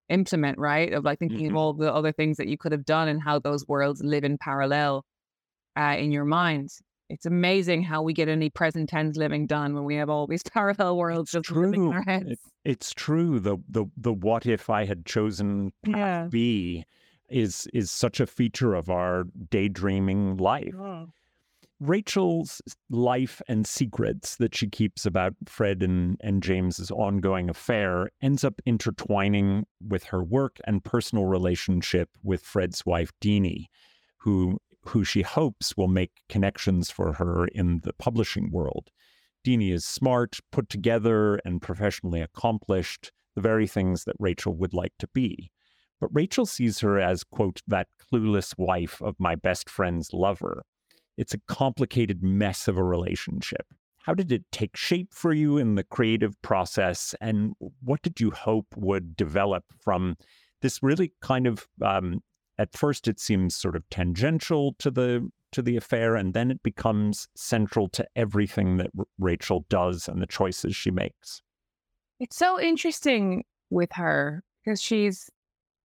implement, 0.08 0.58
right? 0.58 0.92
Of 0.92 1.04
like 1.04 1.18
thinking 1.18 1.46
mm-hmm. 1.46 1.50
of 1.50 1.56
all 1.56 1.72
the 1.72 1.92
other 1.92 2.12
things 2.12 2.36
that 2.36 2.48
you 2.48 2.58
could 2.58 2.72
have 2.72 2.84
done 2.84 3.08
and 3.08 3.22
how 3.22 3.38
those 3.38 3.66
worlds 3.66 4.02
live 4.02 4.24
in 4.24 4.36
parallel 4.38 5.04
uh, 5.78 5.96
in 5.98 6.12
your 6.12 6.24
mind. 6.24 6.70
It's 7.10 7.26
amazing 7.26 7.82
how 7.82 8.02
we 8.02 8.14
get 8.14 8.28
any 8.28 8.50
present 8.50 8.88
tense 8.88 9.16
living 9.16 9.46
done 9.46 9.74
when 9.74 9.84
we 9.84 9.96
have 9.96 10.10
all 10.10 10.26
these 10.26 10.42
parallel 10.52 10.96
worlds 10.96 11.30
just 11.30 11.46
true. 11.46 11.66
living 11.66 11.86
in 11.86 11.92
our 11.92 12.02
heads. 12.02 12.30
It, 12.30 12.38
it's 12.64 12.92
true. 12.92 13.38
The 13.38 13.58
the 13.68 13.86
the 13.96 14.12
what 14.12 14.46
if 14.46 14.68
I 14.70 14.86
had 14.86 15.06
chosen 15.06 15.72
path 15.84 15.96
yeah. 15.96 16.26
B 16.30 16.84
is 17.28 17.68
is 17.72 17.90
such 17.90 18.20
a 18.20 18.26
feature 18.26 18.74
of 18.74 18.90
our 18.90 19.24
daydreaming 19.50 20.36
life. 20.38 20.74
Oh. 20.76 21.08
Rachel's 21.80 22.62
life 22.88 23.42
and 23.48 23.66
secrets 23.66 24.36
that 24.36 24.54
she 24.54 24.68
keeps 24.68 25.04
about 25.04 25.34
Fred 25.46 25.82
and, 25.82 26.16
and 26.20 26.42
James's 26.42 26.90
ongoing 26.90 27.50
affair 27.50 28.10
ends 28.22 28.44
up 28.44 28.60
intertwining 28.64 29.66
with 29.86 30.04
her 30.04 30.22
work 30.22 30.60
and 30.66 30.84
personal 30.84 31.26
relationship 31.26 32.10
with 32.22 32.42
Fred's 32.42 32.86
wife, 32.86 33.12
Deanie, 33.20 33.66
who 34.18 34.58
who 34.86 35.02
she 35.02 35.22
hopes 35.22 35.76
will 35.76 35.88
make 35.88 36.12
connections 36.28 36.90
for 36.90 37.14
her 37.14 37.46
in 37.48 37.80
the 37.84 37.94
publishing 37.94 38.50
world. 38.50 38.90
Deanie 39.44 39.72
is 39.72 39.84
smart, 39.84 40.38
put 40.52 40.68
together, 40.68 41.36
and 41.44 41.62
professionally 41.62 42.20
accomplished, 42.20 43.10
the 43.34 43.40
very 43.40 43.66
things 43.66 44.04
that 44.04 44.16
Rachel 44.18 44.54
would 44.54 44.74
like 44.74 44.92
to 44.98 45.08
be. 45.14 45.50
But 46.00 46.10
Rachel 46.12 46.44
sees 46.44 46.80
her 46.80 46.98
as, 46.98 47.24
quote, 47.24 47.62
that 47.66 47.88
clueless 47.98 48.54
wife 48.58 49.00
of 49.00 49.16
my 49.18 49.34
best 49.34 49.70
friend's 49.70 50.12
lover 50.12 50.64
it's 51.16 51.34
a 51.34 51.40
complicated 51.48 52.22
mess 52.22 52.68
of 52.68 52.76
a 52.76 52.84
relationship. 52.84 53.66
How 53.98 54.14
did 54.14 54.30
it 54.32 54.44
take 54.52 54.76
shape 54.76 55.12
for 55.12 55.32
you 55.32 55.56
in 55.56 55.76
the 55.76 55.84
creative 55.84 56.40
process? 56.42 57.14
And 57.20 57.54
what 57.82 58.02
did 58.02 58.20
you 58.20 58.30
hope 58.30 58.66
would 58.76 59.16
develop 59.16 59.64
from 59.80 60.16
this 60.60 60.82
really 60.82 61.12
kind 61.22 61.46
of, 61.46 61.66
um, 61.82 62.22
at 62.58 62.76
first, 62.76 63.08
it 63.08 63.18
seems 63.18 63.56
sort 63.56 63.76
of 63.76 63.88
tangential 63.90 64.74
to 64.78 64.90
the 64.90 65.28
to 65.52 65.62
the 65.62 65.76
affair, 65.76 66.16
and 66.16 66.34
then 66.34 66.50
it 66.50 66.62
becomes 66.64 67.28
central 67.36 67.88
to 67.88 68.04
everything 68.16 68.76
that 68.76 68.90
R- 68.98 69.04
Rachel 69.18 69.64
does 69.68 70.08
and 70.08 70.20
the 70.20 70.26
choices 70.26 70.74
she 70.74 70.90
makes. 70.90 71.42
It's 72.18 72.36
so 72.36 72.60
interesting 72.60 73.44
with 73.70 73.92
her 73.92 74.42
because 74.64 74.82
she's 74.82 75.30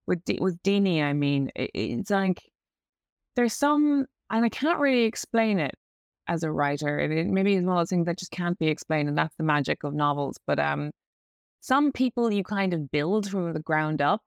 with 0.08 0.26
D- 0.26 0.40
with 0.42 0.62
Deanie. 0.64 1.04
I 1.04 1.14
mean, 1.14 1.52
it, 1.56 1.72
it's 1.74 2.10
like 2.10 2.42
there's 3.36 3.54
some 3.54 4.08
and 4.32 4.46
I 4.46 4.50
can't 4.50 4.80
really 4.80 5.04
explain 5.04 5.60
it 5.60 5.76
as 6.28 6.44
a 6.44 6.52
writer. 6.52 6.98
And 6.98 7.14
it 7.14 7.28
maybe 7.28 7.56
it's 7.56 7.66
one 7.66 7.78
of 7.78 7.82
those 7.82 7.90
things 7.90 8.06
that 8.06 8.18
just 8.18 8.32
can't 8.32 8.58
be 8.60 8.68
explained, 8.68 9.10
and 9.10 9.18
that's 9.18 9.36
the 9.38 9.44
magic 9.44 9.84
of 9.84 9.94
novels. 9.94 10.38
But 10.46 10.60
um, 10.60 10.92
some 11.62 11.92
people 11.92 12.32
you 12.32 12.44
kind 12.44 12.74
of 12.74 12.92
build 12.92 13.30
from 13.30 13.54
the 13.54 13.60
ground 13.60 14.02
up, 14.02 14.22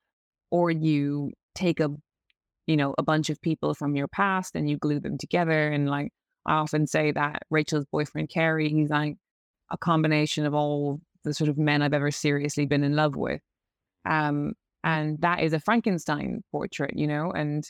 or 0.50 0.70
you 0.70 1.32
take 1.55 1.80
a, 1.80 1.90
you 2.66 2.76
know, 2.76 2.94
a 2.98 3.03
bunch 3.03 3.30
of 3.30 3.40
people 3.40 3.74
from 3.74 3.96
your 3.96 4.09
past 4.09 4.55
and 4.55 4.68
you 4.68 4.76
glue 4.76 5.00
them 5.00 5.18
together. 5.18 5.68
And 5.68 5.88
like 5.88 6.11
I 6.46 6.55
often 6.55 6.86
say 6.86 7.12
that 7.12 7.42
Rachel's 7.50 7.86
boyfriend 7.86 8.28
Carey, 8.28 8.68
he's 8.68 8.90
like 8.90 9.16
a 9.70 9.78
combination 9.78 10.46
of 10.46 10.55
all 10.55 11.00
the 11.24 11.34
sort 11.34 11.48
of 11.50 11.59
men 11.59 11.82
I've 11.82 11.94
ever 11.94 12.11
seriously 12.11 12.66
been 12.66 12.84
in 12.84 12.96
love 12.96 13.16
with. 13.16 13.40
Um, 14.05 14.55
and 14.84 15.20
that 15.20 15.40
is 15.40 15.53
a 15.53 15.61
Frankenstein 15.61 16.42
portrait, 16.50 16.96
you 16.96 17.07
know, 17.07 17.30
and 17.30 17.64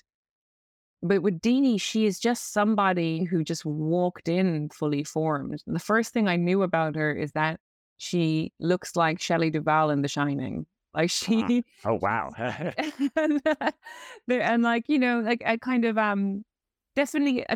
but 1.03 1.23
with 1.23 1.41
Deanie, 1.41 1.81
she 1.81 2.07
is 2.07 2.21
just 2.21 2.53
somebody 2.53 3.25
who 3.25 3.43
just 3.43 3.65
walked 3.65 4.29
in 4.29 4.69
fully 4.69 5.03
formed. 5.03 5.63
The 5.67 5.81
first 5.81 6.13
thing 6.13 6.29
I 6.29 6.37
knew 6.37 6.63
about 6.63 6.95
her 6.95 7.13
is 7.13 7.33
that 7.33 7.59
she 7.99 8.53
looks 8.61 8.95
like 8.95 9.21
Shelley 9.21 9.51
Duvall 9.51 9.91
in 9.91 10.03
The 10.03 10.09
Shining. 10.09 10.67
Like 10.95 11.11
she, 11.11 11.65
oh 11.85 11.95
wow, 11.95 12.33
and, 13.17 13.41
and, 14.29 14.63
like 14.63 14.85
you 14.89 14.99
know, 14.99 15.21
like 15.21 15.43
I 15.45 15.57
kind 15.57 15.87
of 15.87 15.97
um 15.97 16.45
definitely 16.95 17.47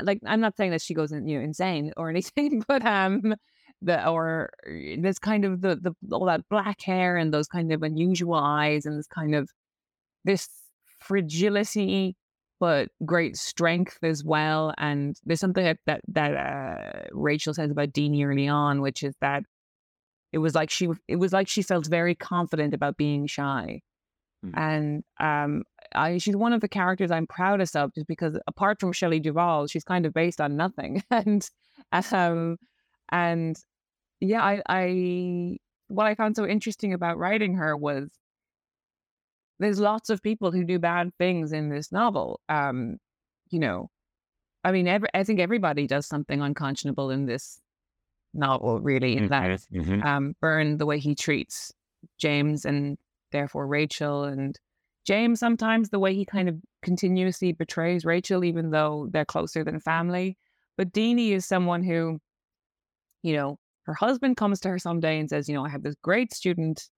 like 0.00 0.20
I'm 0.24 0.40
not 0.40 0.56
saying 0.56 0.70
that 0.70 0.80
she 0.80 0.94
goes 0.94 1.12
you 1.12 1.20
know 1.20 1.40
insane 1.40 1.92
or 1.96 2.08
anything, 2.10 2.64
but 2.66 2.84
um 2.84 3.34
the 3.82 4.08
or 4.08 4.50
this 4.98 5.18
kind 5.18 5.44
of 5.44 5.60
the 5.60 5.76
the 5.76 5.92
all 6.10 6.24
that 6.24 6.48
black 6.48 6.80
hair 6.80 7.16
and 7.16 7.32
those 7.32 7.46
kind 7.46 7.72
of 7.72 7.82
unusual 7.82 8.34
eyes 8.34 8.86
and 8.86 8.98
this 8.98 9.06
kind 9.06 9.34
of 9.34 9.50
this 10.24 10.48
fragility 10.98 12.16
but 12.60 12.88
great 13.04 13.36
strength 13.36 13.98
as 14.02 14.24
well. 14.24 14.74
And 14.78 15.16
there's 15.24 15.40
something 15.40 15.64
that 15.64 15.78
that, 15.86 16.00
that 16.08 16.34
uh, 16.34 17.08
Rachel 17.12 17.54
says 17.54 17.70
about 17.70 17.92
Deanie 17.92 18.24
early 18.24 18.48
on, 18.48 18.80
which 18.80 19.02
is 19.02 19.14
that 19.20 19.44
it 20.32 20.38
was 20.38 20.54
like 20.54 20.70
she 20.70 20.88
it 21.06 21.16
was 21.16 21.32
like 21.32 21.48
she 21.48 21.62
felt 21.62 21.86
very 21.86 22.14
confident 22.14 22.74
about 22.74 22.96
being 22.96 23.26
shy. 23.26 23.80
Hmm. 24.42 24.50
And 24.54 25.04
um, 25.18 25.62
I, 25.94 26.18
she's 26.18 26.36
one 26.36 26.52
of 26.52 26.60
the 26.60 26.68
characters 26.68 27.10
I'm 27.10 27.26
proudest 27.26 27.76
of, 27.76 27.94
just 27.94 28.06
because 28.06 28.38
apart 28.46 28.80
from 28.80 28.92
Shelley 28.92 29.20
Duvall, 29.20 29.66
she's 29.66 29.84
kind 29.84 30.06
of 30.06 30.12
based 30.12 30.40
on 30.40 30.56
nothing. 30.56 31.02
and 31.10 31.48
um, 31.92 32.58
and 33.10 33.56
yeah, 34.20 34.42
I, 34.42 34.62
I 34.68 35.56
what 35.88 36.06
I 36.06 36.14
found 36.14 36.36
so 36.36 36.46
interesting 36.46 36.92
about 36.92 37.18
writing 37.18 37.54
her 37.54 37.76
was 37.76 38.10
there's 39.58 39.80
lots 39.80 40.10
of 40.10 40.22
people 40.22 40.50
who 40.50 40.64
do 40.64 40.78
bad 40.78 41.10
things 41.18 41.52
in 41.52 41.68
this 41.68 41.90
novel. 41.90 42.40
Um, 42.48 42.98
you 43.50 43.58
know, 43.58 43.90
I 44.64 44.72
mean, 44.72 44.86
every, 44.86 45.08
I 45.14 45.24
think 45.24 45.40
everybody 45.40 45.86
does 45.86 46.06
something 46.06 46.40
unconscionable 46.40 47.10
in 47.10 47.26
this 47.26 47.60
novel, 48.34 48.80
really. 48.80 49.16
In 49.16 49.28
that 49.28 49.60
mm-hmm. 49.60 49.80
mm-hmm. 49.80 50.06
um, 50.06 50.36
Byrne, 50.40 50.78
the 50.78 50.86
way 50.86 50.98
he 50.98 51.14
treats 51.14 51.72
James 52.18 52.64
and 52.64 52.98
therefore 53.32 53.66
Rachel, 53.66 54.24
and 54.24 54.58
James 55.04 55.40
sometimes 55.40 55.90
the 55.90 55.98
way 55.98 56.14
he 56.14 56.24
kind 56.24 56.48
of 56.48 56.56
continuously 56.82 57.52
betrays 57.52 58.04
Rachel, 58.04 58.44
even 58.44 58.70
though 58.70 59.08
they're 59.10 59.24
closer 59.24 59.64
than 59.64 59.80
family. 59.80 60.36
But 60.76 60.92
Deanie 60.92 61.32
is 61.32 61.46
someone 61.46 61.82
who, 61.82 62.20
you 63.22 63.34
know, 63.34 63.58
her 63.84 63.94
husband 63.94 64.36
comes 64.36 64.60
to 64.60 64.68
her 64.68 64.78
someday 64.78 65.18
and 65.18 65.28
says, 65.28 65.48
you 65.48 65.54
know, 65.54 65.64
I 65.64 65.70
have 65.70 65.82
this 65.82 65.96
great 66.02 66.32
student 66.32 66.88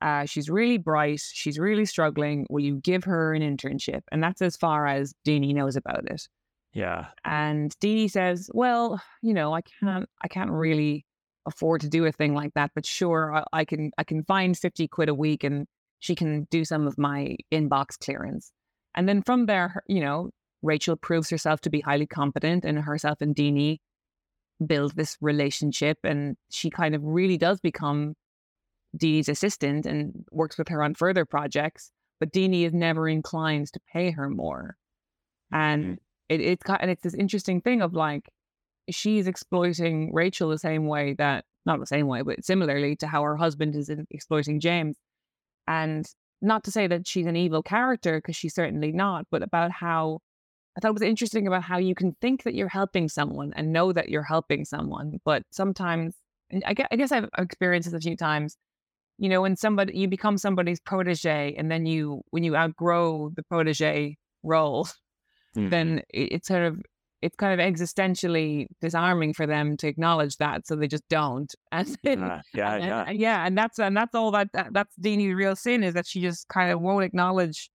uh, 0.00 0.24
she's 0.24 0.48
really 0.48 0.78
bright. 0.78 1.20
She's 1.20 1.58
really 1.58 1.84
struggling. 1.84 2.46
Will 2.50 2.62
you 2.62 2.76
give 2.76 3.04
her 3.04 3.34
an 3.34 3.42
internship? 3.42 4.02
And 4.12 4.22
that's 4.22 4.42
as 4.42 4.56
far 4.56 4.86
as 4.86 5.14
Deanie 5.26 5.54
knows 5.54 5.76
about 5.76 6.10
it. 6.10 6.28
Yeah. 6.72 7.06
And 7.24 7.74
Deanie 7.80 8.10
says, 8.10 8.50
"Well, 8.52 9.00
you 9.22 9.34
know, 9.34 9.54
I 9.54 9.62
can't, 9.62 10.08
I 10.22 10.28
can't 10.28 10.50
really 10.50 11.04
afford 11.46 11.80
to 11.80 11.88
do 11.88 12.04
a 12.04 12.12
thing 12.12 12.34
like 12.34 12.52
that, 12.54 12.70
but 12.74 12.84
sure, 12.84 13.34
I, 13.34 13.44
I 13.52 13.64
can, 13.64 13.90
I 13.98 14.04
can 14.04 14.22
find 14.24 14.56
fifty 14.56 14.86
quid 14.86 15.08
a 15.08 15.14
week, 15.14 15.44
and 15.44 15.66
she 15.98 16.14
can 16.14 16.46
do 16.50 16.64
some 16.64 16.86
of 16.86 16.98
my 16.98 17.36
inbox 17.50 17.98
clearance." 17.98 18.52
And 18.94 19.08
then 19.08 19.22
from 19.22 19.46
there, 19.46 19.82
you 19.88 20.00
know, 20.00 20.30
Rachel 20.62 20.96
proves 20.96 21.30
herself 21.30 21.60
to 21.62 21.70
be 21.70 21.80
highly 21.80 22.06
competent, 22.06 22.64
and 22.64 22.78
herself 22.78 23.20
and 23.20 23.34
Deanie 23.34 23.78
build 24.64 24.94
this 24.94 25.16
relationship, 25.20 25.98
and 26.04 26.36
she 26.50 26.70
kind 26.70 26.94
of 26.94 27.02
really 27.02 27.38
does 27.38 27.60
become 27.60 28.14
Deanie's 28.96 29.28
assistant 29.28 29.86
and 29.86 30.24
works 30.30 30.56
with 30.58 30.68
her 30.68 30.82
on 30.82 30.94
further 30.94 31.24
projects, 31.24 31.90
but 32.20 32.32
Deanie 32.32 32.66
is 32.66 32.72
never 32.72 33.08
inclined 33.08 33.72
to 33.72 33.80
pay 33.92 34.10
her 34.10 34.28
more. 34.28 34.76
And 35.52 35.84
mm-hmm. 35.84 35.94
it, 36.28 36.40
it's 36.40 36.62
and 36.68 36.90
it's 36.90 37.02
this 37.02 37.14
interesting 37.14 37.60
thing 37.60 37.82
of 37.82 37.94
like 37.94 38.28
she's 38.90 39.26
exploiting 39.26 40.12
Rachel 40.12 40.48
the 40.48 40.58
same 40.58 40.86
way 40.86 41.14
that 41.14 41.44
not 41.66 41.80
the 41.80 41.86
same 41.86 42.06
way, 42.06 42.22
but 42.22 42.44
similarly 42.44 42.96
to 42.96 43.06
how 43.06 43.22
her 43.22 43.36
husband 43.36 43.76
is 43.76 43.90
exploiting 44.10 44.60
James. 44.60 44.96
And 45.66 46.06
not 46.40 46.64
to 46.64 46.70
say 46.70 46.86
that 46.86 47.06
she's 47.06 47.26
an 47.26 47.36
evil 47.36 47.62
character, 47.62 48.18
because 48.18 48.36
she's 48.36 48.54
certainly 48.54 48.92
not, 48.92 49.26
but 49.30 49.42
about 49.42 49.70
how 49.70 50.20
I 50.76 50.80
thought 50.80 50.90
it 50.90 50.94
was 50.94 51.02
interesting 51.02 51.46
about 51.46 51.64
how 51.64 51.78
you 51.78 51.94
can 51.94 52.16
think 52.20 52.44
that 52.44 52.54
you're 52.54 52.68
helping 52.68 53.08
someone 53.08 53.52
and 53.56 53.72
know 53.72 53.92
that 53.92 54.08
you're 54.08 54.22
helping 54.22 54.64
someone, 54.64 55.18
but 55.24 55.42
sometimes, 55.50 56.14
I 56.64 56.72
guess, 56.72 56.86
I 56.90 56.96
guess 56.96 57.12
I've 57.12 57.28
experienced 57.36 57.90
this 57.90 57.98
a 57.98 58.00
few 58.00 58.16
times 58.16 58.56
you 59.18 59.28
know, 59.28 59.42
when 59.42 59.56
somebody 59.56 59.96
you 59.96 60.08
become 60.08 60.38
somebody's 60.38 60.80
protege 60.80 61.54
and 61.58 61.70
then 61.70 61.86
you 61.86 62.22
when 62.30 62.44
you 62.44 62.56
outgrow 62.56 63.30
the 63.34 63.42
protege 63.42 64.16
role, 64.42 64.88
mm. 65.56 65.68
then 65.70 66.02
it, 66.10 66.32
it's 66.32 66.48
sort 66.48 66.62
of 66.62 66.80
it's 67.20 67.34
kind 67.34 67.60
of 67.60 67.64
existentially 67.64 68.68
disarming 68.80 69.34
for 69.34 69.44
them 69.44 69.76
to 69.78 69.88
acknowledge 69.88 70.36
that, 70.36 70.66
so 70.66 70.76
they 70.76 70.86
just 70.86 71.08
don't. 71.08 71.52
And 71.72 71.98
then, 72.02 72.20
yeah, 72.20 72.40
yeah, 72.54 72.74
and, 72.74 72.84
yeah. 72.84 73.04
And, 73.08 73.18
yeah, 73.18 73.46
and 73.46 73.58
that's 73.58 73.78
and 73.78 73.96
that's 73.96 74.14
all 74.14 74.30
that, 74.30 74.52
that 74.52 74.72
that's 74.72 74.94
Deanie's 74.96 75.34
real 75.34 75.56
sin 75.56 75.82
is 75.82 75.94
that 75.94 76.06
she 76.06 76.20
just 76.20 76.48
kind 76.48 76.70
of 76.70 76.80
won't 76.80 77.04
acknowledge 77.04 77.70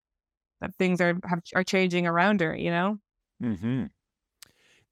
that 0.61 0.73
things 0.75 1.01
are 1.01 1.19
have, 1.25 1.41
are 1.55 1.63
changing 1.63 2.07
around 2.07 2.41
her. 2.41 2.55
You 2.55 2.71
know. 2.71 2.97
Hmm. 3.41 3.85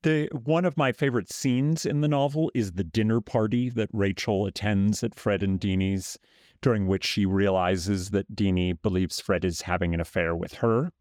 The 0.03 0.29
one 0.33 0.65
of 0.65 0.77
my 0.77 0.91
favorite 0.91 1.31
scenes 1.31 1.85
in 1.85 2.01
the 2.01 2.07
novel 2.07 2.51
is 2.55 2.73
the 2.73 2.83
dinner 2.83 3.21
party 3.21 3.69
that 3.69 3.89
Rachel 3.93 4.47
attends 4.47 5.03
at 5.03 5.15
Fred 5.15 5.43
and 5.43 5.59
Deanie's 5.59 6.17
during 6.61 6.87
which 6.87 7.05
she 7.05 7.25
realizes 7.25 8.11
that 8.11 8.35
Deanie 8.35 8.79
believes 8.81 9.19
Fred 9.19 9.43
is 9.43 9.61
having 9.61 9.93
an 9.93 10.01
affair 10.01 10.35
with 10.35 10.53
her. 10.55 10.91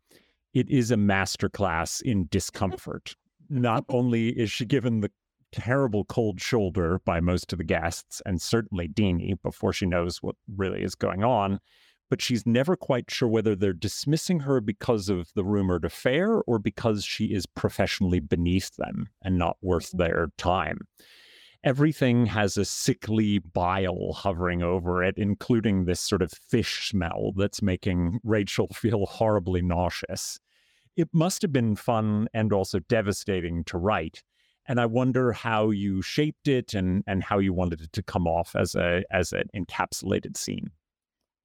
It 0.52 0.68
is 0.68 0.90
a 0.90 0.96
masterclass 0.96 2.02
in 2.02 2.26
discomfort. 2.30 3.14
Not 3.48 3.84
only 3.88 4.30
is 4.30 4.50
she 4.50 4.64
given 4.64 5.00
the 5.00 5.10
terrible 5.52 6.04
cold 6.04 6.40
shoulder 6.40 7.00
by 7.04 7.20
most 7.20 7.52
of 7.52 7.58
the 7.58 7.64
guests, 7.64 8.22
and 8.24 8.40
certainly 8.40 8.88
Deanie, 8.88 9.40
before 9.42 9.72
she 9.72 9.86
knows 9.86 10.22
what 10.22 10.36
really 10.56 10.82
is 10.82 10.94
going 10.94 11.24
on, 11.24 11.60
but 12.08 12.20
she's 12.20 12.44
never 12.44 12.74
quite 12.74 13.10
sure 13.10 13.28
whether 13.28 13.54
they're 13.54 13.72
dismissing 13.72 14.40
her 14.40 14.60
because 14.60 15.08
of 15.08 15.30
the 15.34 15.44
rumored 15.44 15.84
affair 15.84 16.42
or 16.46 16.58
because 16.58 17.04
she 17.04 17.26
is 17.26 17.46
professionally 17.46 18.18
beneath 18.18 18.74
them 18.76 19.08
and 19.22 19.38
not 19.38 19.56
worth 19.62 19.90
their 19.92 20.28
time 20.36 20.78
everything 21.64 22.26
has 22.26 22.56
a 22.56 22.64
sickly 22.64 23.38
bile 23.38 24.12
hovering 24.12 24.62
over 24.62 25.04
it, 25.04 25.16
including 25.16 25.84
this 25.84 26.00
sort 26.00 26.22
of 26.22 26.32
fish 26.32 26.88
smell 26.88 27.32
that's 27.36 27.62
making 27.62 28.20
Rachel 28.24 28.68
feel 28.72 29.06
horribly 29.06 29.62
nauseous. 29.62 30.40
It 30.96 31.08
must 31.12 31.42
have 31.42 31.52
been 31.52 31.76
fun 31.76 32.28
and 32.34 32.52
also 32.52 32.80
devastating 32.80 33.64
to 33.64 33.78
write. 33.78 34.22
And 34.66 34.80
I 34.80 34.86
wonder 34.86 35.32
how 35.32 35.70
you 35.70 36.02
shaped 36.02 36.46
it 36.46 36.74
and, 36.74 37.02
and 37.06 37.22
how 37.22 37.38
you 37.38 37.52
wanted 37.52 37.80
it 37.80 37.92
to 37.94 38.02
come 38.02 38.26
off 38.26 38.54
as 38.54 38.74
a 38.74 39.02
as 39.10 39.32
an 39.32 39.44
encapsulated 39.56 40.36
scene 40.36 40.70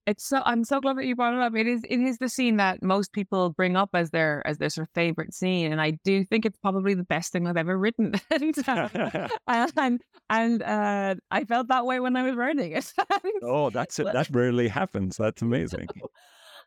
it's 0.08 0.28
so 0.28 0.42
I'm 0.46 0.64
so 0.64 0.80
glad 0.80 0.98
that 0.98 1.06
you 1.06 1.16
brought 1.16 1.34
it 1.34 1.40
up. 1.40 1.56
It 1.56 1.68
is 1.68 1.84
it 1.90 2.00
is 2.00 2.20
the 2.20 2.30
scene 2.30 2.58
that 2.58 2.84
most 2.84 3.12
people 3.12 3.50
bring 3.50 3.76
up 3.76 3.90
as 3.94 4.12
their 4.12 4.46
as 4.46 4.60
their 4.60 4.70
sort 4.70 4.88
of 4.88 4.94
favorite 4.94 5.34
scene, 5.34 5.72
and 5.72 5.82
I 5.82 5.92
do 6.04 6.24
think 6.24 6.46
it's 6.46 6.58
probably 6.60 6.94
the 6.94 7.04
best 7.04 7.32
thing 7.32 7.48
I've 7.48 7.58
ever 7.58 7.78
written. 7.78 8.14
and 8.32 8.68
uh, 8.68 9.68
and, 9.78 10.02
and 10.30 10.64
uh, 10.64 11.16
I 11.32 11.44
felt 11.46 11.70
that 11.70 11.86
way 11.86 12.00
when 12.00 12.16
I 12.16 12.24
was 12.24 12.36
writing 12.36 12.74
it. 12.74 12.94
oh, 13.44 13.72
that's 13.72 13.98
it. 14.00 14.08
That 14.14 14.30
rarely 14.32 14.68
happens. 14.68 15.18
That's 15.18 15.42
amazing. 15.42 15.88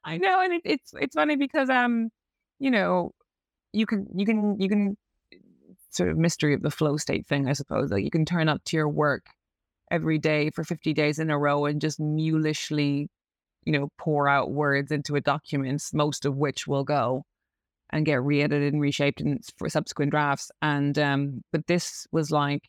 I 0.05 0.18
know, 0.18 0.41
and 0.41 0.55
it, 0.55 0.62
it's 0.64 0.93
it's 1.01 1.14
funny 1.14 1.36
because 1.36 1.70
um, 1.70 2.11
you 2.59 2.72
know, 2.72 3.12
you 3.72 3.86
can 3.86 4.07
you 4.16 4.26
can 4.26 4.61
you 4.61 4.68
can 4.68 4.97
sort 5.91 6.11
of 6.11 6.18
mystery 6.18 6.55
of 6.55 6.62
the 6.62 6.70
flow 6.70 6.97
state 6.97 7.26
thing, 7.26 7.49
I 7.49 7.53
suppose. 7.53 7.91
Like 7.91 8.05
you 8.05 8.11
can 8.11 8.24
turn 8.24 8.49
up 8.49 8.64
to 8.66 8.76
your 8.76 8.89
work 8.89 9.26
every 9.91 10.18
day 10.18 10.51
for 10.51 10.64
50 10.64 10.93
days 10.93 11.18
in 11.18 11.30
a 11.30 11.39
row 11.39 11.64
and 11.64 11.80
just 11.80 11.99
mulishly 11.99 13.09
you 13.69 13.79
know, 13.79 13.91
pour 13.99 14.31
out 14.31 14.51
words 14.51 14.91
into 14.91 15.14
a 15.14 15.21
document, 15.21 15.83
most 15.93 16.25
of 16.25 16.35
which 16.39 16.66
will 16.66 16.85
go 16.85 17.23
and 17.91 18.07
get 18.07 18.23
re-edited 18.23 18.73
and 18.73 18.81
reshaped 18.81 19.21
in, 19.21 19.41
for 19.59 19.69
subsequent 19.69 20.11
drafts. 20.11 20.51
And 20.62 20.99
um, 20.99 21.43
but 21.53 21.66
this 21.66 22.07
was 22.11 22.31
like 22.31 22.62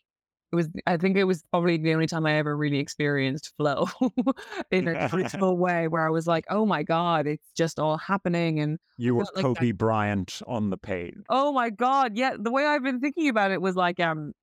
it 0.52 0.58
was 0.58 0.68
I 0.86 0.98
think 0.98 1.16
it 1.16 1.24
was 1.24 1.42
probably 1.52 1.78
the 1.78 1.94
only 1.94 2.06
time 2.06 2.26
I 2.26 2.34
ever 2.34 2.58
really 2.58 2.80
experienced 2.80 3.54
flow 3.56 3.88
in 4.72 4.90
a 4.90 5.08
truthful 5.10 5.56
way 5.56 5.88
where 5.88 6.06
I 6.06 6.10
was 6.10 6.28
like, 6.28 6.44
oh 6.50 6.66
my 6.66 6.84
God, 6.84 7.28
it's 7.28 7.48
just 7.56 7.80
all 7.80 7.98
happening. 7.98 8.60
And 8.60 8.78
you 8.98 9.16
were 9.16 9.26
like 9.34 9.46
Kobe 9.46 9.72
Bryant 9.72 10.42
on 10.48 10.70
the 10.70 10.78
page. 10.78 11.16
Oh 11.30 11.54
my 11.54 11.70
God. 11.70 12.18
Yeah. 12.18 12.34
The 12.38 12.52
way 12.52 12.66
I've 12.66 12.84
been 12.84 13.00
thinking 13.00 13.30
about 13.30 13.52
it 13.52 13.62
was 13.62 13.78
like 13.78 14.02
um, 14.02 14.34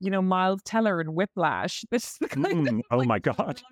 you 0.00 0.10
know, 0.10 0.22
Miles 0.22 0.60
Teller 0.64 1.00
and 1.00 1.14
Whiplash. 1.14 1.84
This 1.90 2.04
is 2.04 2.16
the 2.20 2.28
kind 2.28 2.46
Mm, 2.46 2.78
of 2.78 2.84
oh 2.90 2.98
like 2.98 3.08
my 3.08 3.18
God. 3.18 3.62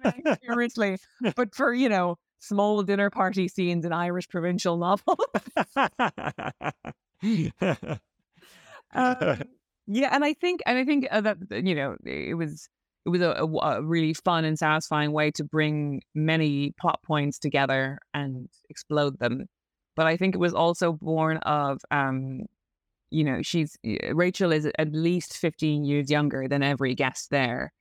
seriously. 0.44 0.96
But 1.36 1.54
for, 1.54 1.74
you 1.74 1.88
know, 1.88 2.16
small 2.42 2.82
dinner 2.82 3.08
party 3.08 3.48
scenes 3.48 3.84
in 3.84 3.92
Irish 3.92 4.28
provincial 4.28 4.76
novels. 4.76 5.18
Um, 8.94 9.38
yeah, 9.86 10.10
and 10.12 10.24
I 10.24 10.34
think, 10.34 10.60
and 10.66 10.76
I 10.76 10.84
think 10.84 11.06
uh, 11.10 11.20
that 11.22 11.38
you 11.64 11.74
know, 11.74 11.96
it 12.04 12.36
was 12.36 12.68
it 13.04 13.08
was 13.08 13.20
a 13.20 13.82
really 13.82 14.14
fun 14.14 14.44
and 14.44 14.58
satisfying 14.58 15.12
way 15.12 15.30
to 15.32 15.44
bring 15.44 16.02
many 16.14 16.72
plot 16.80 17.00
points 17.02 17.38
together 17.38 17.98
and 18.14 18.48
explode 18.68 19.18
them. 19.18 19.46
But 19.96 20.06
I 20.06 20.16
think 20.16 20.34
it 20.34 20.38
was 20.38 20.54
also 20.54 20.92
born 20.92 21.38
of, 21.38 21.80
um, 21.90 22.46
you 23.10 23.24
know, 23.24 23.42
she's 23.42 23.76
Rachel 24.12 24.52
is 24.52 24.68
at 24.78 24.92
least 24.92 25.36
fifteen 25.36 25.84
years 25.84 26.10
younger 26.10 26.48
than 26.48 26.62
every 26.62 26.94
guest 26.94 27.30
there, 27.30 27.72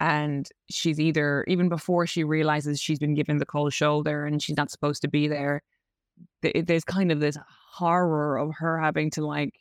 and 0.00 0.48
she's 0.70 0.98
either 0.98 1.44
even 1.46 1.68
before 1.68 2.06
she 2.06 2.24
realizes 2.24 2.80
she's 2.80 2.98
been 2.98 3.14
given 3.14 3.36
the 3.38 3.46
cold 3.46 3.72
shoulder 3.72 4.24
and 4.24 4.42
she's 4.42 4.56
not 4.56 4.70
supposed 4.70 5.02
to 5.02 5.08
be 5.08 5.28
there. 5.28 5.62
th- 6.42 6.64
There's 6.66 6.84
kind 6.84 7.12
of 7.12 7.20
this 7.20 7.36
horror 7.72 8.38
of 8.38 8.50
her 8.58 8.80
having 8.80 9.10
to 9.12 9.26
like 9.26 9.52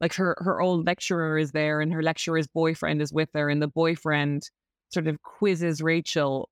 like 0.00 0.14
her 0.14 0.34
her 0.40 0.60
old 0.60 0.84
lecturer 0.86 1.38
is 1.38 1.52
there 1.52 1.80
and 1.80 1.92
her 1.92 2.02
lecturer's 2.02 2.48
boyfriend 2.48 3.00
is 3.00 3.12
with 3.12 3.28
her 3.34 3.48
and 3.48 3.62
the 3.62 3.68
boyfriend 3.68 4.42
sort 4.92 5.06
of 5.06 5.22
quizzes 5.22 5.80
Rachel 5.80 6.48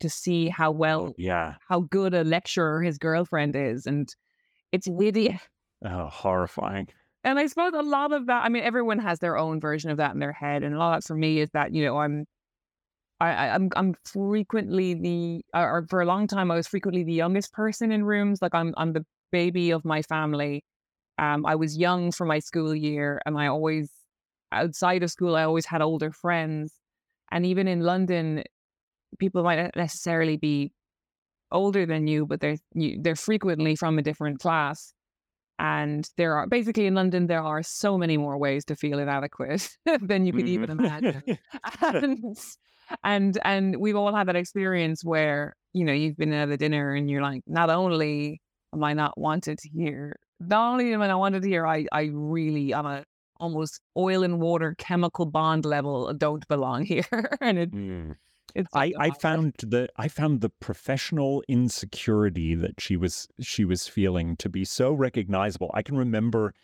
to 0.00 0.08
see 0.08 0.48
how 0.48 0.70
well 0.70 1.12
yeah. 1.18 1.54
how 1.68 1.80
good 1.80 2.14
a 2.14 2.22
lecturer 2.24 2.80
his 2.82 2.98
girlfriend 2.98 3.56
is 3.56 3.86
and 3.86 4.08
it's 4.70 4.86
witty 4.88 5.38
Oh, 5.84 6.06
horrifying. 6.06 6.88
and 7.24 7.38
I 7.40 7.46
suppose 7.48 7.72
a 7.74 7.82
lot 7.82 8.12
of 8.12 8.26
that 8.26 8.44
I 8.44 8.48
mean 8.48 8.62
everyone 8.62 9.00
has 9.00 9.18
their 9.18 9.36
own 9.36 9.60
version 9.60 9.90
of 9.90 9.96
that 9.96 10.12
in 10.14 10.20
their 10.20 10.32
head 10.32 10.62
and 10.62 10.74
a 10.74 10.78
lot 10.78 10.96
of 10.96 11.02
that 11.02 11.06
for 11.08 11.16
me 11.16 11.40
is 11.40 11.50
that 11.54 11.74
you 11.74 11.84
know 11.84 11.98
I'm 11.98 12.24
I, 13.22 13.30
I 13.32 13.54
I'm 13.54 13.70
I'm 13.76 13.94
frequently 14.04 14.94
the 14.94 15.44
or 15.54 15.78
or 15.78 15.86
for 15.88 16.00
a 16.00 16.06
long 16.06 16.26
time 16.26 16.50
I 16.50 16.56
was 16.56 16.68
frequently 16.68 17.04
the 17.04 17.12
youngest 17.12 17.52
person 17.52 17.92
in 17.92 18.04
rooms 18.04 18.40
like 18.42 18.54
I'm 18.54 18.74
I'm 18.76 18.92
the 18.92 19.04
baby 19.30 19.70
of 19.70 19.84
my 19.84 20.02
family 20.02 20.64
um, 21.18 21.46
I 21.46 21.54
was 21.54 21.76
young 21.76 22.10
for 22.10 22.26
my 22.26 22.38
school 22.38 22.74
year, 22.74 23.20
and 23.26 23.38
I 23.38 23.46
always, 23.46 23.90
outside 24.50 25.02
of 25.02 25.10
school, 25.10 25.36
I 25.36 25.44
always 25.44 25.66
had 25.66 25.82
older 25.82 26.10
friends. 26.10 26.72
And 27.30 27.46
even 27.46 27.68
in 27.68 27.80
London, 27.80 28.44
people 29.18 29.42
might 29.42 29.62
not 29.62 29.76
necessarily 29.76 30.36
be 30.36 30.72
older 31.50 31.86
than 31.86 32.06
you, 32.06 32.26
but 32.26 32.40
they're 32.40 32.56
you, 32.74 32.98
they're 33.00 33.16
frequently 33.16 33.76
from 33.76 33.98
a 33.98 34.02
different 34.02 34.40
class. 34.40 34.94
And 35.58 36.08
there 36.16 36.34
are 36.36 36.46
basically 36.46 36.86
in 36.86 36.94
London, 36.94 37.26
there 37.26 37.42
are 37.42 37.62
so 37.62 37.96
many 37.96 38.16
more 38.16 38.36
ways 38.36 38.64
to 38.64 38.74
feel 38.74 38.98
inadequate 38.98 39.76
than 40.00 40.26
you 40.26 40.32
could 40.32 40.48
even 40.48 40.70
imagine. 40.70 41.22
and, 41.82 42.36
and 43.04 43.38
and 43.44 43.76
we've 43.76 43.96
all 43.96 44.14
had 44.14 44.28
that 44.28 44.36
experience 44.36 45.04
where 45.04 45.54
you 45.72 45.84
know 45.84 45.92
you've 45.92 46.16
been 46.16 46.32
at 46.32 46.48
a 46.48 46.56
dinner 46.56 46.94
and 46.94 47.10
you're 47.10 47.22
like, 47.22 47.42
not 47.46 47.70
only 47.70 48.40
am 48.74 48.84
I 48.84 48.92
not 48.92 49.16
wanted 49.18 49.58
here, 49.62 50.16
not 50.40 50.72
only 50.72 50.92
am 50.92 51.02
I 51.02 51.08
not 51.08 51.18
wanted 51.18 51.44
here, 51.44 51.66
I 51.66 51.86
I 51.92 52.10
really 52.12 52.72
on 52.72 52.86
a 52.86 53.04
almost 53.38 53.80
oil 53.96 54.22
and 54.22 54.40
water 54.40 54.74
chemical 54.78 55.26
bond 55.26 55.64
level 55.64 56.12
don't 56.14 56.46
belong 56.48 56.84
here, 56.92 57.36
and 57.40 57.58
it, 57.58 57.72
Mm. 57.72 58.16
it's 58.54 58.68
I, 58.74 58.92
I 58.98 59.10
found 59.10 59.54
the 59.58 59.88
I 59.96 60.08
found 60.08 60.40
the 60.40 60.50
professional 60.50 61.42
insecurity 61.48 62.54
that 62.54 62.80
she 62.80 62.96
was 62.96 63.28
she 63.40 63.64
was 63.64 63.88
feeling 63.88 64.36
to 64.36 64.48
be 64.48 64.64
so 64.64 64.92
recognizable. 64.92 65.70
I 65.74 65.82
can 65.82 65.96
remember 65.96 66.54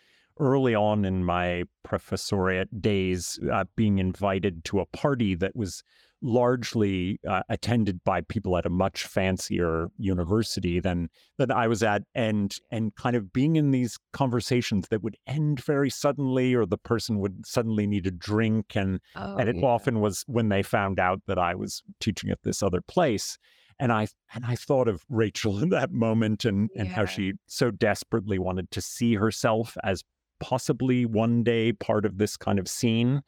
early 0.41 0.75
on 0.75 1.05
in 1.05 1.25
my 1.25 1.65
professoriate 1.85 2.81
days 2.81 3.41
uh, 3.53 3.65
being 3.75 3.99
invited 3.99 4.65
to 4.65 4.79
a 4.79 4.87
party 4.87 5.35
that 5.35 5.57
was 5.57 5.83
largely 6.21 7.21
uh, 7.29 7.43
attended 7.49 8.03
by 8.05 8.21
people 8.23 8.57
at 8.57 8.67
a 8.67 8.71
much 8.71 9.05
fancier 9.05 9.89
university 9.99 10.81
than 10.81 11.09
than 11.37 11.51
I 11.51 11.69
was 11.69 11.83
at 11.83 12.03
and 12.15 12.55
and 12.71 12.95
kind 12.97 13.15
of 13.17 13.33
being 13.33 13.57
in 13.57 13.71
these 13.71 13.99
conversations 14.13 14.89
that 14.89 15.03
would 15.03 15.17
end 15.27 15.61
very 15.61 15.91
suddenly 15.91 16.55
or 16.55 16.67
the 16.67 16.79
person 16.79 17.19
would 17.21 17.47
suddenly 17.47 17.87
need 17.87 18.07
a 18.07 18.11
drink 18.11 18.75
and 18.75 19.01
Oh, 19.17 19.37
and 19.37 19.49
it 19.49 19.57
yeah. 19.57 19.67
often 19.67 20.01
was 20.01 20.25
when 20.27 20.49
they 20.49 20.63
found 20.63 20.99
out 20.99 21.21
that 21.27 21.39
I 21.39 21.55
was 21.55 21.83
teaching 22.01 22.31
at 22.31 22.43
this 22.43 22.63
other 22.63 22.81
place. 22.81 23.39
And 23.81 23.93
I 23.93 24.09
and 24.35 24.45
I 24.45 24.57
thought 24.57 24.89
of 24.89 25.05
Rachel 25.09 25.63
in 25.63 25.69
that 25.69 25.93
moment 25.93 26.45
and 26.45 26.69
and 26.77 26.89
how 26.89 27.05
she 27.05 27.35
so 27.47 27.71
desperately 27.71 28.39
wanted 28.39 28.71
to 28.73 28.81
see 28.81 29.15
herself 29.15 29.77
as 29.85 30.03
possibly 30.41 31.05
one 31.07 31.43
day 31.45 31.73
part 31.73 32.05
of 32.05 32.19
this 32.19 32.37
kind 32.37 32.59
of 32.59 32.69
scene 32.69 33.23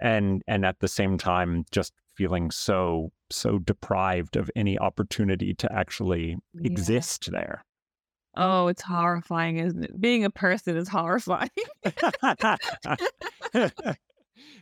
and 0.00 0.42
and 0.46 0.64
at 0.64 0.78
the 0.80 0.88
same 0.88 1.18
time 1.18 1.64
just 1.70 1.92
feeling 2.18 2.50
so 2.50 3.12
so 3.30 3.58
deprived 3.60 4.34
of 4.36 4.50
any 4.56 4.76
opportunity 4.76 5.54
to 5.54 5.72
actually 5.72 6.36
Yeah. 6.52 6.62
exist 6.64 7.30
there. 7.30 7.64
Oh, 8.36 8.66
it's 8.66 8.82
horrifying, 8.82 9.58
isn't 9.58 9.84
it? 9.84 10.00
Being 10.00 10.24
a 10.24 10.30
person 10.30 10.76
is 10.76 10.88
horrifying. 10.88 11.50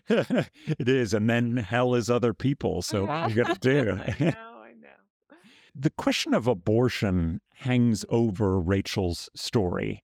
it 0.09 0.89
is 0.89 1.15
and 1.15 1.29
then 1.29 1.57
hell 1.57 1.95
is 1.95 2.09
other 2.11 2.33
people 2.35 2.83
so 2.91 3.03
you 3.27 3.35
got 3.35 3.55
to 3.55 3.59
do 3.61 3.91
I 3.93 4.15
know, 4.21 4.29
I 4.63 4.73
know. 4.81 5.37
the 5.75 5.91
question 5.91 6.35
of 6.35 6.47
abortion 6.47 7.41
hangs 7.59 8.05
over 8.11 8.61
Rachel's 8.61 9.29
story. 9.35 10.03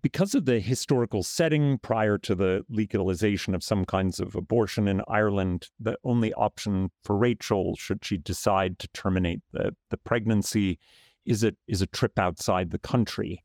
Because 0.00 0.34
of 0.34 0.46
the 0.46 0.60
historical 0.60 1.22
setting 1.22 1.78
prior 1.78 2.16
to 2.18 2.34
the 2.34 2.64
legalization 2.70 3.54
of 3.54 3.62
some 3.62 3.84
kinds 3.84 4.18
of 4.18 4.34
abortion 4.34 4.88
in 4.88 5.02
Ireland, 5.08 5.68
the 5.78 5.98
only 6.04 6.32
option 6.34 6.90
for 7.02 7.18
Rachel, 7.18 7.76
should 7.76 8.04
she 8.04 8.16
decide 8.16 8.78
to 8.78 8.88
terminate 8.88 9.40
the, 9.52 9.76
the 9.90 9.98
pregnancy, 9.98 10.78
is 11.26 11.44
a, 11.44 11.52
is 11.68 11.82
a 11.82 11.86
trip 11.86 12.18
outside 12.18 12.70
the 12.70 12.78
country. 12.78 13.42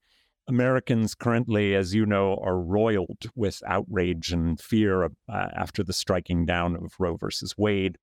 Americans 0.47 1.13
currently, 1.13 1.75
as 1.75 1.93
you 1.93 2.05
know, 2.05 2.39
are 2.41 2.59
roiled 2.59 3.25
with 3.35 3.61
outrage 3.67 4.31
and 4.31 4.59
fear 4.59 5.03
uh, 5.03 5.09
after 5.29 5.83
the 5.83 5.93
striking 5.93 6.45
down 6.45 6.75
of 6.75 6.93
Roe 6.99 7.17
versus 7.17 7.55
Wade. 7.57 7.97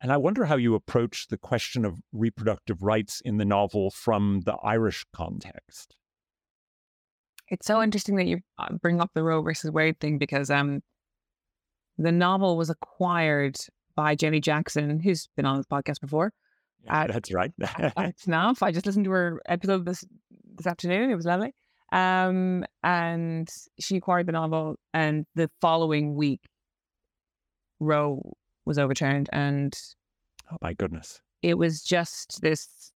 And 0.00 0.12
I 0.12 0.16
wonder 0.16 0.44
how 0.44 0.56
you 0.56 0.74
approach 0.74 1.28
the 1.28 1.36
question 1.36 1.84
of 1.84 2.00
reproductive 2.12 2.82
rights 2.82 3.20
in 3.24 3.38
the 3.38 3.44
novel 3.44 3.90
from 3.90 4.42
the 4.44 4.54
Irish 4.62 5.04
context. 5.12 5.96
It's 7.50 7.66
so 7.66 7.82
interesting 7.82 8.16
that 8.16 8.26
you 8.26 8.40
uh, 8.58 8.72
bring 8.80 9.00
up 9.00 9.10
the 9.14 9.22
Roe 9.22 9.42
versus 9.42 9.70
Wade 9.70 9.98
thing 9.98 10.18
because 10.18 10.50
um, 10.50 10.82
the 11.98 12.12
novel 12.12 12.56
was 12.56 12.70
acquired 12.70 13.56
by 13.96 14.14
Jenny 14.14 14.40
Jackson, 14.40 15.00
who's 15.00 15.28
been 15.36 15.46
on 15.46 15.56
this 15.56 15.66
podcast 15.66 16.00
before. 16.00 16.32
Uh, 16.88 17.08
That's 17.08 17.32
right. 17.32 17.52
It's 17.58 18.26
enough. 18.26 18.62
I 18.62 18.72
just 18.72 18.86
listened 18.86 19.04
to 19.04 19.10
her 19.10 19.42
episode 19.46 19.84
this 19.84 20.04
this 20.56 20.66
afternoon. 20.66 21.10
It 21.10 21.16
was 21.16 21.26
lovely. 21.26 21.54
Um, 21.92 22.64
and 22.84 23.48
she 23.80 23.96
acquired 23.96 24.26
the 24.26 24.32
novel, 24.32 24.76
and 24.94 25.26
the 25.34 25.50
following 25.60 26.14
week, 26.14 26.40
Roe 27.80 28.32
was 28.64 28.78
overturned, 28.78 29.28
and 29.32 29.76
oh 30.52 30.56
my 30.62 30.72
goodness. 30.74 31.20
it 31.42 31.58
was 31.58 31.82
just 31.82 32.40
this 32.42 32.92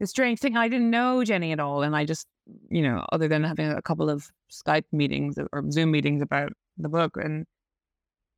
this 0.00 0.10
strange 0.10 0.40
thing. 0.40 0.56
I 0.56 0.68
didn't 0.68 0.90
know 0.90 1.24
Jenny 1.24 1.52
at 1.52 1.60
all, 1.60 1.82
and 1.82 1.94
I 1.96 2.04
just, 2.04 2.26
you 2.68 2.82
know, 2.82 3.04
other 3.12 3.28
than 3.28 3.44
having 3.44 3.70
a 3.70 3.82
couple 3.82 4.10
of 4.10 4.30
Skype 4.50 4.84
meetings 4.92 5.38
or 5.52 5.70
Zoom 5.70 5.90
meetings 5.90 6.22
about 6.22 6.52
the 6.78 6.88
book, 6.88 7.16
and 7.16 7.46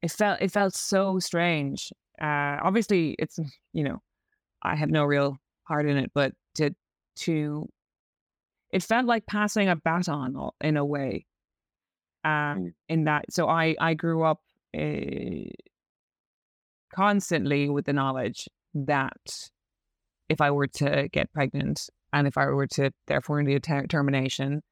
it 0.02 0.11
felt 0.11 0.40
it 0.40 0.50
felt 0.50 0.74
so 0.74 1.18
strange. 1.18 1.92
Uh, 2.20 2.59
obviously, 2.62 3.16
it's 3.18 3.38
you 3.72 3.84
know, 3.84 4.02
I 4.62 4.76
have 4.76 4.90
no 4.90 5.04
real 5.04 5.38
part 5.66 5.86
in 5.86 5.96
it, 5.96 6.11
but 6.14 6.32
to 6.57 6.70
to 7.16 7.68
it 8.72 8.82
felt 8.82 9.07
like 9.07 9.26
passing 9.26 9.68
a 9.68 9.76
baton 9.76 10.50
in 10.61 10.76
a 10.76 10.84
way. 10.84 11.26
Um, 12.24 12.74
in 12.88 13.04
that, 13.04 13.26
so 13.30 13.48
I 13.48 13.76
I 13.80 13.94
grew 13.94 14.24
up 14.24 14.40
uh, 14.76 15.50
constantly 16.92 17.68
with 17.68 17.86
the 17.86 17.92
knowledge 17.92 18.48
that 18.74 19.50
if 20.28 20.40
I 20.40 20.50
were 20.50 20.66
to 20.66 21.08
get 21.12 21.32
pregnant 21.32 21.88
and 22.12 22.26
if 22.26 22.36
I 22.36 22.46
were 22.46 22.66
to 22.68 22.90
therefore 23.06 23.42
need 23.42 23.56
a 23.56 23.60
ter- 23.60 23.86
termination, 23.86 24.62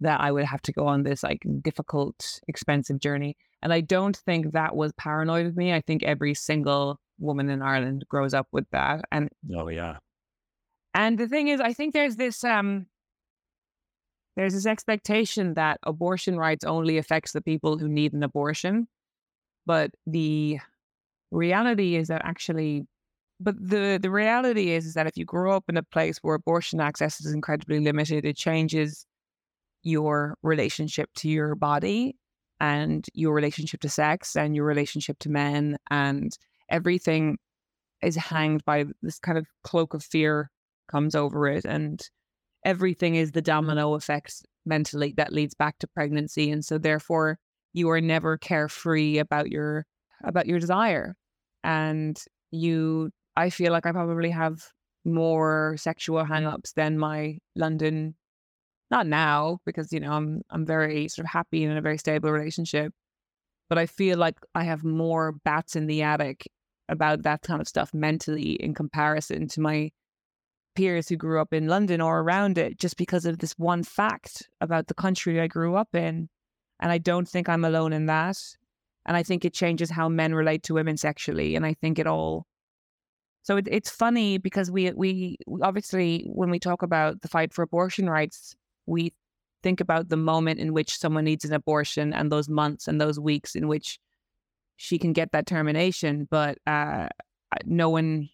that 0.00 0.20
I 0.20 0.30
would 0.30 0.44
have 0.44 0.62
to 0.62 0.72
go 0.72 0.86
on 0.86 1.02
this 1.02 1.22
like 1.22 1.42
difficult, 1.62 2.40
expensive 2.46 3.00
journey. 3.00 3.36
And 3.62 3.72
I 3.72 3.80
don't 3.80 4.16
think 4.16 4.52
that 4.52 4.76
was 4.76 4.92
paranoid 4.92 5.46
of 5.46 5.56
me. 5.56 5.72
I 5.72 5.80
think 5.80 6.02
every 6.02 6.34
single 6.34 7.00
woman 7.18 7.50
in 7.50 7.62
Ireland 7.62 8.04
grows 8.08 8.32
up 8.34 8.46
with 8.52 8.66
that. 8.70 9.04
And 9.10 9.28
Oh, 9.54 9.68
yeah. 9.68 9.96
and 10.94 11.18
the 11.18 11.28
thing 11.28 11.48
is, 11.48 11.60
I 11.60 11.72
think 11.72 11.94
there's 11.94 12.16
this 12.16 12.44
um 12.44 12.86
there's 14.36 14.54
this 14.54 14.66
expectation 14.66 15.54
that 15.54 15.80
abortion 15.82 16.36
rights 16.36 16.64
only 16.64 16.96
affects 16.96 17.32
the 17.32 17.40
people 17.40 17.76
who 17.76 17.88
need 17.88 18.12
an 18.12 18.22
abortion, 18.22 18.86
but 19.66 19.90
the 20.06 20.60
reality 21.32 21.96
is 21.96 22.06
that 22.06 22.22
actually 22.24 22.86
but 23.40 23.54
the 23.58 23.98
the 24.00 24.10
reality 24.10 24.70
is 24.72 24.86
is 24.86 24.94
that 24.94 25.06
if 25.06 25.16
you 25.16 25.24
grow 25.24 25.54
up 25.56 25.64
in 25.68 25.76
a 25.76 25.82
place 25.82 26.18
where 26.22 26.34
abortion 26.34 26.80
access 26.80 27.20
is 27.20 27.32
incredibly 27.32 27.80
limited, 27.80 28.24
it 28.24 28.36
changes 28.36 29.06
your 29.82 30.36
relationship 30.42 31.10
to 31.16 31.28
your 31.28 31.54
body 31.54 32.16
and 32.60 33.06
your 33.14 33.32
relationship 33.32 33.80
to 33.80 33.88
sex 33.88 34.36
and 34.36 34.56
your 34.56 34.64
relationship 34.64 35.18
to 35.20 35.30
men 35.30 35.76
and 35.90 36.36
everything 36.68 37.38
is 38.02 38.16
hanged 38.16 38.64
by 38.64 38.84
this 39.02 39.18
kind 39.18 39.38
of 39.38 39.46
cloak 39.64 39.94
of 39.94 40.02
fear 40.02 40.50
comes 40.88 41.14
over 41.14 41.46
it 41.46 41.64
and 41.64 42.00
everything 42.64 43.14
is 43.14 43.32
the 43.32 43.42
domino 43.42 43.94
effect 43.94 44.44
mentally 44.66 45.14
that 45.16 45.32
leads 45.32 45.54
back 45.54 45.78
to 45.78 45.86
pregnancy 45.86 46.50
and 46.50 46.64
so 46.64 46.78
therefore 46.78 47.38
you 47.72 47.88
are 47.88 48.00
never 48.00 48.36
carefree 48.36 49.18
about 49.18 49.48
your 49.48 49.84
about 50.24 50.46
your 50.46 50.58
desire 50.58 51.14
and 51.62 52.24
you 52.50 53.10
i 53.38 53.50
feel 53.50 53.72
like 53.72 53.86
i 53.86 53.92
probably 53.92 54.30
have 54.30 54.66
more 55.04 55.76
sexual 55.78 56.22
mm-hmm. 56.22 56.32
hang-ups 56.32 56.72
than 56.72 56.98
my 56.98 57.38
london 57.56 58.14
not 58.90 59.06
now 59.06 59.58
because 59.64 59.92
you 59.92 60.00
know 60.00 60.12
i'm 60.12 60.42
i'm 60.50 60.66
very 60.66 61.08
sort 61.08 61.24
of 61.24 61.30
happy 61.30 61.62
and 61.62 61.72
in 61.72 61.78
a 61.78 61.82
very 61.82 61.98
stable 61.98 62.30
relationship 62.30 62.92
but 63.68 63.78
i 63.78 63.86
feel 63.86 64.18
like 64.18 64.36
i 64.54 64.64
have 64.64 64.84
more 64.84 65.32
bats 65.44 65.76
in 65.76 65.86
the 65.86 66.02
attic 66.02 66.46
about 66.88 67.22
that 67.22 67.42
kind 67.42 67.60
of 67.60 67.68
stuff 67.68 67.92
mentally 67.92 68.52
in 68.52 68.74
comparison 68.74 69.46
to 69.48 69.60
my 69.60 69.90
peers 70.78 71.08
who 71.08 71.16
grew 71.16 71.40
up 71.40 71.52
in 71.52 71.66
London 71.66 72.00
or 72.00 72.20
around 72.20 72.56
it 72.56 72.78
just 72.78 72.96
because 72.96 73.26
of 73.26 73.38
this 73.38 73.52
one 73.58 73.82
fact 73.82 74.48
about 74.60 74.86
the 74.86 74.94
country 74.94 75.40
I 75.40 75.48
grew 75.48 75.74
up 75.74 75.92
in. 75.92 76.28
And 76.78 76.92
I 76.92 76.98
don't 76.98 77.28
think 77.28 77.48
I'm 77.48 77.64
alone 77.64 77.92
in 77.92 78.06
that. 78.06 78.38
And 79.04 79.16
I 79.16 79.24
think 79.24 79.44
it 79.44 79.52
changes 79.52 79.90
how 79.90 80.08
men 80.08 80.36
relate 80.36 80.62
to 80.64 80.74
women 80.74 80.96
sexually. 80.96 81.56
And 81.56 81.66
I 81.66 81.74
think 81.74 81.98
it 81.98 82.06
all. 82.06 82.46
So 83.48 83.56
it, 83.56 83.66
it's 83.70 83.88
funny 83.88 84.36
because 84.36 84.70
we 84.70 84.92
we 84.92 85.38
obviously 85.62 86.26
when 86.34 86.50
we 86.50 86.58
talk 86.58 86.82
about 86.82 87.22
the 87.22 87.28
fight 87.28 87.54
for 87.54 87.62
abortion 87.62 88.10
rights, 88.10 88.54
we 88.84 89.14
think 89.62 89.80
about 89.80 90.10
the 90.10 90.18
moment 90.18 90.60
in 90.60 90.74
which 90.74 90.98
someone 90.98 91.24
needs 91.24 91.46
an 91.46 91.54
abortion 91.54 92.12
and 92.12 92.30
those 92.30 92.50
months 92.50 92.86
and 92.86 93.00
those 93.00 93.18
weeks 93.18 93.54
in 93.54 93.66
which 93.66 93.98
she 94.76 94.98
can 94.98 95.14
get 95.14 95.32
that 95.32 95.46
termination. 95.46 96.28
But 96.30 96.58
uh, 96.66 97.08
no 97.64 97.88
one 97.88 98.28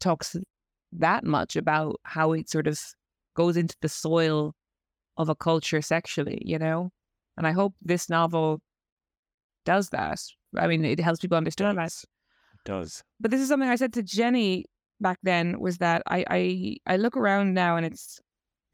talks 0.00 0.34
that 0.92 1.24
much 1.24 1.54
about 1.54 2.00
how 2.04 2.32
it 2.32 2.48
sort 2.48 2.68
of 2.68 2.80
goes 3.36 3.54
into 3.54 3.76
the 3.82 3.88
soil 3.90 4.54
of 5.18 5.28
a 5.28 5.34
culture 5.34 5.82
sexually, 5.82 6.40
you 6.42 6.58
know? 6.58 6.88
And 7.36 7.46
I 7.46 7.52
hope 7.52 7.74
this 7.82 8.08
novel 8.08 8.60
does 9.66 9.90
that. 9.90 10.22
I 10.56 10.68
mean, 10.68 10.86
it 10.86 11.00
helps 11.00 11.20
people 11.20 11.36
understand 11.36 11.76
that. 11.76 11.92
Does. 12.68 13.02
But 13.18 13.30
this 13.30 13.40
is 13.40 13.48
something 13.48 13.68
I 13.68 13.76
said 13.76 13.92
to 13.94 14.02
Jenny 14.02 14.66
back 15.00 15.18
then 15.22 15.58
was 15.58 15.78
that 15.78 16.02
I, 16.06 16.24
I 16.28 16.76
I 16.86 16.96
look 16.96 17.16
around 17.16 17.54
now 17.54 17.76
and 17.76 17.86
it's 17.86 18.20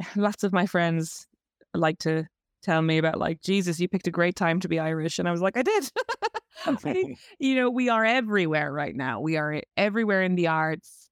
lots 0.16 0.44
of 0.44 0.52
my 0.52 0.66
friends 0.66 1.26
like 1.74 1.98
to 2.00 2.24
tell 2.62 2.82
me 2.82 2.98
about 2.98 3.18
like 3.18 3.40
Jesus, 3.40 3.80
you 3.80 3.88
picked 3.88 4.06
a 4.06 4.10
great 4.10 4.36
time 4.36 4.60
to 4.60 4.68
be 4.68 4.78
Irish, 4.78 5.18
and 5.18 5.28
I 5.28 5.32
was 5.32 5.40
like, 5.40 5.56
I 5.56 5.62
did. 5.62 5.90
you 7.38 7.54
know, 7.56 7.68
we 7.68 7.88
are 7.88 8.04
everywhere 8.04 8.72
right 8.72 8.94
now. 8.94 9.20
We 9.20 9.36
are 9.36 9.60
everywhere 9.76 10.22
in 10.22 10.34
the 10.34 10.46
arts 10.46 11.04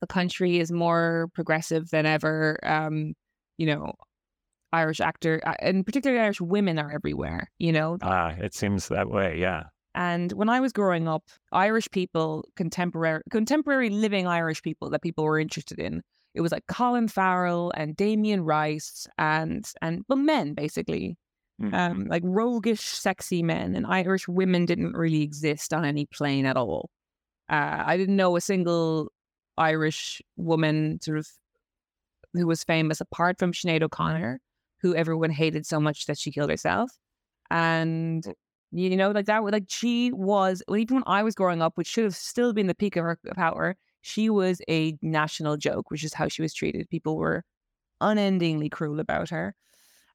the 0.00 0.06
country 0.06 0.58
is 0.58 0.72
more 0.72 1.28
progressive 1.34 1.90
than 1.90 2.06
ever. 2.06 2.58
Um, 2.62 3.14
you 3.58 3.66
know, 3.66 3.92
Irish 4.72 5.00
actor 5.00 5.40
uh, 5.44 5.54
and 5.60 5.84
particularly 5.84 6.22
Irish 6.22 6.40
women 6.40 6.78
are 6.78 6.90
everywhere, 6.90 7.50
you 7.58 7.72
know. 7.72 7.98
Ah, 8.02 8.30
it 8.30 8.54
seems 8.54 8.88
that 8.88 9.10
way, 9.10 9.38
yeah. 9.38 9.64
And 9.94 10.32
when 10.32 10.48
I 10.48 10.60
was 10.60 10.72
growing 10.72 11.08
up, 11.08 11.24
Irish 11.52 11.90
people, 11.90 12.44
contemporary 12.56 13.22
contemporary 13.30 13.90
living 13.90 14.26
Irish 14.26 14.62
people 14.62 14.90
that 14.90 15.02
people 15.02 15.24
were 15.24 15.38
interested 15.38 15.78
in, 15.78 16.02
it 16.34 16.40
was 16.40 16.52
like 16.52 16.66
Colin 16.68 17.08
Farrell 17.08 17.72
and 17.76 17.96
Damien 17.96 18.42
Rice 18.44 19.06
and 19.18 19.66
and 19.82 20.04
well 20.08 20.18
men 20.18 20.54
basically. 20.54 21.16
Mm-hmm. 21.60 21.74
Um, 21.74 22.04
like 22.06 22.22
roguish, 22.24 22.80
sexy 22.80 23.42
men, 23.42 23.76
and 23.76 23.86
Irish 23.86 24.26
women 24.26 24.64
didn't 24.64 24.94
really 24.94 25.20
exist 25.20 25.74
on 25.74 25.84
any 25.84 26.06
plane 26.06 26.46
at 26.46 26.56
all. 26.56 26.88
Uh, 27.50 27.82
I 27.84 27.98
didn't 27.98 28.16
know 28.16 28.34
a 28.34 28.40
single 28.40 29.12
Irish 29.58 30.22
woman 30.38 30.98
sort 31.02 31.18
of 31.18 31.28
who 32.32 32.46
was 32.46 32.64
famous 32.64 33.00
apart 33.00 33.38
from 33.38 33.52
Sinead 33.52 33.82
O'Connor, 33.82 34.40
who 34.80 34.94
everyone 34.94 35.30
hated 35.30 35.66
so 35.66 35.78
much 35.78 36.06
that 36.06 36.18
she 36.18 36.30
killed 36.30 36.48
herself. 36.48 36.90
And 37.50 38.24
you 38.72 38.96
know, 38.96 39.10
like 39.10 39.26
that, 39.26 39.42
like 39.44 39.64
she 39.68 40.12
was, 40.12 40.62
even 40.68 40.96
when 40.96 41.04
I 41.06 41.22
was 41.22 41.34
growing 41.34 41.62
up, 41.62 41.72
which 41.76 41.88
should 41.88 42.04
have 42.04 42.16
still 42.16 42.52
been 42.52 42.66
the 42.66 42.74
peak 42.74 42.96
of 42.96 43.04
her 43.04 43.18
power, 43.34 43.76
she 44.02 44.30
was 44.30 44.60
a 44.68 44.96
national 45.02 45.56
joke, 45.56 45.90
which 45.90 46.04
is 46.04 46.14
how 46.14 46.28
she 46.28 46.42
was 46.42 46.54
treated. 46.54 46.88
People 46.88 47.16
were 47.16 47.44
unendingly 48.00 48.70
cruel 48.70 49.00
about 49.00 49.30
her. 49.30 49.54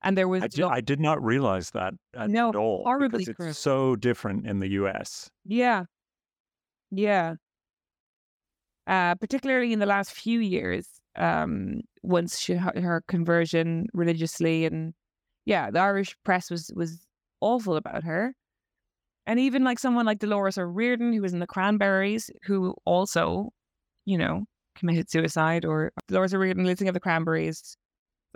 And 0.02 0.18
there 0.18 0.28
was 0.28 0.44
I 0.44 0.48
did, 0.48 0.66
I 0.66 0.82
did 0.82 1.00
not 1.00 1.24
realize 1.24 1.72
that 1.72 1.94
at, 2.16 2.30
no, 2.30 2.50
at 2.50 2.56
all. 2.56 2.84
Horribly 2.84 3.26
because 3.26 3.36
cruel. 3.36 3.54
so 3.54 3.96
different 3.96 4.48
in 4.48 4.60
the 4.60 4.70
US. 4.70 5.30
Yeah. 5.46 5.86
Yeah 6.92 7.36
uh, 8.88 9.16
particularly 9.16 9.74
in 9.74 9.80
the 9.80 9.86
last 9.86 10.12
few 10.12 10.40
years, 10.40 10.88
um, 11.16 11.82
once 12.04 12.40
she 12.40 12.54
her 12.54 13.04
conversion 13.08 13.88
religiously, 13.94 14.66
and 14.66 14.94
yeah, 15.46 15.72
the 15.72 15.80
Irish 15.80 16.16
press 16.24 16.52
was 16.52 16.72
was 16.76 17.06
awful 17.42 17.78
about 17.78 18.04
her, 18.04 18.36
and 19.28 19.40
even 19.40 19.64
like 19.64 19.80
someone 19.80 20.06
like 20.06 20.20
Dolores 20.20 20.58
O'Riordan, 20.58 21.14
who 21.14 21.22
was 21.22 21.34
in 21.34 21.40
the 21.40 21.48
Cranberries, 21.48 22.30
who 22.44 22.76
also, 22.86 23.52
you 24.06 24.18
know, 24.18 24.46
committed 24.76 25.10
suicide, 25.10 25.66
or 25.66 25.92
Dolores 26.08 26.34
O'Riordan, 26.34 26.66
listening 26.66 26.90
of 26.90 26.94
the 26.94 27.00
Cranberries, 27.00 27.78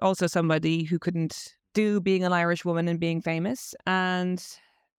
also 0.02 0.28
somebody 0.28 0.84
who 0.84 1.00
couldn't 1.00 1.56
do 1.74 2.00
being 2.02 2.24
an 2.24 2.34
Irish 2.34 2.66
woman 2.66 2.88
and 2.88 3.00
being 3.00 3.22
famous, 3.22 3.76
and 3.86 4.44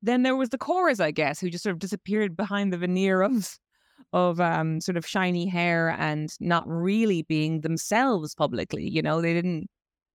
then 0.02 0.22
there 0.22 0.36
was 0.36 0.48
the 0.50 0.58
Corrs, 0.58 1.00
I 1.00 1.10
guess, 1.10 1.40
who 1.40 1.50
just 1.50 1.64
sort 1.64 1.74
of 1.74 1.78
disappeared 1.78 2.36
behind 2.36 2.72
the 2.72 2.78
veneer 2.78 3.22
of 3.22 3.58
of 4.12 4.40
um, 4.40 4.80
sort 4.80 4.96
of 4.96 5.06
shiny 5.06 5.46
hair 5.46 5.90
and 5.98 6.34
not 6.40 6.64
really 6.66 7.22
being 7.22 7.60
themselves 7.60 8.34
publicly. 8.34 8.88
You 8.88 9.02
know, 9.02 9.20
they 9.20 9.34
didn't, 9.34 9.68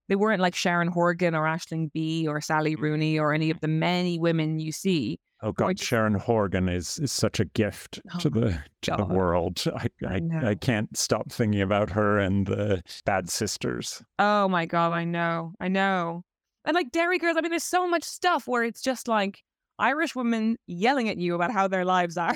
they 0.08 0.16
weren't 0.16 0.42
like 0.42 0.56
Sharon 0.56 0.88
Horgan 0.88 1.36
or 1.36 1.44
Aisling 1.44 1.92
Bea 1.92 2.28
or 2.28 2.42
Sally 2.42 2.76
Rooney 2.76 3.20
or 3.20 3.34
any 3.34 3.50
of 3.50 3.60
the 3.62 3.68
many 3.68 4.20
women 4.20 4.60
you 4.60 4.72
see. 4.72 5.20
Oh 5.42 5.52
God, 5.52 5.78
just, 5.78 5.88
Sharon 5.88 6.16
Horgan 6.16 6.70
is, 6.70 6.98
is 7.00 7.12
such 7.12 7.40
a 7.40 7.46
gift 7.46 8.00
oh 8.14 8.20
to 8.20 8.30
the 8.30 8.64
to 8.84 8.92
God. 8.92 9.00
the 9.00 9.06
world. 9.06 9.64
I 9.76 9.88
I, 10.08 10.22
I, 10.34 10.50
I, 10.50 10.56
can't 10.56 10.96
stop 10.98 11.32
thinking 11.32 11.62
about 11.62 11.90
her 11.92 12.20
and 12.20 12.48
the 12.48 12.82
Bad 13.06 13.30
Sisters. 13.30 14.02
Oh 14.18 14.48
my 14.48 14.66
God, 14.66 14.94
I 14.94 15.04
know, 15.04 15.54
I 15.60 15.68
know. 15.68 16.24
And 16.66 16.74
like 16.74 16.92
Derry 16.92 17.20
Girls, 17.20 17.38
I 17.38 17.42
mean, 17.42 17.52
there's 17.52 17.64
so 17.64 17.88
much 17.88 18.04
stuff 18.04 18.48
where 18.48 18.64
it's 18.64 18.82
just 18.82 19.08
like 19.08 19.44
Irish 19.78 20.16
women 20.16 20.58
yelling 20.68 21.10
at 21.10 21.18
you 21.18 21.36
about 21.36 21.52
how 21.52 21.68
their 21.68 21.86
lives 21.86 22.18
are. 22.18 22.36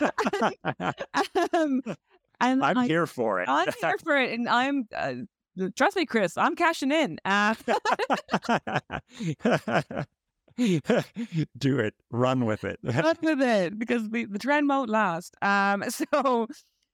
um, 0.00 1.82
and 2.40 2.64
I'm 2.64 2.78
I, 2.78 2.86
here 2.86 3.06
for 3.06 3.40
it. 3.40 3.48
I'm 3.48 3.72
here 3.80 3.98
for 4.02 4.16
it, 4.16 4.32
and 4.32 4.48
I'm. 4.48 4.88
Uh, 4.96 5.14
trust 5.76 5.96
me, 5.96 6.06
Chris. 6.06 6.36
I'm 6.36 6.56
cashing 6.56 6.92
in. 6.92 7.18
Uh, 7.24 7.54
Do 11.58 11.78
it. 11.78 11.94
Run 12.10 12.46
with 12.46 12.64
it. 12.64 12.78
Run 12.82 13.16
with 13.22 13.42
it 13.42 13.78
because 13.78 14.08
the, 14.08 14.24
the 14.24 14.38
trend 14.38 14.68
won't 14.68 14.90
last. 14.90 15.36
Um. 15.42 15.84
So, 15.90 16.46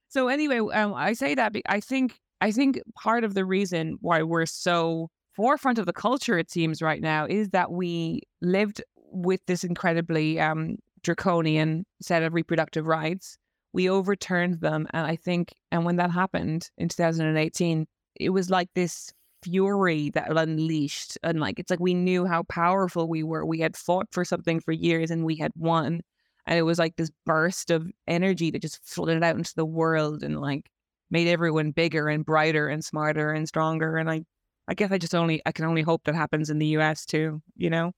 so 0.09 0.29
anyway, 0.29 0.59
um, 0.59 0.95
I 0.95 1.15
say 1.15 1.35
that 1.35 1.55
I 1.67 1.81
think 1.81 2.19
I 2.41 2.53
think 2.53 2.81
part 2.95 3.25
of 3.25 3.35
the 3.35 3.45
reason 3.45 3.97
why 4.01 4.23
we're 4.23 4.47
so 4.47 5.09
forefront 5.35 5.79
of 5.79 5.87
the 5.87 5.93
culture, 5.93 6.39
it 6.39 6.51
seems 6.51 6.83
right 6.83 7.01
now, 7.01 7.27
is 7.27 7.51
that 7.51 7.73
we 7.73 8.23
lived 8.43 8.83
with 8.97 9.41
this 9.47 9.65
incredibly 9.65 10.41
um 10.41 10.77
draconian 11.03 11.85
set 12.01 12.23
of 12.23 12.35
reproductive 12.35 12.87
rights. 12.87 13.37
We 13.73 13.89
overturned 13.89 14.61
them. 14.61 14.87
And 14.93 15.07
I 15.07 15.17
think, 15.17 15.55
and 15.71 15.85
when 15.85 15.97
that 15.97 16.11
happened 16.11 16.71
in 16.77 16.89
2018, 16.89 17.87
it 18.15 18.31
was 18.31 18.51
like 18.51 18.69
this 18.75 19.13
fury 19.43 20.11
that 20.11 20.37
unleashed. 20.37 21.19
And 21.23 21.41
like, 21.41 21.59
it's 21.59 21.71
like 21.71 21.81
we 21.81 21.95
knew 21.95 22.27
how 22.27 22.45
powerful 22.45 23.09
we 23.09 23.23
were. 23.23 23.45
We 23.45 23.61
had 23.61 23.77
fought 23.77 24.09
for 24.13 24.25
something 24.25 24.61
for 24.61 24.73
years 24.73 25.11
and 25.11 25.25
we 25.25 25.37
had 25.37 25.53
won. 25.57 26.01
And 26.47 26.59
it 26.59 26.63
was 26.63 26.79
like 26.79 26.97
this 26.97 27.11
burst 27.25 27.71
of 27.71 27.91
energy 28.07 28.51
that 28.51 28.63
just 28.63 28.85
flooded 28.85 29.23
out 29.23 29.37
into 29.37 29.55
the 29.55 29.65
world 29.65 30.23
and 30.23 30.41
like 30.41 30.71
made 31.11 31.29
everyone 31.29 31.71
bigger 31.71 32.09
and 32.09 32.25
brighter 32.25 32.69
and 32.69 32.85
smarter 32.85 33.33
and 33.33 33.47
stronger. 33.47 33.97
And 33.97 34.11
I, 34.11 34.23
I 34.69 34.75
guess 34.75 34.91
I 34.91 34.99
just 34.99 35.15
only, 35.15 35.43
I 35.47 35.53
can 35.53 35.65
only 35.65 35.83
hope 35.83 36.05
that 36.05 36.15
happens 36.15 36.51
in 36.51 36.59
the 36.59 36.67
US 36.79 37.05
too, 37.05 37.43
you 37.57 37.71
know? 37.71 37.93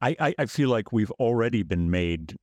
I, 0.00 0.34
I, 0.38 0.46
feel 0.46 0.68
like 0.68 0.92
we've 0.92 1.10
already 1.12 1.62
been 1.62 1.90
made 1.90 2.36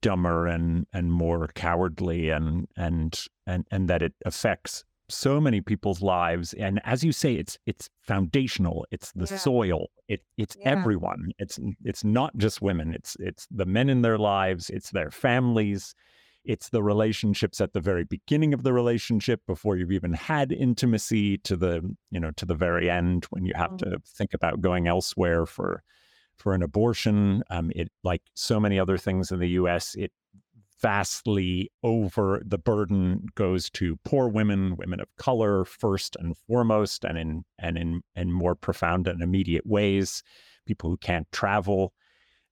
dumber 0.00 0.46
and 0.46 0.86
and 0.92 1.12
more 1.12 1.48
cowardly 1.54 2.30
and 2.30 2.68
and 2.76 3.24
and 3.46 3.66
and 3.70 3.88
that 3.88 4.02
it 4.02 4.14
affects 4.24 4.84
so 5.08 5.40
many 5.40 5.60
people's 5.60 6.02
lives 6.02 6.52
and 6.54 6.80
as 6.84 7.02
you 7.02 7.12
say 7.12 7.34
it's 7.34 7.58
it's 7.66 7.88
foundational 8.02 8.86
it's 8.90 9.10
the 9.12 9.26
yeah. 9.30 9.38
soil 9.38 9.86
it 10.08 10.20
it's 10.36 10.56
yeah. 10.60 10.70
everyone 10.70 11.30
it's 11.38 11.58
it's 11.84 12.04
not 12.04 12.36
just 12.36 12.60
women 12.60 12.92
it's 12.92 13.16
it's 13.18 13.46
the 13.50 13.64
men 13.64 13.88
in 13.88 14.02
their 14.02 14.18
lives 14.18 14.68
it's 14.70 14.90
their 14.90 15.10
families 15.10 15.94
it's 16.44 16.70
the 16.70 16.82
relationships 16.82 17.60
at 17.60 17.72
the 17.72 17.80
very 17.80 18.04
beginning 18.04 18.54
of 18.54 18.62
the 18.62 18.72
relationship 18.72 19.40
before 19.46 19.76
you've 19.76 19.92
even 19.92 20.12
had 20.12 20.52
intimacy 20.52 21.38
to 21.38 21.56
the 21.56 21.80
you 22.10 22.20
know 22.20 22.30
to 22.32 22.44
the 22.44 22.54
very 22.54 22.90
end 22.90 23.26
when 23.30 23.44
you 23.44 23.52
have 23.56 23.72
mm-hmm. 23.72 23.90
to 23.90 23.98
think 24.04 24.34
about 24.34 24.60
going 24.60 24.86
elsewhere 24.86 25.46
for 25.46 25.82
for 26.36 26.54
an 26.54 26.62
abortion 26.62 27.42
um, 27.50 27.70
it 27.74 27.90
like 28.04 28.22
so 28.34 28.60
many 28.60 28.78
other 28.78 28.98
things 28.98 29.30
in 29.30 29.38
the 29.38 29.48
us 29.48 29.94
it 29.94 30.12
vastly 30.80 31.70
over 31.82 32.42
the 32.44 32.58
burden 32.58 33.26
goes 33.34 33.70
to 33.70 33.96
poor 34.04 34.28
women, 34.28 34.76
women 34.76 35.00
of 35.00 35.08
color 35.16 35.64
first 35.64 36.16
and 36.18 36.36
foremost, 36.36 37.04
and 37.04 37.18
in 37.18 37.44
and 37.58 37.76
in 37.76 38.02
in 38.14 38.32
more 38.32 38.54
profound 38.54 39.08
and 39.08 39.22
immediate 39.22 39.66
ways, 39.66 40.22
people 40.66 40.90
who 40.90 40.96
can't 40.96 41.30
travel. 41.32 41.92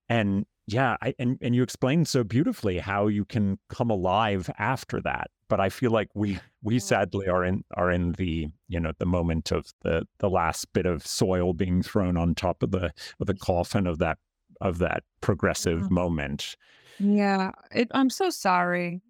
And 0.09 0.47
yeah, 0.67 0.97
I, 1.01 1.15
and 1.19 1.39
and 1.41 1.55
you 1.55 1.63
explained 1.63 2.09
so 2.09 2.25
beautifully 2.25 2.79
how 2.79 3.07
you 3.07 3.25
can 3.25 3.59
come 3.69 3.91
alive 3.91 4.51
after 4.59 5.01
that. 5.03 5.31
But 5.49 5.61
I 5.61 5.69
feel 5.69 5.93
like 5.93 6.09
we 6.15 6.41
we 6.63 6.81
sadly 6.81 7.29
are 7.29 7.45
in 7.45 7.65
are 7.75 7.91
in 7.91 8.13
the 8.13 8.49
you 8.69 8.81
know 8.81 8.93
the 8.99 9.07
moment 9.07 9.53
of 9.53 9.67
the 9.83 10.07
the 10.19 10.31
last 10.31 10.73
bit 10.73 10.87
of 10.87 11.07
soil 11.07 11.53
being 11.55 11.83
thrown 11.83 12.17
on 12.17 12.35
top 12.35 12.63
of 12.63 12.73
the 12.73 12.93
of 13.21 13.29
the 13.29 13.35
coffin 13.35 13.87
of 13.87 13.99
that 13.99 14.19
of 14.61 14.79
that 14.79 15.05
progressive 15.21 15.83
mm-hmm. 15.83 15.95
moment 15.95 16.57
yeah, 16.99 17.53
it, 17.73 17.89
I'm 17.93 18.11
so 18.11 18.31
sorry. 18.31 19.03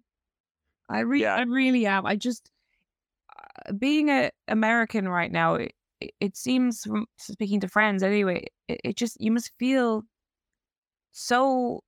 I 0.89 0.99
really, 1.01 1.23
Yeah. 1.23 1.35
I 1.35 1.41
really 1.43 1.85
am. 1.85 2.05
I 2.05 2.15
just 2.15 2.49
uh, 3.37 3.73
being 3.73 4.09
a 4.09 4.31
American 4.47 5.07
right 5.07 5.31
now. 5.31 5.55
It, 5.55 5.73
it 6.19 6.37
seems 6.37 6.83
from 6.83 7.05
speaking 7.17 7.59
to 7.61 7.67
friends 7.67 8.03
anyway. 8.03 8.45
It, 8.67 8.81
it 8.83 8.95
just 8.95 9.19
you 9.19 9.31
must 9.31 9.51
feel 9.57 10.03
so 11.11 11.83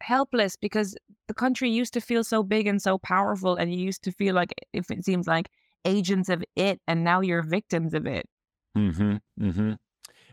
helpless 0.00 0.56
because 0.56 0.96
the 1.28 1.34
country 1.34 1.70
used 1.70 1.94
to 1.94 2.00
feel 2.00 2.24
so 2.24 2.42
big 2.42 2.66
and 2.66 2.80
so 2.82 2.98
powerful, 2.98 3.54
and 3.56 3.72
you 3.72 3.80
used 3.80 4.02
to 4.04 4.12
feel 4.12 4.34
like 4.34 4.52
if 4.72 4.90
it 4.90 5.04
seems 5.04 5.26
like 5.26 5.48
agents 5.84 6.28
of 6.28 6.42
it, 6.56 6.80
and 6.86 7.04
now 7.04 7.20
you're 7.20 7.42
victims 7.42 7.94
of 7.94 8.06
it. 8.06 8.28
Mm-hmm. 8.76 9.16
Mm-hmm. 9.40 9.72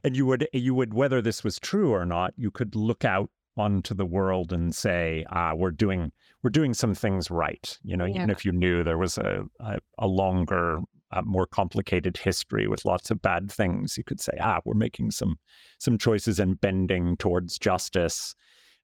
And 0.04 0.16
you 0.16 0.26
would 0.26 0.48
you 0.54 0.74
would 0.74 0.94
whether 0.94 1.22
this 1.22 1.44
was 1.44 1.60
true 1.60 1.92
or 1.92 2.06
not, 2.06 2.34
you 2.38 2.52
could 2.52 2.76
look 2.76 3.04
out 3.04 3.30
onto 3.60 3.94
the 3.94 4.06
world 4.06 4.54
and 4.54 4.74
say, 4.74 5.26
ah, 5.30 5.54
we're 5.54 5.72
doing 5.72 6.12
we're 6.42 6.50
doing 6.50 6.74
some 6.74 6.96
things 6.96 7.30
right. 7.30 7.78
You 7.84 7.98
know, 7.98 8.06
yeah. 8.06 8.16
even 8.16 8.30
if 8.30 8.46
you 8.46 8.52
knew 8.52 8.84
there 8.84 8.98
was 8.98 9.18
a 9.18 9.44
a, 9.60 9.80
a 9.98 10.08
longer, 10.08 10.80
a 11.12 11.22
more 11.22 11.46
complicated 11.46 12.18
history 12.18 12.68
with 12.68 12.86
lots 12.86 13.12
of 13.12 13.22
bad 13.22 13.52
things, 13.52 13.98
you 13.98 14.04
could 14.04 14.22
say, 14.22 14.38
ah, 14.42 14.62
we're 14.66 14.74
making 14.74 15.12
some 15.12 15.38
some 15.78 15.98
choices 15.98 16.40
and 16.40 16.60
bending 16.60 17.18
towards 17.18 17.60
justice, 17.60 18.36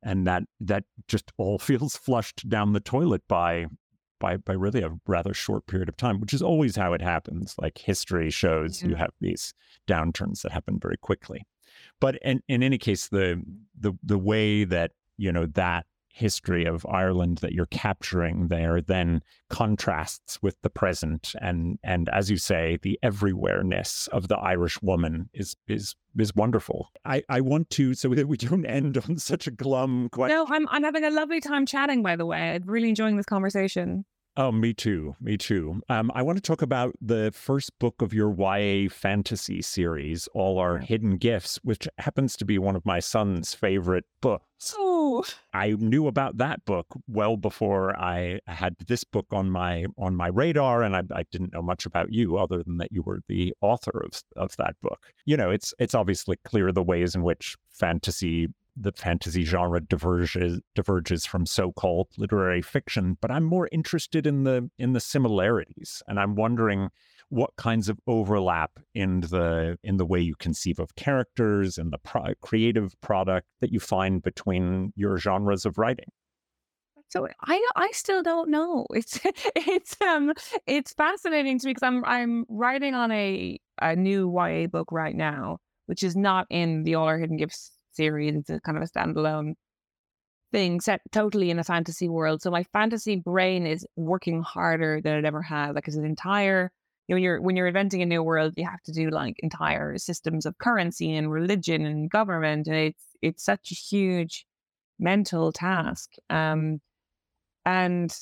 and 0.04 0.28
that 0.28 0.44
that 0.60 0.84
just 1.08 1.32
all 1.38 1.58
feels 1.70 1.96
flushed 1.96 2.48
down 2.50 2.74
the 2.74 2.80
toilet 2.80 3.24
by 3.28 3.68
by 4.20 4.38
by 4.38 4.54
really 4.54 4.82
a 4.82 4.92
rather 5.08 5.34
short 5.34 5.66
period 5.68 5.90
of 5.90 5.98
time, 5.98 6.20
which 6.20 6.34
is 6.34 6.42
always 6.42 6.76
how 6.76 6.94
it 6.94 7.02
happens. 7.02 7.56
Like 7.62 7.78
history 7.78 8.30
shows, 8.30 8.82
yeah. 8.82 8.90
you 8.90 8.96
have 8.96 9.12
these 9.22 9.54
downturns 9.88 10.42
that 10.42 10.52
happen 10.52 10.80
very 10.82 10.98
quickly. 10.98 11.46
But 12.00 12.18
in, 12.22 12.42
in 12.48 12.64
any 12.64 12.78
case, 12.78 13.08
the 13.08 13.42
the 13.80 13.94
the 14.04 14.18
way 14.18 14.64
that 14.64 14.92
you 15.18 15.32
know 15.32 15.46
that 15.48 15.86
history 16.16 16.64
of 16.64 16.86
Ireland 16.86 17.40
that 17.40 17.52
you're 17.52 17.66
capturing 17.66 18.48
there 18.48 18.80
then 18.80 19.22
contrasts 19.50 20.42
with 20.42 20.56
the 20.62 20.70
present 20.70 21.36
and 21.42 21.78
and 21.84 22.08
as 22.08 22.32
you 22.32 22.38
say 22.38 22.80
the 22.84 22.98
everywhereness 23.04 24.08
of 24.10 24.30
the 24.30 24.38
Irish 24.38 24.82
woman 24.82 25.30
is 25.34 25.58
is 25.68 25.94
is 26.18 26.34
wonderful. 26.34 26.90
I 27.04 27.24
I 27.28 27.42
want 27.42 27.70
to 27.72 27.94
so 27.96 28.08
that 28.10 28.30
we 28.30 28.38
don't 28.38 28.66
end 28.66 28.98
on 28.98 29.18
such 29.18 29.46
a 29.46 29.52
glum 29.52 30.08
question. 30.10 30.38
No, 30.38 30.48
I'm 30.50 30.70
I'm 30.70 30.84
having 30.84 31.04
a 31.04 31.10
lovely 31.10 31.42
time 31.42 31.66
chatting 31.66 32.02
by 32.02 32.16
the 32.16 32.26
way. 32.26 32.56
I'm 32.56 32.64
really 32.66 32.90
enjoying 32.90 33.18
this 33.18 33.26
conversation. 33.26 34.06
Oh, 34.38 34.52
me 34.52 34.74
too. 34.74 35.16
Me 35.22 35.38
too. 35.38 35.82
Um, 35.88 36.12
I 36.14 36.22
want 36.22 36.38
to 36.38 36.42
talk 36.42 36.62
about 36.62 36.94
the 37.02 37.32
first 37.34 37.78
book 37.80 38.02
of 38.02 38.14
your 38.14 38.36
YA 38.38 38.90
fantasy 38.90 39.62
series, 39.62 40.28
All 40.34 40.60
Our 40.60 40.78
Hidden 40.80 41.18
Gifts, 41.18 41.58
which 41.64 41.88
happens 42.00 42.36
to 42.38 42.46
be 42.46 42.60
one 42.60 42.76
of 42.76 42.86
my 42.86 43.00
son's 43.00 43.54
favorite 43.54 44.04
books. 44.20 44.76
Oh. 44.78 45.24
I 45.54 45.72
knew 45.80 46.08
about 46.08 46.38
that 46.40 46.66
book 46.66 46.88
well 47.08 47.38
before 47.38 47.98
I 47.98 48.42
had 48.48 48.76
this 48.88 49.06
book 49.06 49.28
on 49.32 49.50
my 49.50 49.86
on 49.98 50.18
my 50.18 50.28
radar, 50.28 50.84
and 50.84 50.98
I, 50.98 51.04
I 51.14 51.24
didn't 51.32 51.54
know 51.54 51.62
much 51.62 51.86
about 51.86 52.12
you 52.12 52.38
other 52.38 52.62
than 52.62 52.78
that 52.78 52.92
you 52.92 53.04
were 53.04 53.22
the 53.30 53.54
author 53.62 54.04
of 54.04 54.22
of 54.36 54.56
that 54.58 54.76
book. 54.82 55.14
You 55.26 55.38
know, 55.38 55.50
it's 55.50 55.74
it's 55.80 55.96
obviously 55.96 56.38
clear 56.44 56.74
the 56.74 56.84
ways 56.84 57.16
in 57.16 57.24
which 57.24 57.56
fantasy 57.70 58.50
the 58.78 58.92
fantasy 58.92 59.44
genre 59.44 59.80
diverges 59.80 60.60
diverges 60.74 61.26
from 61.26 61.46
so-called 61.46 62.08
literary 62.18 62.62
fiction 62.62 63.18
but 63.22 63.32
i'm 63.32 63.44
more 63.44 63.70
interested 63.72 64.28
in 64.28 64.44
the 64.44 64.70
in 64.78 64.94
the 64.94 65.00
similarities 65.00 66.04
and 66.08 66.20
i'm 66.20 66.36
wondering 66.36 66.90
what 67.30 67.56
kinds 67.56 67.90
of 67.90 68.00
overlap 68.06 68.72
in 68.94 69.22
the 69.22 69.78
in 69.84 69.98
the 69.98 70.06
way 70.06 70.20
you 70.20 70.36
conceive 70.36 70.80
of 70.80 70.96
characters 70.96 71.78
and 71.78 71.92
the 71.92 71.98
pro- 71.98 72.34
creative 72.42 73.00
product 73.02 73.48
that 73.62 73.72
you 73.72 73.80
find 73.80 74.22
between 74.22 74.92
your 74.96 75.18
genres 75.18 75.66
of 75.66 75.78
writing 75.78 76.10
so 77.08 77.28
I 77.44 77.66
I 77.76 77.92
still 77.94 78.24
don't 78.24 78.50
know. 78.50 78.88
It's 78.90 79.20
it's 79.56 79.96
um 80.02 80.34
it's 80.68 80.94
fascinating 80.94 81.60
to 81.60 81.68
me 81.68 81.74
because 81.74 81.84
I'm 81.84 82.04
I'm 82.04 82.46
writing 82.50 82.94
on 82.94 83.12
a 83.12 83.58
a 83.82 83.96
new 83.96 84.30
YA 84.36 84.68
book 84.68 84.92
right 84.92 85.16
now, 85.16 85.60
which 85.86 86.04
is 86.04 86.16
not 86.16 86.48
in 86.50 86.84
the 86.84 86.96
All 86.96 87.08
Our 87.08 87.18
Hidden 87.18 87.38
Gifts 87.38 87.72
series. 87.96 88.36
It's 88.36 88.50
a 88.50 88.60
kind 88.60 88.78
of 88.78 88.84
a 88.84 88.88
standalone 88.88 89.54
thing 90.52 90.80
set 90.80 91.02
totally 91.12 91.50
in 91.50 91.60
a 91.60 91.64
fantasy 91.64 92.08
world. 92.08 92.42
So 92.42 92.52
my 92.52 92.64
fantasy 92.64 93.16
brain 93.18 93.66
is 93.66 93.86
working 93.96 94.42
harder 94.42 95.02
than 95.02 95.18
it 95.18 95.26
ever 95.26 95.42
has. 95.42 95.76
Like 95.76 95.88
it's 95.88 95.98
an 95.98 96.06
entire 96.06 96.72
you 97.08 97.14
know, 97.14 97.18
when 97.18 97.24
you're 97.24 97.42
when 97.42 97.56
you're 97.56 97.68
inventing 97.68 98.02
a 98.02 98.06
new 98.06 98.24
world, 98.24 98.54
you 98.58 98.66
have 98.66 98.82
to 98.84 98.92
do 98.92 99.10
like 99.10 99.36
entire 99.40 99.98
systems 99.98 100.46
of 100.46 100.58
currency 100.58 101.14
and 101.14 101.32
religion 101.32 101.86
and 101.86 102.10
government, 102.10 102.68
and 102.68 102.76
it's 102.76 103.04
it's 103.22 103.44
such 103.44 103.72
a 103.72 103.76
huge 103.76 104.46
mental 104.98 105.52
task. 105.52 106.14
Um, 106.30 106.82
and 107.66 108.16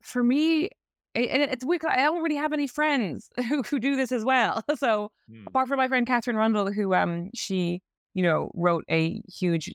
for 0.00 0.22
me, 0.22 0.70
and 1.14 1.42
it's 1.42 1.64
weird. 1.64 1.84
I 1.86 1.96
don't 1.96 2.22
really 2.22 2.36
have 2.36 2.52
any 2.52 2.66
friends 2.66 3.28
who, 3.48 3.62
who 3.62 3.78
do 3.78 3.96
this 3.96 4.12
as 4.12 4.24
well. 4.24 4.62
So 4.76 5.12
mm. 5.30 5.46
apart 5.46 5.68
from 5.68 5.78
my 5.78 5.88
friend 5.88 6.06
Katherine 6.06 6.36
Rundell, 6.36 6.72
who 6.72 6.94
um 6.94 7.30
she 7.34 7.82
you 8.14 8.22
know, 8.22 8.50
wrote 8.54 8.84
a 8.90 9.20
huge 9.28 9.72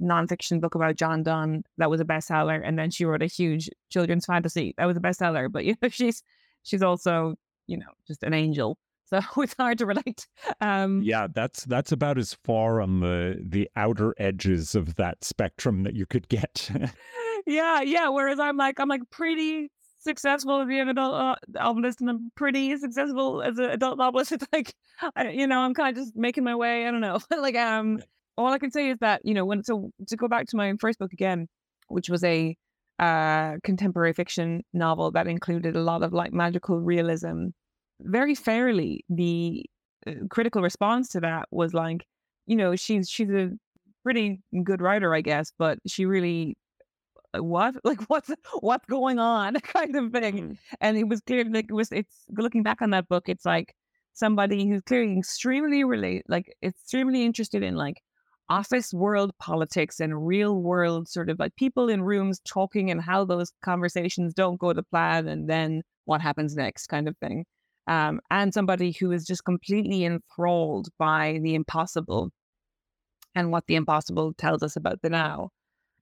nonfiction 0.00 0.60
book 0.60 0.74
about 0.74 0.96
John 0.96 1.22
Donne 1.22 1.62
that 1.78 1.90
was 1.90 2.00
a 2.00 2.04
bestseller, 2.04 2.60
and 2.62 2.78
then 2.78 2.90
she 2.90 3.04
wrote 3.04 3.22
a 3.22 3.26
huge 3.26 3.70
children's 3.90 4.26
fantasy 4.26 4.74
that 4.76 4.86
was 4.86 4.96
a 4.96 5.00
bestseller. 5.00 5.50
But 5.50 5.64
you 5.64 5.74
know, 5.80 5.88
she's 5.88 6.22
she's 6.62 6.82
also 6.82 7.36
you 7.66 7.78
know 7.78 7.86
just 8.06 8.22
an 8.22 8.34
angel, 8.34 8.78
so 9.06 9.20
it's 9.38 9.54
hard 9.58 9.78
to 9.78 9.86
relate. 9.86 10.26
Um, 10.60 11.02
yeah, 11.02 11.28
that's 11.32 11.64
that's 11.64 11.92
about 11.92 12.18
as 12.18 12.34
far 12.44 12.80
on 12.80 13.00
the 13.00 13.40
the 13.42 13.68
outer 13.76 14.14
edges 14.18 14.74
of 14.74 14.96
that 14.96 15.24
spectrum 15.24 15.84
that 15.84 15.94
you 15.94 16.06
could 16.06 16.28
get. 16.28 16.70
yeah, 17.46 17.80
yeah. 17.80 18.08
Whereas 18.08 18.38
I'm 18.38 18.56
like 18.56 18.78
I'm 18.78 18.88
like 18.88 19.08
pretty 19.10 19.70
successful 20.06 20.62
as 20.62 20.68
an 20.68 20.88
adult 20.88 21.14
uh, 21.14 21.34
novelist 21.48 22.00
and 22.00 22.08
I'm 22.08 22.32
pretty 22.34 22.76
successful 22.78 23.42
as 23.42 23.58
an 23.58 23.66
adult 23.66 23.98
novelist. 23.98 24.32
It's 24.36 24.46
like, 24.52 24.74
I, 25.14 25.30
you 25.30 25.46
know, 25.46 25.60
I'm 25.60 25.74
kind 25.74 25.96
of 25.96 26.02
just 26.02 26.16
making 26.16 26.44
my 26.44 26.54
way. 26.54 26.86
I 26.86 26.90
don't 26.90 27.00
know. 27.02 27.18
like, 27.38 27.56
um, 27.56 28.00
all 28.38 28.52
I 28.52 28.58
can 28.58 28.70
say 28.70 28.90
is 28.90 28.98
that, 29.00 29.20
you 29.24 29.34
know, 29.34 29.44
when, 29.44 29.62
so 29.62 29.90
to 30.08 30.16
go 30.16 30.28
back 30.28 30.46
to 30.48 30.56
my 30.56 30.72
first 30.80 30.98
book 30.98 31.12
again, 31.12 31.48
which 31.88 32.08
was 32.08 32.24
a 32.24 32.56
uh, 32.98 33.56
contemporary 33.62 34.12
fiction 34.14 34.62
novel 34.72 35.10
that 35.12 35.26
included 35.26 35.76
a 35.76 35.82
lot 35.82 36.02
of 36.02 36.12
like 36.12 36.32
magical 36.32 36.80
realism, 36.80 37.48
very 38.00 38.34
fairly, 38.34 39.04
the 39.08 39.64
uh, 40.06 40.12
critical 40.30 40.62
response 40.62 41.08
to 41.10 41.20
that 41.20 41.46
was 41.50 41.74
like, 41.74 42.04
you 42.46 42.56
know, 42.56 42.76
she's, 42.76 43.08
she's 43.08 43.30
a 43.30 43.50
pretty 44.04 44.40
good 44.62 44.80
writer, 44.80 45.14
I 45.14 45.20
guess, 45.20 45.52
but 45.58 45.78
she 45.86 46.06
really 46.06 46.56
what? 47.44 47.74
Like 47.84 48.02
what's 48.08 48.30
what's 48.60 48.86
going 48.86 49.18
on? 49.18 49.54
kind 49.60 49.96
of 49.96 50.12
thing. 50.12 50.34
Mm-hmm. 50.34 50.52
and 50.80 50.96
it 50.96 51.08
was 51.08 51.20
clear 51.20 51.44
like 51.44 51.66
it 51.68 51.74
was 51.74 51.92
it's 51.92 52.24
looking 52.36 52.62
back 52.62 52.82
on 52.82 52.90
that 52.90 53.08
book 53.08 53.28
it's 53.28 53.44
like 53.44 53.74
somebody 54.12 54.66
who's 54.66 54.82
clearly 54.82 55.18
extremely 55.18 55.84
relate 55.84 56.22
like 56.28 56.54
extremely 56.62 57.24
interested 57.24 57.62
in 57.62 57.74
like 57.76 58.02
office 58.48 58.92
world 58.94 59.32
politics 59.38 60.00
and 60.00 60.26
real 60.26 60.62
world 60.62 61.08
sort 61.08 61.28
of 61.28 61.38
like 61.38 61.54
people 61.56 61.88
in 61.88 62.02
rooms 62.02 62.40
talking 62.44 62.90
and 62.90 63.02
how 63.02 63.24
those 63.24 63.52
conversations 63.62 64.34
don't 64.34 64.60
go 64.60 64.72
to 64.72 64.82
plan 64.82 65.26
and 65.26 65.48
then 65.50 65.82
what 66.04 66.20
happens 66.20 66.54
next 66.54 66.86
kind 66.86 67.08
of 67.08 67.16
thing. 67.18 67.44
Um, 67.88 68.20
and 68.30 68.52
somebody 68.52 68.92
who 68.92 69.12
is 69.12 69.24
just 69.24 69.44
completely 69.44 70.04
enthralled 70.04 70.88
by 70.98 71.40
the 71.42 71.54
impossible 71.54 72.30
and 73.34 73.52
what 73.52 73.64
the 73.66 73.76
impossible 73.76 74.32
tells 74.34 74.62
us 74.62 74.76
about 74.76 75.02
the 75.02 75.10
now. 75.10 75.50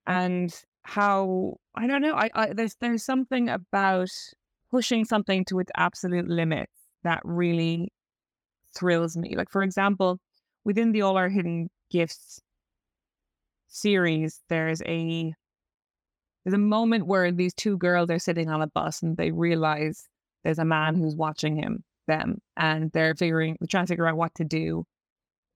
And 0.06 0.54
how 0.84 1.56
I 1.74 1.86
don't 1.86 2.02
know. 2.02 2.14
I, 2.14 2.30
I 2.34 2.52
there's 2.52 2.76
there's 2.80 3.02
something 3.02 3.48
about 3.48 4.10
pushing 4.70 5.04
something 5.04 5.44
to 5.46 5.58
its 5.58 5.70
absolute 5.76 6.28
limits 6.28 6.72
that 7.02 7.20
really 7.24 7.92
thrills 8.76 9.16
me. 9.16 9.34
Like, 9.36 9.50
for 9.50 9.62
example, 9.62 10.18
within 10.64 10.92
the 10.92 11.02
All 11.02 11.16
Our 11.16 11.28
Hidden 11.28 11.70
Gifts 11.90 12.40
series, 13.68 14.40
there's 14.48 14.82
a 14.82 15.34
there's 16.44 16.54
a 16.54 16.58
moment 16.58 17.06
where 17.06 17.32
these 17.32 17.54
two 17.54 17.78
girls 17.78 18.10
are 18.10 18.18
sitting 18.18 18.50
on 18.50 18.62
a 18.62 18.66
bus 18.66 19.02
and 19.02 19.16
they 19.16 19.30
realize 19.30 20.06
there's 20.44 20.58
a 20.58 20.64
man 20.64 20.94
who's 20.94 21.16
watching 21.16 21.56
him 21.56 21.82
them 22.06 22.38
and 22.58 22.92
they're 22.92 23.14
figuring 23.14 23.56
they're 23.58 23.66
trying 23.66 23.86
to 23.86 23.92
figure 23.92 24.06
out 24.06 24.16
what 24.16 24.34
to 24.34 24.44
do 24.44 24.84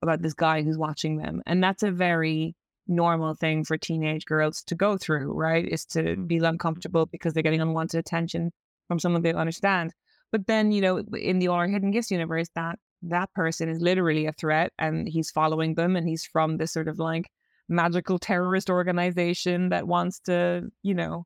about 0.01 0.21
this 0.23 0.33
guy 0.33 0.63
who's 0.63 0.79
watching 0.79 1.17
them 1.17 1.43
and 1.45 1.63
that's 1.63 1.83
a 1.83 1.91
very 1.91 2.55
normal 2.89 3.35
thing 3.35 3.63
for 3.63 3.77
teenage 3.77 4.25
girls 4.25 4.63
to 4.63 4.75
go 4.75 4.97
through 4.97 5.31
right 5.31 5.65
is 5.67 5.85
to 5.85 6.03
mm-hmm. 6.03 6.25
be 6.25 6.37
uncomfortable 6.37 7.05
because 7.05 7.33
they're 7.33 7.43
getting 7.43 7.61
unwanted 7.61 7.99
attention 7.99 8.51
from 8.87 8.99
someone 8.99 9.21
they 9.21 9.31
don't 9.31 9.41
understand. 9.41 9.93
But 10.31 10.47
then 10.47 10.71
you 10.71 10.81
know 10.81 10.97
in 11.17 11.39
the 11.39 11.47
all 11.47 11.55
our 11.55 11.67
hidden 11.67 11.91
gifts 11.91 12.11
universe 12.11 12.49
that 12.55 12.77
that 13.03 13.31
person 13.33 13.69
is 13.69 13.79
literally 13.79 14.25
a 14.25 14.33
threat 14.33 14.73
and 14.77 15.07
he's 15.07 15.31
following 15.31 15.75
them 15.75 15.95
and 15.95 16.07
he's 16.07 16.25
from 16.25 16.57
this 16.57 16.73
sort 16.73 16.87
of 16.89 16.99
like 16.99 17.29
magical 17.69 18.19
terrorist 18.19 18.69
organization 18.69 19.69
that 19.69 19.87
wants 19.87 20.19
to 20.21 20.69
you 20.83 20.93
know 20.93 21.25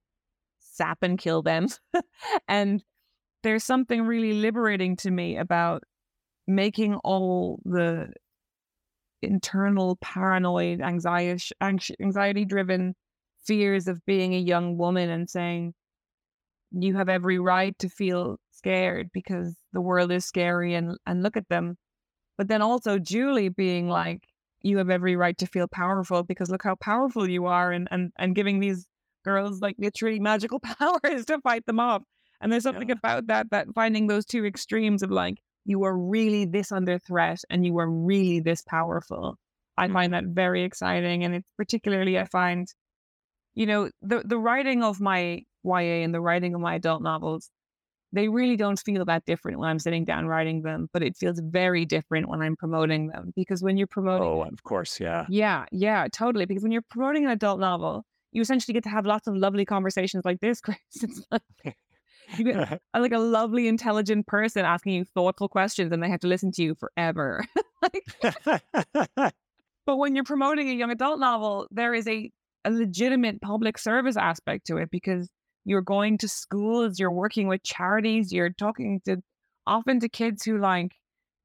sap 0.60 1.00
and 1.02 1.18
kill 1.18 1.42
them. 1.42 1.68
And 2.48 2.84
there's 3.44 3.64
something 3.64 4.04
really 4.04 4.34
liberating 4.34 4.96
to 4.98 5.12
me 5.12 5.38
about 5.38 5.84
making 6.48 6.96
all 6.96 7.60
the 7.66 8.14
internal 9.24 9.98
paranoid 10.02 10.82
anxiety 10.82 11.44
anxiety 12.02 12.46
driven 12.46 12.94
fears 13.46 13.88
of 13.88 14.04
being 14.06 14.34
a 14.34 14.40
young 14.40 14.78
woman 14.78 15.10
and 15.10 15.30
saying 15.30 15.74
you 16.72 16.96
have 16.96 17.10
every 17.10 17.40
right 17.40 17.78
to 17.80 17.90
feel 17.90 18.38
scared 18.52 19.10
because 19.14 19.56
the 19.74 19.82
world 19.82 20.12
is 20.12 20.26
scary 20.26 20.74
and 20.74 20.98
and 21.06 21.24
look 21.24 21.38
at 21.38 21.50
them 21.50 21.78
but 22.38 22.48
then 22.48 22.62
also 22.62 22.98
Julie 22.98 23.50
being 23.50 23.90
like 23.90 24.24
you 24.62 24.78
have 24.78 24.90
every 24.90 25.16
right 25.16 25.38
to 25.38 25.46
feel 25.46 25.68
powerful 25.68 26.24
because 26.24 26.50
look 26.50 26.64
how 26.64 26.76
powerful 26.76 27.30
you 27.30 27.46
are 27.46 27.72
and 27.72 27.88
and 27.92 28.12
and 28.18 28.36
giving 28.36 28.60
these 28.60 28.86
girls 29.26 29.62
like 29.62 29.76
literally 29.78 30.20
magical 30.20 30.60
powers 30.80 31.26
to 31.26 31.40
fight 31.42 31.66
them 31.66 31.80
off 31.80 32.04
and 32.44 32.52
there's 32.52 32.64
something 32.64 32.90
yeah. 32.90 32.96
about 32.96 33.28
that, 33.28 33.50
that 33.52 33.68
finding 33.74 34.08
those 34.08 34.26
two 34.26 34.46
extremes 34.46 35.02
of 35.02 35.10
like, 35.10 35.38
you 35.66 35.84
are 35.84 35.98
really 35.98 36.46
this 36.46 36.72
under 36.72 37.00
threat 37.00 37.40
and 37.50 37.66
you 37.66 37.78
are 37.80 37.90
really 37.90 38.40
this 38.40 38.62
powerful. 38.62 39.38
I 39.78 39.88
mm. 39.88 39.94
find 39.94 40.14
that 40.14 40.26
very 40.26 40.64
exciting. 40.64 41.24
And 41.24 41.36
it's 41.36 41.48
particularly, 41.58 42.20
I 42.20 42.26
find, 42.26 42.68
you 43.56 43.66
know, 43.66 43.90
the, 44.02 44.24
the 44.26 44.38
writing 44.38 44.84
of 44.84 45.00
my 45.00 45.44
YA 45.64 46.04
and 46.04 46.14
the 46.14 46.22
writing 46.22 46.54
of 46.54 46.62
my 46.62 46.76
adult 46.76 47.02
novels, 47.02 47.50
they 48.12 48.28
really 48.28 48.58
don't 48.58 48.80
feel 48.80 49.06
that 49.06 49.26
different 49.26 49.58
when 49.58 49.70
I'm 49.70 49.80
sitting 49.80 50.06
down 50.06 50.28
writing 50.28 50.62
them, 50.62 50.88
but 50.94 51.02
it 51.02 51.18
feels 51.18 51.40
very 51.44 51.86
different 51.86 52.30
when 52.30 52.42
I'm 52.42 52.56
promoting 52.56 53.08
them 53.08 53.32
because 53.36 53.64
when 53.64 53.78
you're 53.78 53.88
promoting. 53.88 54.28
Oh, 54.28 54.44
of 54.44 54.64
course. 54.64 55.00
Yeah. 55.00 55.26
Yeah. 55.30 55.66
Yeah. 55.72 56.08
Totally. 56.12 56.46
Because 56.46 56.62
when 56.62 56.72
you're 56.72 56.84
promoting 56.90 57.26
an 57.26 57.32
adult 57.32 57.60
novel, 57.60 58.06
you 58.32 58.42
essentially 58.42 58.74
get 58.74 58.84
to 58.84 58.90
have 58.90 59.06
lots 59.06 59.28
of 59.28 59.36
lovely 59.36 59.66
conversations 59.66 60.26
like 60.26 60.42
this, 60.42 60.62
Chris. 60.62 60.78
It's 61.02 61.26
like, 61.32 61.78
like 62.98 63.12
a 63.12 63.20
lovely, 63.20 63.68
intelligent 63.68 64.28
person 64.28 64.66
asking 64.66 64.94
you 64.94 65.06
thoughtful 65.06 65.48
questions, 65.48 65.92
and 65.92 66.02
they 66.02 66.10
have 66.10 66.22
to 66.22 66.28
listen 66.28 66.52
to 66.54 66.64
you 66.64 66.76
forever. 66.76 67.46
but 68.22 69.98
when 69.98 70.16
you're 70.16 70.24
promoting 70.24 70.70
a 70.70 70.74
young 70.74 70.92
adult 70.92 71.20
novel, 71.20 71.68
there 71.72 71.94
is 71.94 72.08
a, 72.08 72.32
a 72.66 72.72
legitimate 72.72 73.42
public 73.42 73.78
service 73.78 74.18
aspect 74.18 74.68
to 74.68 74.78
it 74.78 74.90
because 74.92 75.30
you're 75.66 75.82
going 75.82 76.18
to 76.20 76.28
schools, 76.28 77.00
you're 77.00 77.12
working 77.12 77.48
with 77.48 77.64
charities, 77.64 78.32
you're 78.32 78.50
talking 78.50 79.02
to 79.06 79.18
often 79.66 80.00
to 80.02 80.10
kids 80.10 80.44
who 80.44 80.58
like, 80.58 80.92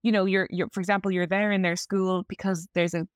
you 0.02 0.12
know, 0.12 0.24
you're 0.24 0.48
you're 0.50 0.68
for 0.72 0.80
example, 0.80 1.10
you're 1.10 1.26
there 1.26 1.52
in 1.52 1.62
their 1.62 1.76
school 1.76 2.24
because 2.28 2.68
there's 2.74 2.94
a 2.94 3.06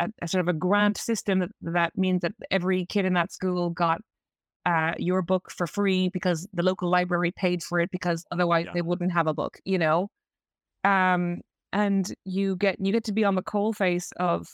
a, 0.00 0.08
a, 0.22 0.28
sort 0.28 0.40
of 0.40 0.48
a 0.48 0.58
grant 0.58 0.96
system 0.96 1.40
that, 1.40 1.50
that 1.60 1.92
means 1.96 2.22
that 2.22 2.32
every 2.50 2.86
kid 2.86 3.04
in 3.04 3.14
that 3.14 3.32
school 3.32 3.70
got 3.70 4.00
uh, 4.66 4.92
your 4.98 5.22
book 5.22 5.50
for 5.50 5.66
free 5.66 6.08
because 6.08 6.48
the 6.52 6.62
local 6.62 6.90
library 6.90 7.30
paid 7.30 7.62
for 7.62 7.78
it 7.78 7.90
because 7.92 8.26
otherwise 8.32 8.66
yeah. 8.66 8.72
they 8.74 8.82
wouldn't 8.82 9.12
have 9.12 9.28
a 9.28 9.34
book, 9.34 9.58
you 9.64 9.78
know. 9.78 10.08
Um, 10.82 11.40
and 11.72 12.12
you 12.24 12.56
get 12.56 12.76
you 12.80 12.92
get 12.92 13.04
to 13.04 13.12
be 13.12 13.24
on 13.24 13.36
the 13.36 13.42
coal 13.42 13.72
face 13.72 14.10
of 14.18 14.48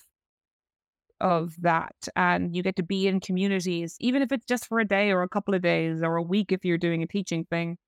of 1.21 1.55
that, 1.63 1.95
and 2.15 2.55
you 2.55 2.63
get 2.63 2.77
to 2.77 2.83
be 2.83 3.07
in 3.07 3.21
communities, 3.21 3.97
even 4.01 4.23
if 4.23 4.33
it's 4.33 4.45
just 4.45 4.67
for 4.67 4.81
a 4.81 4.85
day 4.85 5.11
or 5.13 5.23
a 5.23 5.29
couple 5.29 5.55
of 5.55 5.63
days 5.63 6.03
or 6.03 6.17
a 6.17 6.23
week 6.23 6.53
if 6.53 6.65
you're 6.65 6.79
doing 6.79 7.03
a 7.03 7.07
teaching 7.07 7.47
thing. 7.47 7.79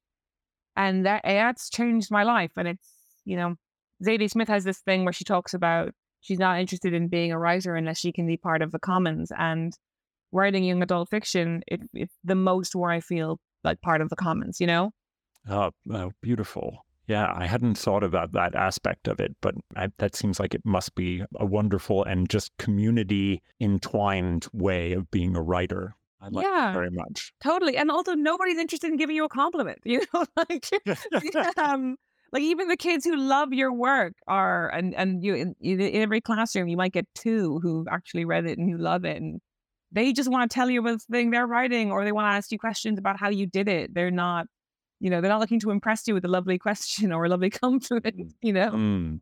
And 0.77 1.05
that 1.07 1.23
that's 1.25 1.69
changed 1.69 2.11
my 2.11 2.23
life. 2.23 2.53
And 2.57 2.69
it's 2.69 2.89
you 3.27 3.37
know, 3.37 3.57
Zadie 4.03 4.31
Smith 4.31 4.49
has 4.49 4.65
this 4.65 4.79
thing 4.81 5.05
where 5.05 5.13
she 5.13 5.25
talks 5.25 5.53
about 5.53 5.93
she's 6.23 6.39
not 6.39 6.59
interested 6.59 6.95
in 6.95 7.09
being 7.09 7.33
a 7.33 7.39
writer 7.39 7.77
unless 7.77 7.99
she 7.99 8.13
can 8.13 8.27
be 8.27 8.39
part 8.39 8.63
of 8.63 8.73
the 8.73 8.79
commons 8.79 9.31
and 9.39 9.77
writing 10.35 10.65
young 10.65 10.83
adult 10.83 11.09
fiction, 11.09 11.63
it, 11.67 11.81
it's 11.95 12.15
the 12.25 12.35
most 12.35 12.75
where 12.75 12.91
I 12.91 13.01
feel 13.01 13.39
like 13.63 13.81
part 13.81 14.01
of 14.01 14.11
the 14.11 14.17
commons, 14.17 14.61
you 14.61 14.67
know? 14.67 14.91
Oh, 15.49 15.71
oh 15.93 16.11
beautiful. 16.21 16.85
Yeah, 17.07 17.33
I 17.35 17.47
hadn't 17.47 17.77
thought 17.77 18.03
about 18.03 18.33
that 18.33 18.55
aspect 18.55 19.09
of 19.09 19.21
it, 19.21 19.37
but 19.43 19.55
I, 19.77 19.89
that 19.99 20.17
seems 20.17 20.41
like 20.41 20.55
it 20.55 20.63
must 20.65 20.95
be 20.95 21.23
a 21.37 21.45
wonderful 21.45 22.03
and 22.05 22.29
just 22.29 22.51
community 22.59 23.43
entwined 23.61 24.47
way 24.53 24.93
of 24.93 25.11
being 25.11 25.37
a 25.37 25.43
writer. 25.43 25.95
I 26.21 26.29
like 26.29 26.45
yeah, 26.45 26.73
very 26.73 26.91
much. 26.91 27.33
Totally. 27.43 27.77
And 27.77 27.91
also 27.91 28.15
nobody's 28.15 28.57
interested 28.57 28.91
in 28.91 28.97
giving 28.97 29.17
you 29.17 29.25
a 29.25 29.29
compliment. 29.29 29.79
You 29.85 30.01
know, 30.15 30.25
like 30.49 30.67
um, 31.59 31.97
like 32.33 32.43
even 32.43 32.69
the 32.69 32.77
kids 32.79 33.05
who 33.05 33.17
love 33.17 33.53
your 33.53 33.73
work 33.73 34.15
are 34.27 34.71
and 34.71 34.95
and 34.95 35.23
you 35.23 35.35
in, 35.35 35.55
in 35.61 35.81
every 35.95 36.23
classroom 36.23 36.69
you 36.69 36.77
might 36.79 36.93
get 36.93 37.07
two 37.15 37.61
who 37.63 37.85
actually 37.91 38.25
read 38.25 38.47
it 38.47 38.59
and 38.59 38.71
who 38.71 38.79
love 38.79 39.05
it 39.05 39.21
and 39.21 39.41
they 39.95 40.13
just 40.13 40.31
want 40.31 40.51
to 40.51 40.55
tell 40.55 40.69
you 40.69 40.81
about 40.81 40.99
the 40.99 41.13
thing 41.13 41.31
they're 41.31 41.47
writing 41.47 41.91
or 41.91 42.05
they 42.05 42.13
want 42.13 42.31
to 42.31 42.37
ask 42.37 42.51
you 42.53 42.59
questions 42.59 42.99
about 42.99 43.19
how 43.19 43.29
you 43.29 43.47
did 43.47 43.69
it. 43.69 43.95
They're 43.95 44.11
not, 44.11 44.47
you 45.01 45.09
know, 45.09 45.21
they're 45.21 45.31
not 45.31 45.41
looking 45.41 45.61
to 45.61 45.71
impress 45.71 46.07
you 46.07 46.15
with 46.15 46.25
a 46.25 46.29
lovely 46.29 46.59
question 46.67 47.13
or 47.13 47.25
a 47.25 47.29
lovely 47.29 47.51
compliment, 47.51 48.35
you 48.43 48.53
know? 48.53 48.71
Mm. 48.71 49.21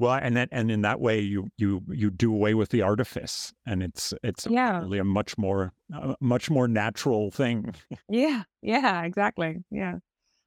Well, 0.00 0.14
and 0.14 0.36
that, 0.36 0.48
and 0.52 0.70
in 0.70 0.82
that 0.82 1.00
way, 1.00 1.18
you 1.18 1.48
you 1.56 1.82
you 1.88 2.10
do 2.10 2.32
away 2.32 2.54
with 2.54 2.68
the 2.68 2.82
artifice, 2.82 3.52
and 3.66 3.82
it's 3.82 4.14
it's 4.22 4.46
yeah. 4.48 4.78
really 4.78 4.98
a 4.98 5.04
much 5.04 5.36
more 5.36 5.72
uh, 5.92 6.14
much 6.20 6.50
more 6.50 6.68
natural 6.68 7.32
thing. 7.32 7.74
yeah, 8.08 8.44
yeah, 8.62 9.02
exactly. 9.02 9.56
Yeah. 9.72 9.94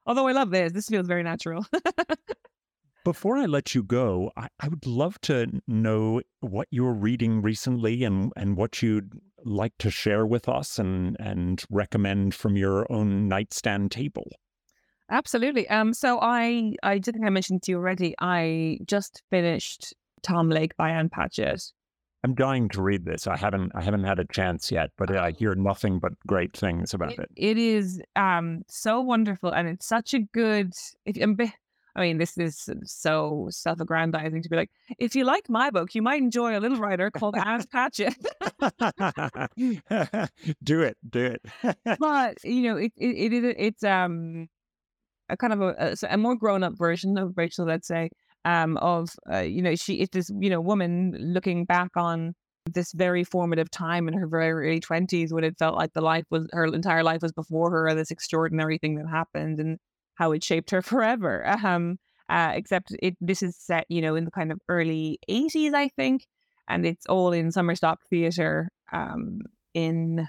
Although 0.05 0.27
I 0.27 0.31
love 0.31 0.51
this, 0.51 0.71
this 0.71 0.87
feels 0.87 1.05
very 1.05 1.23
natural. 1.23 1.65
Before 3.03 3.35
I 3.35 3.45
let 3.45 3.73
you 3.73 3.83
go, 3.83 4.31
I, 4.37 4.47
I, 4.59 4.67
would 4.67 4.85
love 4.85 5.19
to 5.21 5.47
know 5.67 6.21
what 6.41 6.67
you're 6.69 6.93
reading 6.93 7.41
recently 7.41 8.03
and, 8.03 8.31
and 8.35 8.55
what 8.55 8.83
you'd 8.83 9.19
like 9.43 9.73
to 9.79 9.89
share 9.89 10.25
with 10.25 10.47
us 10.47 10.79
and, 10.79 11.17
and 11.19 11.63
recommend 11.69 12.33
from 12.33 12.55
your 12.55 12.91
own 12.91 13.27
nightstand 13.27 13.91
table. 13.91 14.29
Absolutely. 15.09 15.67
Um, 15.69 15.93
so 15.93 16.19
I 16.21 16.75
I 16.83 16.97
did 16.97 17.15
think 17.15 17.25
I 17.25 17.29
mentioned 17.29 17.63
to 17.63 17.71
you 17.71 17.77
already. 17.77 18.15
I 18.19 18.79
just 18.85 19.21
finished 19.29 19.93
Tom 20.23 20.49
Lake 20.49 20.75
by 20.77 20.89
Ann 20.89 21.09
Patchett. 21.09 21.73
I'm 22.23 22.35
dying 22.35 22.69
to 22.69 22.81
read 22.81 23.03
this. 23.03 23.27
I 23.27 23.35
haven't 23.35 23.71
I 23.75 23.81
haven't 23.81 24.05
had 24.05 24.19
a 24.19 24.25
chance 24.25 24.71
yet, 24.71 24.91
but 24.97 25.15
I 25.15 25.31
hear 25.31 25.53
nothing 25.55 25.99
but 25.99 26.13
great 26.27 26.55
things 26.55 26.93
about 26.93 27.13
it. 27.13 27.29
It, 27.35 27.57
it 27.57 27.57
is 27.57 28.01
um 28.15 28.61
so 28.69 29.01
wonderful, 29.01 29.51
and 29.51 29.67
it's 29.67 29.87
such 29.87 30.13
a 30.13 30.19
good. 30.19 30.71
If, 31.05 31.17
I 31.95 32.01
mean, 32.01 32.17
this 32.17 32.37
is 32.37 32.69
so 32.85 33.47
self-aggrandizing 33.49 34.43
to 34.43 34.49
be 34.49 34.55
like, 34.55 34.71
if 34.97 35.15
you 35.15 35.25
like 35.25 35.49
my 35.49 35.69
book, 35.69 35.93
you 35.93 36.01
might 36.01 36.21
enjoy 36.21 36.57
a 36.57 36.59
little 36.59 36.77
writer 36.77 37.11
called 37.11 37.35
Ann 37.37 37.63
Patchett. 37.71 38.15
do 40.63 40.81
it, 40.81 40.97
do 41.09 41.25
it. 41.25 41.41
but 41.99 42.43
you 42.43 42.63
know, 42.63 42.77
it 42.77 42.93
it, 42.95 43.33
it 43.33 43.55
it's 43.57 43.83
um 43.83 44.47
a 45.29 45.37
kind 45.37 45.53
of 45.53 45.61
a, 45.61 45.75
a, 45.77 46.13
a 46.13 46.17
more 46.17 46.35
grown-up 46.35 46.77
version 46.77 47.17
of 47.17 47.33
Rachel, 47.37 47.65
let's 47.65 47.87
say, 47.87 48.09
um, 48.45 48.77
of 48.77 49.09
uh, 49.31 49.39
you 49.39 49.61
know, 49.61 49.75
she 49.75 49.95
it's 49.95 50.11
this 50.11 50.31
you 50.39 50.49
know 50.49 50.61
woman 50.61 51.15
looking 51.19 51.65
back 51.65 51.91
on 51.95 52.33
this 52.71 52.91
very 52.91 53.23
formative 53.23 53.71
time 53.71 54.07
in 54.07 54.13
her 54.13 54.27
very 54.27 54.67
early 54.67 54.79
twenties 54.79 55.33
when 55.33 55.43
it 55.43 55.57
felt 55.57 55.75
like 55.75 55.93
the 55.93 56.01
life 56.01 56.25
was 56.29 56.47
her 56.53 56.65
entire 56.65 57.03
life 57.03 57.21
was 57.21 57.31
before 57.31 57.71
her, 57.71 57.93
this 57.93 58.11
extraordinary 58.11 58.77
thing 58.77 58.95
that 58.95 59.07
happened, 59.07 59.59
and 59.59 59.77
how 60.21 60.31
it 60.33 60.43
shaped 60.43 60.69
her 60.69 60.83
forever. 60.83 61.47
Um, 61.47 61.97
uh, 62.29 62.51
except 62.53 62.95
it 63.01 63.17
this 63.19 63.41
is 63.41 63.57
set, 63.57 63.85
you 63.89 64.01
know, 64.01 64.15
in 64.15 64.25
the 64.25 64.31
kind 64.31 64.51
of 64.51 64.59
early 64.69 65.19
80s, 65.27 65.73
I 65.73 65.89
think, 65.89 66.27
and 66.69 66.85
it's 66.85 67.05
all 67.07 67.33
in 67.33 67.51
Summer 67.51 67.75
Stock 67.75 67.99
Theatre 68.09 68.69
um, 68.93 69.41
in 69.73 70.27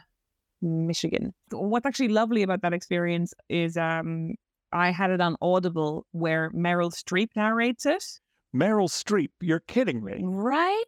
Michigan. 0.63 1.35
What's 1.51 1.87
actually 1.87 2.09
lovely 2.09 2.43
about 2.43 2.63
that 2.63 2.73
experience 2.73 3.35
is 3.51 3.77
um, 3.77 4.35
I 4.73 4.91
had 4.91 5.11
it 5.11 5.21
on 5.21 5.37
Audible 5.43 6.07
where 6.13 6.51
Meryl 6.51 6.91
Streep 6.91 7.29
narrates 7.37 7.85
it. 7.85 8.05
Meryl 8.55 8.89
Streep, 8.89 9.31
you're 9.41 9.61
kidding 9.61 10.03
me. 10.03 10.21
Right? 10.23 10.85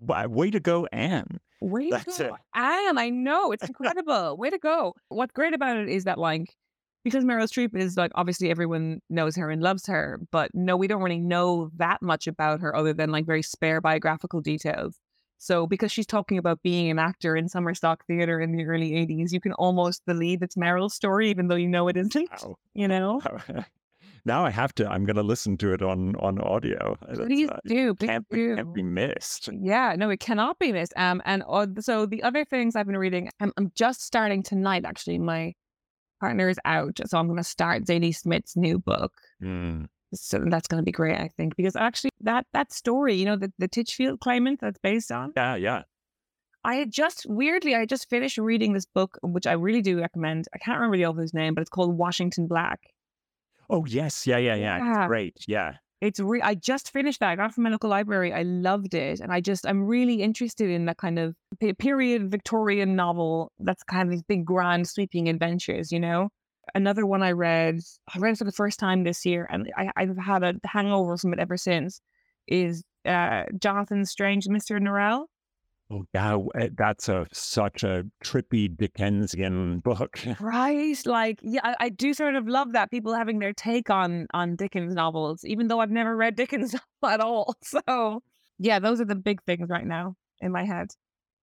Way 0.00 0.50
to 0.52 0.60
go, 0.60 0.86
Ann. 0.92 1.40
Way 1.60 1.90
to 1.90 1.96
That's 1.96 2.18
go, 2.18 2.26
it. 2.26 2.32
Ann. 2.54 2.96
I 2.96 3.10
know. 3.10 3.52
It's 3.52 3.64
incredible. 3.68 4.36
Way 4.36 4.50
to 4.50 4.58
go. 4.58 4.94
What's 5.08 5.32
great 5.32 5.52
about 5.52 5.76
it 5.76 5.88
is 5.88 6.04
that, 6.04 6.16
like, 6.18 6.56
because 7.04 7.24
Meryl 7.24 7.48
Streep 7.48 7.76
is 7.76 7.96
like 7.96 8.12
obviously 8.14 8.50
everyone 8.50 9.00
knows 9.08 9.36
her 9.36 9.50
and 9.50 9.62
loves 9.62 9.86
her, 9.86 10.20
but 10.30 10.50
no, 10.54 10.76
we 10.76 10.86
don't 10.86 11.02
really 11.02 11.18
know 11.18 11.70
that 11.76 12.02
much 12.02 12.26
about 12.26 12.60
her 12.60 12.74
other 12.74 12.92
than 12.92 13.10
like 13.10 13.26
very 13.26 13.42
spare 13.42 13.80
biographical 13.80 14.40
details. 14.40 14.98
So 15.38 15.66
because 15.66 15.90
she's 15.90 16.06
talking 16.06 16.36
about 16.36 16.62
being 16.62 16.90
an 16.90 16.98
actor 16.98 17.34
in 17.34 17.48
summer 17.48 17.74
stock 17.74 18.04
theater 18.06 18.42
in 18.42 18.52
the 18.52 18.66
early 18.66 18.90
80s, 18.90 19.32
you 19.32 19.40
can 19.40 19.54
almost 19.54 20.04
believe 20.04 20.42
it's 20.42 20.54
Meryl's 20.54 20.94
story, 20.94 21.30
even 21.30 21.48
though 21.48 21.56
you 21.56 21.66
know 21.68 21.88
it 21.88 21.96
isn't. 21.96 22.30
Wow. 22.42 22.56
You 22.74 22.88
know? 22.88 23.20
now 24.24 24.44
I 24.44 24.50
have 24.50 24.74
to. 24.76 24.88
I'm 24.88 25.04
going 25.04 25.16
to 25.16 25.22
listen 25.22 25.56
to 25.58 25.72
it 25.72 25.82
on 25.82 26.14
on 26.16 26.40
audio. 26.40 26.96
Please 27.14 27.48
uh, 27.48 27.58
do. 27.66 27.94
Please 27.94 28.06
can't, 28.06 28.28
do. 28.30 28.56
can't 28.56 28.74
be 28.74 28.82
missed. 28.82 29.48
Yeah, 29.52 29.96
no, 29.98 30.08
it 30.10 30.20
cannot 30.20 30.58
be 30.58 30.72
missed. 30.72 30.92
Um, 30.96 31.20
and 31.24 31.42
uh, 31.48 31.66
so 31.80 32.06
the 32.06 32.22
other 32.22 32.44
things 32.44 32.76
I've 32.76 32.86
been 32.86 32.96
reading, 32.96 33.28
I'm, 33.40 33.52
I'm 33.56 33.72
just 33.74 34.02
starting 34.02 34.42
tonight. 34.42 34.84
Actually, 34.84 35.18
my 35.18 35.54
partner 36.20 36.48
is 36.48 36.58
out, 36.64 37.00
so 37.06 37.18
I'm 37.18 37.26
going 37.26 37.38
to 37.38 37.44
start 37.44 37.84
Zadie 37.84 38.14
Smith's 38.14 38.56
new 38.56 38.78
book. 38.78 39.12
Mm. 39.42 39.86
So 40.12 40.44
that's 40.46 40.66
going 40.66 40.80
to 40.80 40.84
be 40.84 40.92
great, 40.92 41.16
I 41.18 41.28
think, 41.36 41.56
because 41.56 41.76
actually 41.76 42.10
that 42.20 42.46
that 42.52 42.72
story, 42.72 43.14
you 43.14 43.24
know, 43.24 43.36
the 43.36 43.52
the 43.58 43.68
Titchfield 43.68 44.20
claimant 44.20 44.60
that's 44.60 44.78
based 44.78 45.12
on. 45.12 45.32
Yeah, 45.36 45.54
yeah. 45.54 45.82
I 46.64 46.74
had 46.74 46.90
just 46.90 47.24
weirdly, 47.26 47.74
I 47.74 47.86
just 47.86 48.10
finished 48.10 48.36
reading 48.36 48.74
this 48.74 48.84
book, 48.84 49.18
which 49.22 49.46
I 49.46 49.52
really 49.52 49.80
do 49.80 49.98
recommend. 49.98 50.46
I 50.54 50.58
can't 50.58 50.78
remember 50.78 50.96
the 50.96 51.06
author's 51.06 51.32
name, 51.32 51.54
but 51.54 51.62
it's 51.62 51.70
called 51.70 51.96
Washington 51.96 52.46
Black. 52.46 52.80
Oh 53.70 53.86
yes, 53.86 54.26
yeah, 54.26 54.36
yeah, 54.38 54.56
yeah. 54.56 54.78
Yeah. 54.78 55.06
Great. 55.06 55.36
Yeah. 55.46 55.74
It's 56.00 56.20
re- 56.20 56.42
I 56.42 56.54
just 56.54 56.92
finished 56.92 57.20
that. 57.20 57.30
I 57.30 57.36
got 57.36 57.54
from 57.54 57.64
my 57.64 57.70
local 57.70 57.90
library. 57.90 58.32
I 58.32 58.42
loved 58.42 58.94
it, 58.94 59.20
and 59.20 59.32
I 59.32 59.40
just 59.40 59.66
I'm 59.66 59.84
really 59.86 60.22
interested 60.22 60.70
in 60.70 60.86
that 60.86 60.96
kind 60.96 61.18
of 61.18 61.34
period 61.78 62.30
Victorian 62.30 62.96
novel. 62.96 63.52
That's 63.58 63.82
kind 63.82 64.08
of 64.08 64.10
these 64.10 64.22
big, 64.22 64.44
grand, 64.44 64.88
sweeping 64.88 65.28
adventures. 65.28 65.92
You 65.92 66.00
know. 66.00 66.28
Another 66.72 67.04
one 67.04 67.20
I 67.20 67.32
read, 67.32 67.80
I 68.14 68.18
read 68.20 68.34
it 68.34 68.38
for 68.38 68.44
the 68.44 68.52
first 68.52 68.78
time 68.78 69.02
this 69.02 69.26
year, 69.26 69.48
and 69.50 69.72
I, 69.76 69.90
I've 69.96 70.16
had 70.16 70.44
a 70.44 70.54
hangover 70.64 71.16
from 71.16 71.32
it 71.32 71.40
ever 71.40 71.56
since. 71.56 72.00
Is 72.46 72.84
uh, 73.04 73.44
Jonathan 73.58 74.04
Strange, 74.04 74.46
Mister 74.46 74.78
Norrell? 74.78 75.24
Oh 75.92 76.04
yeah, 76.14 76.38
that's 76.76 77.08
a 77.08 77.26
such 77.32 77.82
a 77.82 78.04
trippy 78.24 78.74
Dickensian 78.74 79.80
book. 79.80 80.20
Right. 80.40 80.96
Like, 81.04 81.40
yeah, 81.42 81.60
I, 81.64 81.76
I 81.80 81.88
do 81.88 82.14
sort 82.14 82.34
of 82.34 82.46
love 82.46 82.72
that 82.72 82.90
people 82.90 83.14
having 83.14 83.40
their 83.40 83.52
take 83.52 83.90
on 83.90 84.26
on 84.32 84.56
Dickens 84.56 84.94
novels, 84.94 85.44
even 85.44 85.68
though 85.68 85.80
I've 85.80 85.90
never 85.90 86.16
read 86.16 86.36
Dickens 86.36 86.74
at 87.04 87.20
all. 87.20 87.54
So 87.62 88.22
yeah, 88.58 88.78
those 88.78 89.00
are 89.00 89.04
the 89.04 89.14
big 89.14 89.42
things 89.42 89.68
right 89.68 89.86
now 89.86 90.14
in 90.40 90.52
my 90.52 90.64
head. 90.64 90.88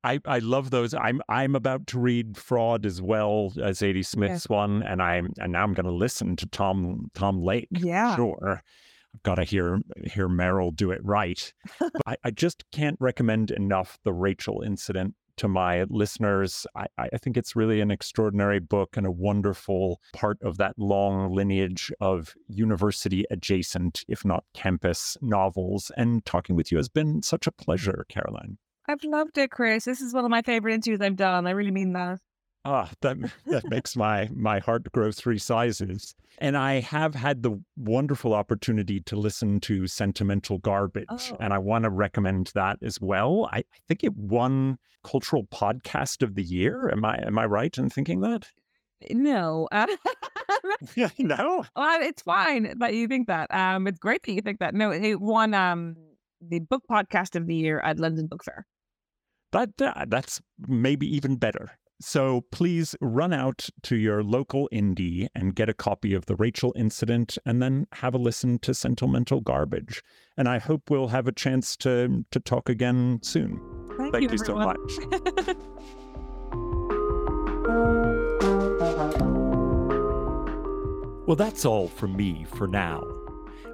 I, 0.03 0.19
I 0.25 0.39
love 0.39 0.69
those. 0.69 0.93
I'm 0.93 1.21
I'm 1.27 1.55
about 1.55 1.87
to 1.87 1.99
read 1.99 2.37
Fraud 2.37 2.85
as 2.85 3.01
well 3.01 3.51
as 3.61 3.79
Zadie 3.79 4.05
Smith's 4.05 4.47
one, 4.47 4.83
and 4.83 5.01
I'm 5.01 5.33
and 5.37 5.51
now 5.51 5.63
I'm 5.63 5.73
going 5.73 5.85
to 5.85 5.91
listen 5.91 6.35
to 6.37 6.45
Tom 6.47 7.09
Tom 7.13 7.41
Lake. 7.41 7.67
Yeah. 7.71 8.15
sure. 8.15 8.63
I've 9.17 9.23
got 9.23 9.35
to 9.35 9.43
hear 9.43 9.79
hear 10.05 10.29
Meryl 10.29 10.75
do 10.75 10.91
it 10.91 11.03
right. 11.03 11.51
I, 12.05 12.17
I 12.23 12.31
just 12.31 12.65
can't 12.71 12.97
recommend 12.99 13.49
enough 13.49 13.97
the 14.03 14.13
Rachel 14.13 14.61
incident 14.61 15.15
to 15.37 15.47
my 15.47 15.85
listeners. 15.89 16.67
I, 16.75 16.85
I 16.97 17.17
think 17.17 17.35
it's 17.35 17.55
really 17.55 17.81
an 17.81 17.89
extraordinary 17.89 18.59
book 18.59 18.95
and 18.95 19.07
a 19.07 19.11
wonderful 19.11 20.01
part 20.13 20.37
of 20.43 20.57
that 20.57 20.77
long 20.77 21.33
lineage 21.33 21.91
of 21.99 22.35
university 22.47 23.25
adjacent, 23.31 24.03
if 24.07 24.23
not 24.23 24.43
campus 24.53 25.17
novels. 25.21 25.91
And 25.97 26.23
talking 26.25 26.55
with 26.55 26.71
you 26.71 26.77
has 26.77 26.89
been 26.89 27.23
such 27.23 27.47
a 27.47 27.51
pleasure, 27.51 28.05
Caroline. 28.09 28.57
I've 28.87 29.03
loved 29.03 29.37
it, 29.37 29.49
Chris. 29.51 29.85
This 29.85 30.01
is 30.01 30.13
one 30.13 30.25
of 30.25 30.31
my 30.31 30.43
favorite 30.43 30.73
interviews 30.73 31.01
I've 31.01 31.15
done. 31.15 31.47
I 31.47 31.51
really 31.51 31.71
mean 31.71 31.93
that. 31.93 32.19
Ah, 32.65 32.91
that 33.01 33.17
that 33.45 33.69
makes 33.69 33.95
my 33.95 34.29
my 34.33 34.59
heart 34.59 34.91
grow 34.91 35.11
three 35.11 35.37
sizes. 35.37 36.13
And 36.39 36.57
I 36.57 36.81
have 36.81 37.15
had 37.15 37.41
the 37.41 37.61
wonderful 37.77 38.33
opportunity 38.33 38.99
to 39.01 39.15
listen 39.15 39.59
to 39.61 39.87
Sentimental 39.87 40.57
Garbage, 40.59 41.05
Oh. 41.09 41.37
and 41.39 41.53
I 41.53 41.57
want 41.59 41.83
to 41.85 41.89
recommend 41.89 42.51
that 42.55 42.77
as 42.83 42.99
well. 43.01 43.49
I, 43.51 43.59
I 43.59 43.63
think 43.87 44.03
it 44.03 44.15
won 44.15 44.77
Cultural 45.03 45.45
Podcast 45.45 46.21
of 46.21 46.35
the 46.35 46.43
Year. 46.43 46.89
Am 46.91 47.05
I 47.05 47.17
am 47.25 47.39
I 47.39 47.45
right 47.45 47.75
in 47.77 47.89
thinking 47.89 48.19
that? 48.21 48.47
No. 49.11 49.67
Uh, 49.71 49.87
Yeah, 50.95 51.09
no. 51.19 51.63
well, 51.75 52.01
it's 52.01 52.21
fine 52.21 52.73
that 52.79 52.93
you 52.93 53.07
think 53.07 53.27
that. 53.27 53.53
Um, 53.53 53.87
it's 53.87 53.99
great 53.99 54.23
that 54.23 54.31
you 54.33 54.41
think 54.41 54.59
that. 54.59 54.73
No, 54.75 54.91
it 54.91 55.19
won 55.21 55.53
um 55.53 55.95
the 56.41 56.59
book 56.59 56.83
podcast 56.89 57.35
of 57.35 57.47
the 57.47 57.55
year 57.55 57.79
at 57.79 57.99
London 57.99 58.27
Book 58.27 58.43
Fair. 58.43 58.65
That 59.53 59.69
uh, 59.81 60.05
that's 60.07 60.41
maybe 60.67 61.07
even 61.15 61.37
better. 61.37 61.71
So 61.99 62.41
please 62.51 62.95
run 63.01 63.33
out 63.33 63.69
to 63.83 63.95
your 63.95 64.23
local 64.23 64.69
indie 64.71 65.27
and 65.33 65.55
get 65.55 65.69
a 65.69 65.73
copy 65.73 66.13
of 66.13 66.27
the 66.27 66.35
Rachel 66.35 66.73
Incident, 66.75 67.37
and 67.45 67.61
then 67.61 67.87
have 67.93 68.13
a 68.13 68.19
listen 68.19 68.59
to 68.59 68.73
Sentimental 68.73 69.41
Garbage. 69.41 70.03
And 70.37 70.47
I 70.47 70.59
hope 70.59 70.89
we'll 70.89 71.07
have 71.07 71.27
a 71.27 71.31
chance 71.31 71.75
to 71.77 72.25
to 72.31 72.39
talk 72.39 72.69
again 72.69 73.19
soon. 73.23 73.59
Thank, 73.97 74.13
Thank 74.13 74.23
you, 74.25 74.29
you 74.31 74.37
so 74.37 74.55
much. 74.55 75.55
Well, 81.27 81.35
that's 81.35 81.65
all 81.65 81.89
from 81.89 82.15
me 82.15 82.45
for 82.55 82.67
now. 82.67 83.03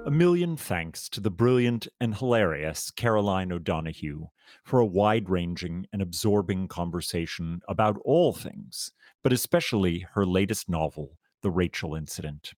A 0.06 0.10
million 0.10 0.58
thanks 0.58 1.08
to 1.08 1.20
the 1.20 1.30
brilliant 1.30 1.88
and 1.98 2.14
hilarious 2.14 2.90
Caroline 2.90 3.50
O'Donoghue 3.50 4.26
for 4.62 4.78
a 4.78 4.84
wide 4.84 5.30
ranging 5.30 5.86
and 5.94 6.02
absorbing 6.02 6.68
conversation 6.68 7.62
about 7.68 7.96
all 8.04 8.34
things, 8.34 8.92
but 9.22 9.32
especially 9.32 10.06
her 10.12 10.26
latest 10.26 10.68
novel, 10.68 11.16
The 11.40 11.50
Rachel 11.50 11.94
Incident. 11.94 12.52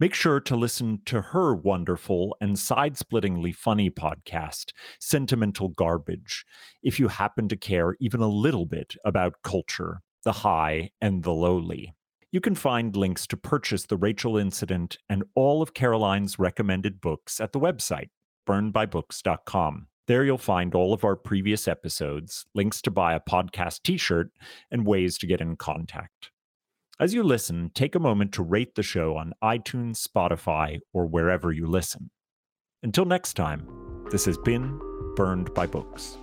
Make 0.00 0.12
sure 0.12 0.40
to 0.40 0.56
listen 0.56 1.02
to 1.04 1.20
her 1.20 1.54
wonderful 1.54 2.36
and 2.40 2.58
side 2.58 2.96
splittingly 2.96 3.54
funny 3.54 3.88
podcast, 3.88 4.72
Sentimental 4.98 5.68
Garbage, 5.68 6.44
if 6.82 6.98
you 6.98 7.06
happen 7.06 7.48
to 7.48 7.56
care 7.56 7.94
even 8.00 8.20
a 8.20 8.26
little 8.26 8.66
bit 8.66 8.96
about 9.04 9.42
culture, 9.44 10.00
the 10.24 10.32
high 10.32 10.90
and 11.00 11.22
the 11.22 11.32
lowly. 11.32 11.94
You 12.32 12.40
can 12.40 12.54
find 12.54 12.94
links 12.94 13.26
to 13.28 13.36
purchase 13.36 13.86
The 13.86 13.96
Rachel 13.96 14.36
Incident 14.36 14.98
and 15.08 15.24
all 15.34 15.62
of 15.62 15.74
Caroline's 15.74 16.38
recommended 16.38 17.00
books 17.00 17.40
at 17.40 17.52
the 17.52 17.58
website, 17.58 18.10
burnedbybooks.com. 18.48 19.88
There 20.06 20.24
you'll 20.24 20.38
find 20.38 20.74
all 20.74 20.92
of 20.92 21.04
our 21.04 21.16
previous 21.16 21.66
episodes, 21.66 22.44
links 22.54 22.80
to 22.82 22.90
buy 22.90 23.14
a 23.14 23.20
podcast 23.20 23.82
t 23.82 23.96
shirt, 23.96 24.30
and 24.70 24.86
ways 24.86 25.18
to 25.18 25.26
get 25.26 25.40
in 25.40 25.56
contact. 25.56 26.30
As 27.00 27.14
you 27.14 27.22
listen, 27.22 27.70
take 27.74 27.94
a 27.94 28.00
moment 28.00 28.32
to 28.34 28.42
rate 28.42 28.74
the 28.74 28.82
show 28.82 29.16
on 29.16 29.32
iTunes, 29.42 30.06
Spotify, 30.06 30.78
or 30.92 31.06
wherever 31.06 31.50
you 31.50 31.66
listen. 31.66 32.10
Until 32.82 33.06
next 33.06 33.34
time, 33.34 33.66
this 34.10 34.24
has 34.24 34.38
been 34.38 34.78
Burned 35.16 35.52
by 35.54 35.66
Books. 35.66 36.16